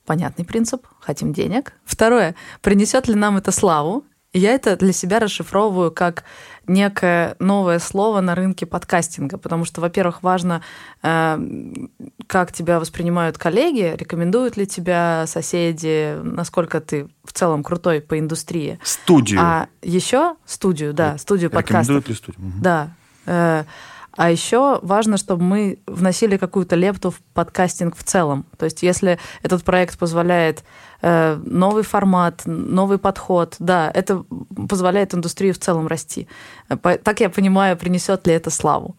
Понятный 0.06 0.46
принцип. 0.46 0.86
Хотим 1.00 1.34
денег. 1.34 1.74
Второе. 1.84 2.36
Принесет 2.62 3.08
ли 3.08 3.16
нам 3.16 3.38
это 3.38 3.52
славу? 3.52 4.06
Я 4.40 4.52
это 4.52 4.76
для 4.76 4.94
себя 4.94 5.20
расшифровываю 5.20 5.92
как 5.92 6.24
некое 6.68 7.36
новое 7.40 7.80
слово 7.80 8.22
на 8.22 8.36
рынке 8.36 8.66
подкастинга, 8.66 9.38
потому 9.38 9.66
что, 9.66 9.82
во-первых, 9.82 10.24
важно, 10.24 10.62
э, 11.04 11.40
как 12.28 12.52
тебя 12.52 12.80
воспринимают 12.80 13.38
коллеги, 13.38 13.96
рекомендуют 13.96 14.58
ли 14.58 14.68
тебя 14.68 15.26
соседи, 15.28 16.18
насколько 16.22 16.82
ты 16.82 17.08
в 17.24 17.34
целом 17.34 17.64
крутой 17.64 18.02
по 18.02 18.20
индустрии. 18.20 18.80
Студию. 18.84 19.40
А 19.42 19.68
еще 19.82 20.36
студию, 20.46 20.94
да, 20.94 21.18
студию 21.18 21.50
подкастов. 21.50 21.96
Рекомендуют 21.96 22.10
ли 22.10 22.16
студию? 22.16 22.54
Да. 23.26 23.66
Э, 24.18 24.24
а 24.26 24.32
еще 24.32 24.80
важно, 24.82 25.18
чтобы 25.18 25.44
мы 25.44 25.80
вносили 25.88 26.38
какую-то 26.38 26.76
лепту 26.76 27.12
в 27.12 27.22
подкастинг 27.34 27.96
в 27.96 28.04
целом. 28.04 28.46
То 28.58 28.66
есть 28.66 28.84
если 28.84 29.20
этот 29.44 29.64
проект 29.64 29.98
позволяет 29.98 30.64
э, 31.02 31.40
новый 31.46 31.84
формат, 31.84 32.42
новый 32.46 32.98
подход, 32.98 33.56
да, 33.60 33.92
это 33.94 34.24
позволяет 34.70 35.14
индустрии 35.14 35.52
в 35.52 35.60
целом 35.60 35.88
расти. 35.88 36.28
Так 37.04 37.20
я 37.20 37.30
понимаю, 37.30 37.78
принесет 37.78 38.28
ли 38.28 38.34
это 38.34 38.50
славу. 38.50 38.96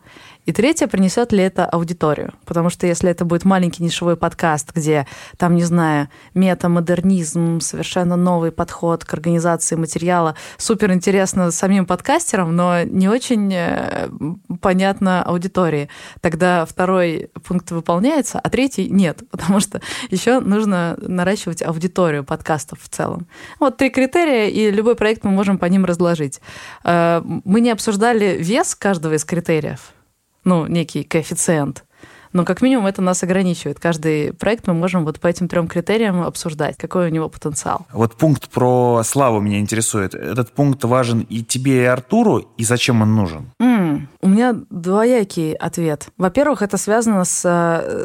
И 0.46 0.52
третье, 0.52 0.86
принесет 0.86 1.32
ли 1.32 1.42
это 1.42 1.66
аудиторию. 1.66 2.32
Потому 2.44 2.70
что 2.70 2.86
если 2.86 3.10
это 3.10 3.24
будет 3.24 3.44
маленький 3.44 3.82
нишевой 3.82 4.16
подкаст, 4.16 4.72
где 4.72 5.06
там, 5.38 5.56
не 5.56 5.64
знаю, 5.64 6.08
метамодернизм, 6.34 7.58
совершенно 7.60 8.14
новый 8.14 8.52
подход 8.52 9.04
к 9.04 9.12
организации 9.12 9.74
материала, 9.74 10.36
супер 10.56 10.92
интересно 10.92 11.50
самим 11.50 11.84
подкастерам, 11.84 12.54
но 12.54 12.84
не 12.84 13.08
очень 13.08 13.52
э, 13.52 14.08
понятно 14.60 15.24
аудитории, 15.24 15.88
тогда 16.20 16.64
второй 16.64 17.28
пункт 17.44 17.72
выполняется, 17.72 18.38
а 18.38 18.48
третий 18.48 18.88
нет, 18.88 19.22
потому 19.32 19.58
что 19.58 19.80
еще 20.10 20.38
нужно 20.38 20.96
наращивать 21.00 21.60
аудиторию 21.60 22.22
подкастов 22.22 22.78
в 22.80 22.88
целом. 22.88 23.26
Вот 23.58 23.78
три 23.78 23.90
критерия, 23.90 24.46
и 24.46 24.70
любой 24.70 24.94
проект 24.94 25.24
мы 25.24 25.32
можем 25.32 25.58
по 25.58 25.64
ним 25.64 25.84
разложить. 25.84 26.40
Э, 26.84 27.20
мы 27.24 27.60
не 27.60 27.72
обсуждали 27.72 28.36
вес 28.38 28.76
каждого 28.76 29.14
из 29.14 29.24
критериев, 29.24 29.92
ну, 30.46 30.66
некий 30.66 31.02
коэффициент. 31.02 31.84
Но 32.32 32.44
как 32.44 32.60
минимум 32.60 32.86
это 32.86 33.02
нас 33.02 33.22
ограничивает. 33.22 33.80
Каждый 33.80 34.32
проект 34.32 34.66
мы 34.66 34.74
можем 34.74 35.04
вот 35.04 35.20
по 35.20 35.26
этим 35.26 35.48
трем 35.48 35.68
критериям 35.68 36.22
обсуждать, 36.22 36.76
какой 36.76 37.06
у 37.06 37.10
него 37.10 37.28
потенциал. 37.28 37.86
Вот 37.92 38.14
пункт 38.16 38.50
про 38.50 39.02
славу 39.04 39.40
меня 39.40 39.58
интересует. 39.58 40.14
Этот 40.14 40.52
пункт 40.52 40.84
важен 40.84 41.20
и 41.20 41.42
тебе, 41.42 41.82
и 41.82 41.86
Артуру, 41.86 42.44
и 42.58 42.64
зачем 42.64 43.00
он 43.02 43.14
нужен? 43.14 43.50
Mm, 43.60 44.02
у 44.20 44.28
меня 44.28 44.54
двоякий 44.68 45.54
ответ. 45.54 46.08
Во-первых, 46.18 46.60
это 46.62 46.76
связано 46.76 47.24
с, 47.24 47.40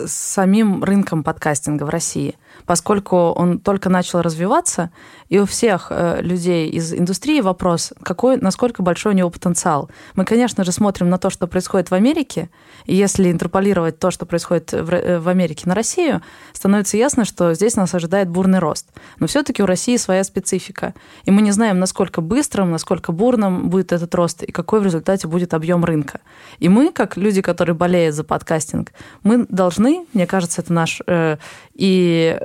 с 0.08 0.12
самим 0.12 0.84
рынком 0.84 1.24
подкастинга 1.24 1.84
в 1.84 1.90
России 1.90 2.36
поскольку 2.66 3.16
он 3.32 3.60
только 3.60 3.90
начал 3.90 4.22
развиваться, 4.22 4.92
и 5.30 5.40
у 5.40 5.46
всех 5.46 5.88
э, 5.90 6.22
людей 6.22 6.70
из 6.70 6.94
индустрии 6.94 7.42
вопрос, 7.42 7.94
какой, 8.04 8.38
насколько 8.38 8.84
большой 8.84 9.14
у 9.14 9.16
него 9.16 9.30
потенциал. 9.30 9.90
Мы, 10.16 10.26
конечно 10.26 10.64
же, 10.64 10.72
смотрим 10.72 11.10
на 11.10 11.18
то, 11.18 11.30
что 11.30 11.48
происходит 11.48 11.90
в 11.90 11.94
Америке, 11.94 12.50
и 12.86 12.96
если 12.96 13.32
интерполировать 13.32 13.98
то, 14.00 14.12
что 14.12 14.26
происходит 14.26 14.74
в, 14.74 14.94
э, 14.94 15.20
в 15.20 15.30
Америке 15.30 15.64
на 15.66 15.76
Россию, 15.76 16.22
становится 16.52 16.98
ясно, 16.98 17.26
что 17.26 17.54
здесь 17.54 17.76
нас 17.76 17.94
ожидает 17.94 18.30
бурный 18.30 18.60
рост. 18.60 18.88
Но 19.20 19.28
все-таки 19.28 19.64
у 19.64 19.66
России 19.66 19.98
своя 19.98 20.24
специфика, 20.24 20.94
и 21.24 21.32
мы 21.32 21.42
не 21.42 21.52
знаем, 21.52 21.80
насколько 21.80 22.22
быстрым, 22.22 22.72
насколько 22.72 23.12
бурным 23.12 23.70
будет 23.70 23.92
этот 23.94 24.14
рост, 24.16 24.44
и 24.44 24.52
какой 24.52 24.82
в 24.82 24.84
результате 24.84 25.28
будет 25.28 25.54
объем 25.54 25.86
рынка. 25.86 26.20
И 26.60 26.70
мы, 26.70 26.92
как 26.92 27.18
люди, 27.18 27.42
которые 27.42 27.76
болеют 27.76 28.16
за 28.16 28.24
подкастинг, 28.24 28.92
мы 29.24 29.46
должны, 29.48 30.06
мне 30.14 30.28
кажется, 30.28 30.62
это 30.62 30.74
наш 30.74 31.02
э, 31.08 31.38
и 31.74 32.38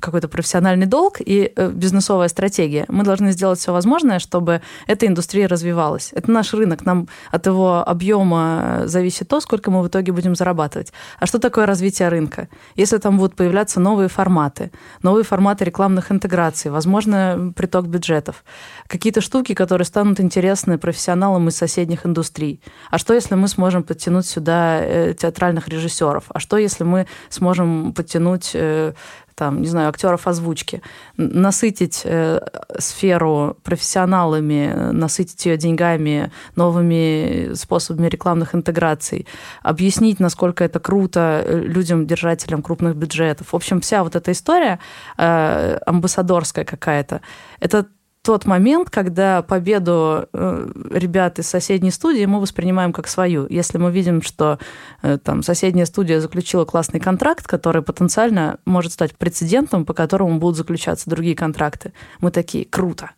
какой-то 0.00 0.28
профессиональный 0.28 0.86
долг 0.86 1.16
и 1.20 1.52
э, 1.54 1.70
бизнесовая 1.70 2.28
стратегия. 2.28 2.84
Мы 2.88 3.04
должны 3.04 3.32
сделать 3.32 3.58
все 3.58 3.72
возможное, 3.72 4.18
чтобы 4.18 4.60
эта 4.86 5.06
индустрия 5.06 5.46
развивалась. 5.48 6.10
Это 6.12 6.30
наш 6.30 6.54
рынок, 6.54 6.84
нам 6.84 7.08
от 7.30 7.46
его 7.46 7.86
объема 7.86 8.82
зависит 8.84 9.28
то, 9.28 9.40
сколько 9.40 9.70
мы 9.70 9.82
в 9.82 9.88
итоге 9.88 10.12
будем 10.12 10.34
зарабатывать. 10.34 10.92
А 11.18 11.26
что 11.26 11.38
такое 11.38 11.66
развитие 11.66 12.08
рынка? 12.08 12.48
Если 12.76 12.98
там 12.98 13.18
будут 13.18 13.36
появляться 13.36 13.80
новые 13.80 14.08
форматы, 14.08 14.70
новые 15.02 15.24
форматы 15.24 15.64
рекламных 15.64 16.10
интеграций, 16.12 16.70
возможно, 16.70 17.52
приток 17.56 17.86
бюджетов, 17.86 18.44
какие-то 18.86 19.20
штуки, 19.20 19.54
которые 19.54 19.86
станут 19.86 20.20
интересны 20.20 20.78
профессионалам 20.78 21.48
из 21.48 21.56
соседних 21.56 22.06
индустрий. 22.06 22.60
А 22.90 22.98
что, 22.98 23.14
если 23.14 23.34
мы 23.34 23.48
сможем 23.48 23.82
подтянуть 23.82 24.26
сюда 24.26 24.80
э, 24.80 25.14
театральных 25.14 25.68
режиссеров? 25.68 26.24
А 26.28 26.40
что, 26.40 26.56
если 26.56 26.84
мы 26.84 27.06
сможем 27.28 27.92
подтянуть 27.92 28.50
э, 28.54 28.92
там, 29.34 29.60
не 29.60 29.68
знаю, 29.68 29.88
актеров 29.88 30.26
озвучки, 30.26 30.82
насытить 31.16 32.02
э, 32.04 32.40
сферу 32.78 33.56
профессионалами, 33.62 34.92
насытить 34.92 35.44
ее 35.46 35.56
деньгами, 35.56 36.30
новыми 36.56 37.54
способами 37.54 38.08
рекламных 38.08 38.54
интеграций, 38.54 39.26
объяснить, 39.62 40.20
насколько 40.20 40.64
это 40.64 40.80
круто 40.80 41.42
э, 41.44 41.60
людям, 41.60 42.06
держателям 42.06 42.62
крупных 42.62 42.96
бюджетов. 42.96 43.52
В 43.52 43.56
общем, 43.56 43.80
вся 43.80 44.04
вот 44.04 44.16
эта 44.16 44.32
история 44.32 44.78
э, 45.18 45.78
амбассадорская 45.86 46.64
какая-то, 46.64 47.20
это 47.60 47.86
тот 48.24 48.46
момент, 48.46 48.88
когда 48.88 49.42
победу 49.42 50.28
э, 50.32 50.72
ребят 50.90 51.38
из 51.38 51.46
соседней 51.46 51.90
студии 51.90 52.24
мы 52.24 52.40
воспринимаем 52.40 52.94
как 52.94 53.06
свою. 53.06 53.46
Если 53.50 53.76
мы 53.76 53.92
видим, 53.92 54.22
что 54.22 54.58
э, 55.02 55.18
там 55.22 55.42
соседняя 55.42 55.84
студия 55.84 56.20
заключила 56.20 56.64
классный 56.64 57.00
контракт, 57.00 57.46
который 57.46 57.82
потенциально 57.82 58.58
может 58.64 58.92
стать 58.92 59.14
прецедентом, 59.14 59.84
по 59.84 59.92
которому 59.92 60.38
будут 60.38 60.56
заключаться 60.56 61.10
другие 61.10 61.36
контракты, 61.36 61.92
мы 62.20 62.30
такие, 62.30 62.64
круто. 62.64 63.10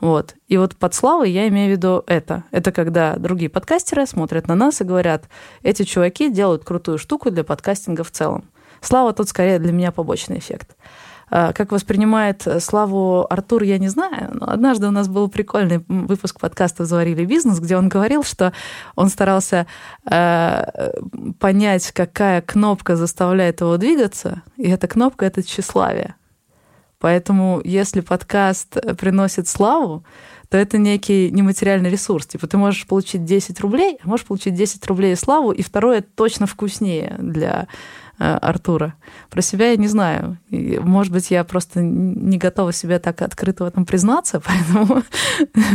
Вот. 0.00 0.34
И 0.48 0.58
вот 0.58 0.76
под 0.76 0.92
славой 0.92 1.30
я 1.30 1.48
имею 1.48 1.68
в 1.68 1.72
виду 1.72 2.04
это. 2.06 2.44
Это 2.50 2.72
когда 2.72 3.16
другие 3.16 3.48
подкастеры 3.48 4.06
смотрят 4.06 4.48
на 4.48 4.54
нас 4.54 4.82
и 4.82 4.84
говорят, 4.84 5.30
эти 5.62 5.84
чуваки 5.84 6.30
делают 6.30 6.62
крутую 6.62 6.98
штуку 6.98 7.30
для 7.30 7.42
подкастинга 7.42 8.04
в 8.04 8.10
целом. 8.10 8.44
Слава 8.82 9.14
тут 9.14 9.30
скорее 9.30 9.58
для 9.58 9.72
меня 9.72 9.92
побочный 9.92 10.38
эффект. 10.38 10.76
А, 11.30 11.52
как 11.52 11.72
воспринимает 11.72 12.46
Славу 12.60 13.26
Артур, 13.28 13.62
я 13.62 13.78
не 13.78 13.88
знаю, 13.88 14.30
но 14.34 14.50
однажды 14.50 14.86
у 14.86 14.90
нас 14.90 15.08
был 15.08 15.28
прикольный 15.28 15.84
выпуск 15.88 16.40
подкаста 16.40 16.84
«Заварили 16.84 17.24
бизнес», 17.24 17.58
где 17.58 17.76
он 17.76 17.88
говорил, 17.88 18.22
что 18.22 18.52
он 18.96 19.08
старался 19.08 19.66
э, 20.10 20.92
понять, 21.38 21.92
какая 21.92 22.42
кнопка 22.42 22.96
заставляет 22.96 23.60
его 23.60 23.76
двигаться, 23.76 24.42
и 24.56 24.68
эта 24.68 24.88
кнопка— 24.88 25.24
это 25.26 25.42
тщеславие. 25.42 26.14
Поэтому 26.98 27.60
если 27.64 28.00
подкаст 28.00 28.76
приносит 28.96 29.48
славу, 29.48 30.04
то 30.52 30.58
это 30.58 30.76
некий 30.76 31.30
нематериальный 31.30 31.88
ресурс. 31.88 32.26
Типа 32.26 32.46
ты 32.46 32.58
можешь 32.58 32.86
получить 32.86 33.24
10 33.24 33.58
рублей, 33.60 33.98
а 34.04 34.06
можешь 34.06 34.26
получить 34.26 34.54
10 34.54 34.86
рублей 34.86 35.14
и 35.14 35.16
славу, 35.16 35.50
и 35.50 35.62
второе 35.62 36.02
точно 36.02 36.46
вкуснее 36.46 37.16
для 37.18 37.68
э, 38.11 38.11
Артура. 38.22 38.94
Про 39.30 39.42
себя 39.42 39.70
я 39.70 39.76
не 39.76 39.88
знаю. 39.88 40.38
И, 40.48 40.78
может 40.78 41.12
быть, 41.12 41.30
я 41.30 41.42
просто 41.44 41.80
не 41.80 42.38
готова 42.38 42.72
себе 42.72 42.98
так 42.98 43.20
открыто 43.22 43.64
в 43.64 43.66
этом 43.66 43.84
признаться, 43.84 44.40
поэтому 44.44 45.02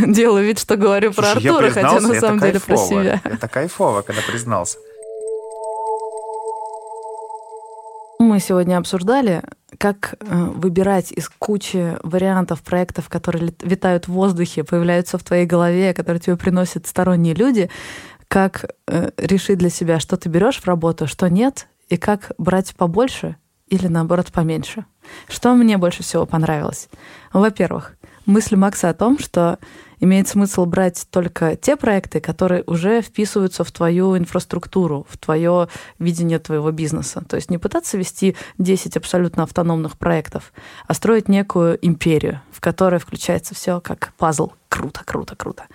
делаю 0.13 0.45
вид, 0.45 0.59
что 0.59 0.77
говорю 0.77 1.11
про 1.13 1.31
Слушай, 1.31 1.49
Артура, 1.49 1.69
хотя 1.71 1.99
на 1.99 2.19
самом 2.19 2.39
деле 2.39 2.59
про 2.59 2.77
себя. 2.77 3.21
Это 3.23 3.47
кайфово, 3.47 4.01
когда 4.01 4.21
признался. 4.21 4.77
Мы 8.19 8.39
сегодня 8.39 8.77
обсуждали, 8.77 9.43
как 9.77 10.15
э, 10.19 10.45
выбирать 10.55 11.11
из 11.11 11.29
кучи 11.29 11.97
вариантов 12.01 12.61
проектов, 12.61 13.09
которые 13.09 13.53
витают 13.61 14.07
в 14.07 14.11
воздухе, 14.11 14.63
появляются 14.63 15.17
в 15.17 15.23
твоей 15.23 15.45
голове, 15.45 15.93
которые 15.93 16.19
тебе 16.19 16.35
приносят 16.35 16.87
сторонние 16.87 17.35
люди, 17.35 17.69
как 18.27 18.65
э, 18.87 19.11
решить 19.17 19.59
для 19.59 19.69
себя, 19.69 19.99
что 19.99 20.17
ты 20.17 20.29
берешь 20.29 20.59
в 20.59 20.65
работу, 20.65 21.07
что 21.07 21.29
нет, 21.29 21.67
и 21.89 21.97
как 21.97 22.31
брать 22.37 22.75
побольше 22.75 23.37
или 23.67 23.87
наоборот 23.87 24.31
поменьше. 24.31 24.85
Что 25.27 25.53
мне 25.53 25.77
больше 25.77 26.03
всего 26.03 26.25
понравилось? 26.25 26.89
Во-первых, 27.33 27.95
мысль 28.25 28.55
Макса 28.55 28.89
о 28.89 28.93
том, 28.93 29.19
что 29.19 29.59
имеет 29.99 30.27
смысл 30.27 30.65
брать 30.65 31.07
только 31.09 31.55
те 31.55 31.75
проекты, 31.75 32.19
которые 32.19 32.63
уже 32.67 33.01
вписываются 33.01 33.63
в 33.63 33.71
твою 33.71 34.17
инфраструктуру, 34.17 35.05
в 35.09 35.17
твое 35.17 35.69
видение 35.97 36.39
твоего 36.39 36.71
бизнеса. 36.71 37.23
То 37.27 37.35
есть 37.35 37.49
не 37.49 37.57
пытаться 37.57 37.97
вести 37.97 38.35
10 38.57 38.97
абсолютно 38.97 39.43
автономных 39.43 39.97
проектов, 39.97 40.53
а 40.87 40.93
строить 40.93 41.27
некую 41.27 41.83
империю, 41.85 42.41
в 42.51 42.61
которой 42.61 42.99
включается 42.99 43.55
все 43.55 43.81
как 43.81 44.13
пазл. 44.17 44.51
Круто, 44.69 45.01
круто, 45.03 45.35
круто. 45.35 45.65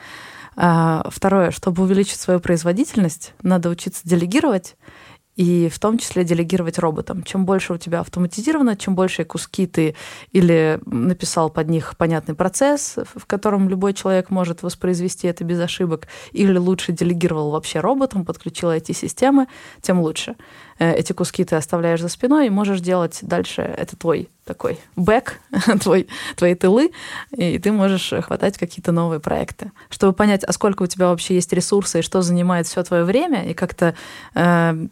А 0.54 1.08
второе, 1.10 1.50
чтобы 1.50 1.82
увеличить 1.82 2.20
свою 2.20 2.38
производительность, 2.38 3.32
надо 3.42 3.70
учиться 3.70 4.02
делегировать 4.04 4.76
и 5.36 5.68
в 5.68 5.78
том 5.78 5.98
числе 5.98 6.24
делегировать 6.24 6.78
роботам. 6.78 7.22
Чем 7.22 7.46
больше 7.46 7.72
у 7.72 7.78
тебя 7.78 8.00
автоматизировано, 8.00 8.76
чем 8.76 8.94
больше 8.94 9.24
куски 9.24 9.66
ты 9.66 9.94
или 10.30 10.80
написал 10.84 11.50
под 11.50 11.68
них 11.68 11.96
понятный 11.96 12.34
процесс, 12.34 12.96
в 13.14 13.26
котором 13.26 13.68
любой 13.68 13.94
человек 13.94 14.30
может 14.30 14.62
воспроизвести 14.62 15.28
это 15.28 15.44
без 15.44 15.60
ошибок, 15.60 16.08
или 16.32 16.56
лучше 16.56 16.92
делегировал 16.92 17.50
вообще 17.50 17.80
роботам, 17.80 18.24
подключил 18.24 18.70
эти 18.70 18.92
системы, 18.92 19.46
тем 19.80 20.00
лучше. 20.00 20.36
Э, 20.78 20.92
эти 20.94 21.12
куски 21.12 21.44
ты 21.44 21.56
оставляешь 21.56 22.00
за 22.00 22.08
спиной 22.08 22.46
и 22.46 22.50
можешь 22.50 22.80
делать 22.80 23.18
дальше. 23.22 23.62
Это 23.62 23.96
твой 23.96 24.28
такой 24.44 24.80
бэк, 24.96 25.34
твой, 25.80 26.08
твои 26.36 26.54
тылы, 26.54 26.90
и 27.30 27.58
ты 27.58 27.70
можешь 27.70 28.12
хватать 28.22 28.58
какие-то 28.58 28.90
новые 28.90 29.20
проекты. 29.20 29.70
Чтобы 29.88 30.12
понять, 30.14 30.42
а 30.44 30.52
сколько 30.52 30.82
у 30.82 30.86
тебя 30.86 31.08
вообще 31.08 31.34
есть 31.34 31.52
ресурсы 31.52 32.00
и 32.00 32.02
что 32.02 32.22
занимает 32.22 32.66
все 32.66 32.82
твое 32.82 33.04
время, 33.04 33.48
и 33.48 33.54
как-то 33.54 33.94
э, 34.34 34.86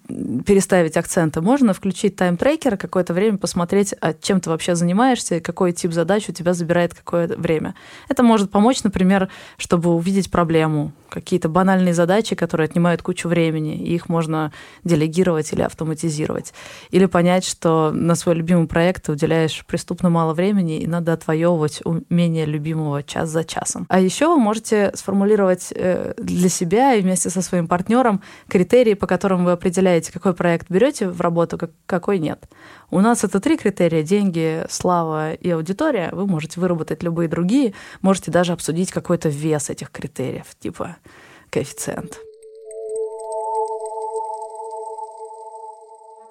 переставить 0.46 0.96
акценты, 0.96 1.40
можно 1.40 1.74
включить 1.74 2.16
тайм-трекер, 2.16 2.76
какое-то 2.76 3.12
время 3.12 3.38
посмотреть, 3.38 3.94
а 4.00 4.12
чем 4.12 4.40
ты 4.40 4.50
вообще 4.50 4.76
занимаешься, 4.76 5.36
и 5.36 5.40
какой 5.40 5.72
тип 5.72 5.92
задач 5.92 6.28
у 6.28 6.32
тебя 6.32 6.54
забирает 6.54 6.94
какое 6.94 7.26
время. 7.26 7.74
Это 8.08 8.22
может 8.22 8.50
помочь, 8.50 8.82
например, 8.84 9.28
чтобы 9.56 9.90
увидеть 9.90 10.30
проблему, 10.30 10.92
какие-то 11.08 11.48
банальные 11.48 11.92
задачи, 11.92 12.36
которые 12.36 12.66
отнимают 12.66 13.02
кучу 13.02 13.28
времени, 13.28 13.76
и 13.76 13.94
их 13.94 14.08
можно 14.08 14.52
делегировать 14.84 15.52
или 15.52 15.62
автоматизировать. 15.70 16.52
Или 16.90 17.06
понять, 17.06 17.44
что 17.44 17.90
на 17.92 18.14
свой 18.14 18.34
любимый 18.34 18.66
проект 18.66 19.06
ты 19.06 19.12
уделяешь 19.12 19.64
преступно 19.66 20.10
мало 20.10 20.34
времени, 20.34 20.80
и 20.80 20.86
надо 20.86 21.12
отвоевывать 21.12 21.80
умение 21.84 22.44
любимого 22.44 23.02
час 23.02 23.30
за 23.30 23.44
часом. 23.44 23.86
А 23.88 24.00
еще 24.00 24.26
вы 24.26 24.36
можете 24.36 24.92
сформулировать 24.94 25.72
э, 25.74 26.14
для 26.18 26.48
себя 26.48 26.94
и 26.94 27.02
вместе 27.02 27.30
со 27.30 27.42
своим 27.42 27.68
партнером 27.68 28.20
критерии, 28.48 28.94
по 28.94 29.06
которым 29.06 29.44
вы 29.44 29.52
определяете, 29.52 30.12
какой 30.12 30.34
проект 30.34 30.70
берете 30.70 31.08
в 31.08 31.20
работу, 31.20 31.58
какой 31.86 32.18
нет. 32.18 32.48
У 32.90 33.00
нас 33.00 33.24
это 33.24 33.40
три 33.40 33.56
критерия– 33.56 34.02
деньги, 34.04 34.64
слава 34.68 35.32
и 35.32 35.50
аудитория. 35.50 36.10
Вы 36.12 36.26
можете 36.26 36.60
выработать 36.60 37.02
любые 37.02 37.28
другие, 37.28 37.74
можете 38.02 38.30
даже 38.30 38.52
обсудить 38.52 38.90
какой-то 38.90 39.28
вес 39.28 39.70
этих 39.70 39.90
критериев, 39.90 40.46
типа 40.58 40.96
коэффициент. 41.50 42.18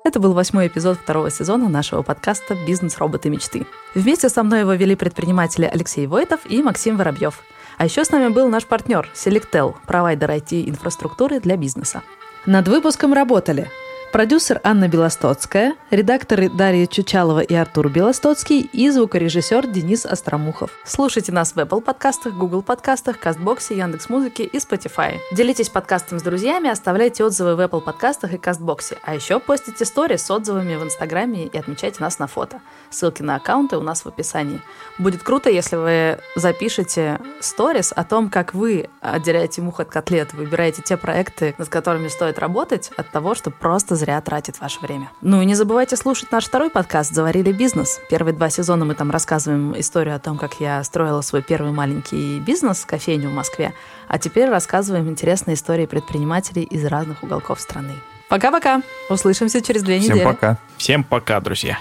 Это 0.10 0.20
был 0.20 0.34
восьмой 0.34 0.66
эпизод 0.66 0.98
второго 0.98 1.30
сезона 1.30 1.70
нашего 1.70 2.02
подкаста 2.02 2.58
«Бизнес. 2.66 2.98
Роботы. 2.98 3.30
Мечты». 3.30 3.68
Вместе 3.94 4.28
со 4.28 4.42
мной 4.42 4.62
его 4.62 4.74
вели 4.74 4.96
предприниматели 4.96 5.70
Алексей 5.72 6.08
Войтов 6.08 6.40
и 6.50 6.64
Максим 6.64 6.98
Воробьев. 6.98 7.44
А 7.78 7.86
еще 7.86 8.04
с 8.04 8.10
нами 8.10 8.30
был 8.30 8.50
наш 8.50 8.66
партнер 8.66 9.08
Selectel, 9.14 9.76
провайдер 9.86 10.32
IT-инфраструктуры 10.32 11.40
для 11.40 11.58
бизнеса. 11.58 12.02
Над 12.48 12.68
выпуском 12.68 13.14
работали 13.14 13.70
Продюсер 14.12 14.60
Анна 14.64 14.88
Белостоцкая, 14.88 15.76
редакторы 15.92 16.50
Дарья 16.50 16.88
Чучалова 16.88 17.42
и 17.42 17.54
Артур 17.54 17.90
Белостоцкий 17.90 18.62
и 18.62 18.90
звукорежиссер 18.90 19.68
Денис 19.68 20.04
Остромухов. 20.04 20.72
Слушайте 20.84 21.32
нас 21.32 21.52
в 21.54 21.58
Apple 21.60 21.82
подкастах, 21.82 22.34
Google 22.34 22.64
подкастах, 22.64 23.20
Кастбоксе, 23.20 23.78
Яндекс.Музыке 23.78 24.46
и 24.46 24.58
Spotify. 24.58 25.20
Делитесь 25.32 25.70
подкастом 25.70 26.18
с 26.18 26.24
друзьями, 26.24 26.72
оставляйте 26.72 27.24
отзывы 27.24 27.56
в 27.56 27.60
Apple 27.60 27.82
подкастах 27.82 28.34
и 28.34 28.40
Кастбоксе. 28.40 28.98
А 29.04 29.14
еще 29.14 29.40
постите 29.40 29.84
истории 29.84 30.18
с 30.18 30.32
отзывами 30.32 30.76
в 30.76 30.84
Инстаграме 30.84 31.46
и 31.46 31.56
отмечайте 31.56 32.02
нас 32.02 32.18
на 32.18 32.26
фото. 32.26 32.62
Ссылки 32.90 33.22
на 33.22 33.36
аккаунты 33.36 33.78
у 33.78 33.82
нас 33.82 34.06
в 34.06 34.08
описании. 34.08 34.60
Будет 34.98 35.22
круто, 35.22 35.52
если 35.52 35.76
вы 35.76 36.20
запишете 36.36 37.20
сторис 37.42 37.94
о 37.96 38.04
том, 38.04 38.32
как 38.32 38.56
вы 38.56 38.90
отделяете 39.02 39.62
мух 39.62 39.80
от 39.80 39.90
котлет, 39.90 40.34
выбираете 40.34 40.82
те 40.82 40.98
проекты, 40.98 41.54
над 41.60 41.70
которыми 41.70 42.08
стоит 42.08 42.40
работать, 42.40 42.90
от 42.98 43.12
того, 43.12 43.36
что 43.36 43.52
просто 43.52 43.99
зря 44.00 44.20
тратит 44.22 44.60
ваше 44.60 44.80
время. 44.80 45.12
Ну 45.22 45.42
и 45.42 45.46
не 45.46 45.54
забывайте 45.54 45.96
слушать 45.96 46.32
наш 46.32 46.46
второй 46.46 46.70
подкаст 46.70 47.14
«Заварили 47.14 47.52
бизнес». 47.52 48.00
Первые 48.10 48.34
два 48.34 48.50
сезона 48.50 48.86
мы 48.86 48.96
там 48.96 49.12
рассказываем 49.12 49.80
историю 49.80 50.16
о 50.16 50.20
том, 50.20 50.38
как 50.38 50.60
я 50.60 50.84
строила 50.84 51.22
свой 51.22 51.44
первый 51.44 51.72
маленький 51.72 52.40
бизнес, 52.40 52.86
кофейню 52.86 53.30
в 53.30 53.34
Москве. 53.34 53.74
А 54.08 54.18
теперь 54.18 54.50
рассказываем 54.50 55.08
интересные 55.10 55.54
истории 55.54 55.86
предпринимателей 55.86 56.64
из 56.64 56.86
разных 56.86 57.24
уголков 57.24 57.60
страны. 57.62 57.94
Пока-пока. 58.30 58.82
Услышимся 59.10 59.62
через 59.62 59.84
две 59.84 60.00
Всем 60.00 60.16
недели. 60.16 60.26
Всем 60.26 60.36
пока. 60.36 60.58
Всем 60.78 61.04
пока, 61.04 61.40
друзья. 61.42 61.80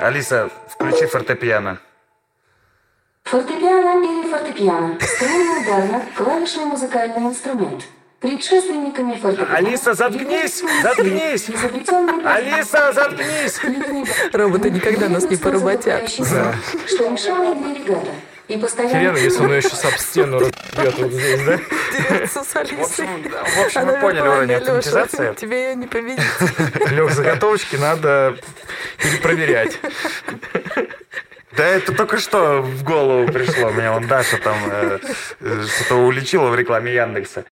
Алиса, 0.00 0.48
включи 0.68 1.06
фортепиано. 1.06 1.78
Фортепиано 3.24 4.04
или 4.04 4.30
фортепиано– 4.30 4.96
струнный 5.00 5.62
ударно 5.62 6.06
клавишный 6.16 6.64
музыкальный 6.66 7.26
инструмент. 7.26 7.84
Предшественниками 8.20 9.14
фортепиано... 9.14 9.56
Алиса, 9.56 9.94
заткнись! 9.94 10.62
Заткнись! 10.82 11.48
Алиса, 12.24 12.92
заткнись! 12.92 13.60
Роботы 14.32 14.70
никогда 14.70 15.08
нас 15.08 15.24
не 15.24 15.36
поработят. 15.36 16.08
Что 16.08 17.08
мешало 17.10 17.56
двигателю 17.56 18.12
и 18.48 18.56
постоянно... 18.56 19.12
Хрен, 19.12 19.24
если 19.24 19.44
он 19.44 19.54
еще 19.54 19.68
об 19.68 19.98
стену 19.98 20.38
разбьет 20.40 20.98
вот 20.98 21.12
здесь, 21.12 21.42
да? 21.44 21.60
Дерется 21.92 22.42
с 22.42 22.56
Алисой. 22.56 23.06
В 23.06 23.64
общем, 23.64 23.86
вы 23.86 24.00
поняли 24.00 24.28
уровень 24.28 24.54
автоматизации. 24.54 25.34
Тебе 25.34 25.68
ее 25.68 25.74
не 25.76 25.86
победить. 25.86 26.24
Лех, 26.90 27.12
заготовочки 27.12 27.76
надо 27.76 28.36
перепроверять. 28.98 29.78
Да 31.58 31.64
это 31.66 31.92
только 31.92 32.18
что 32.18 32.62
в 32.62 32.84
голову 32.84 33.26
пришло. 33.32 33.70
Мне 33.70 33.90
вон 33.90 34.06
Даша 34.06 34.38
там 34.38 34.56
э, 34.70 34.98
что-то 35.40 35.96
уличила 35.96 36.50
в 36.50 36.54
рекламе 36.54 36.94
Яндекса. 36.94 37.44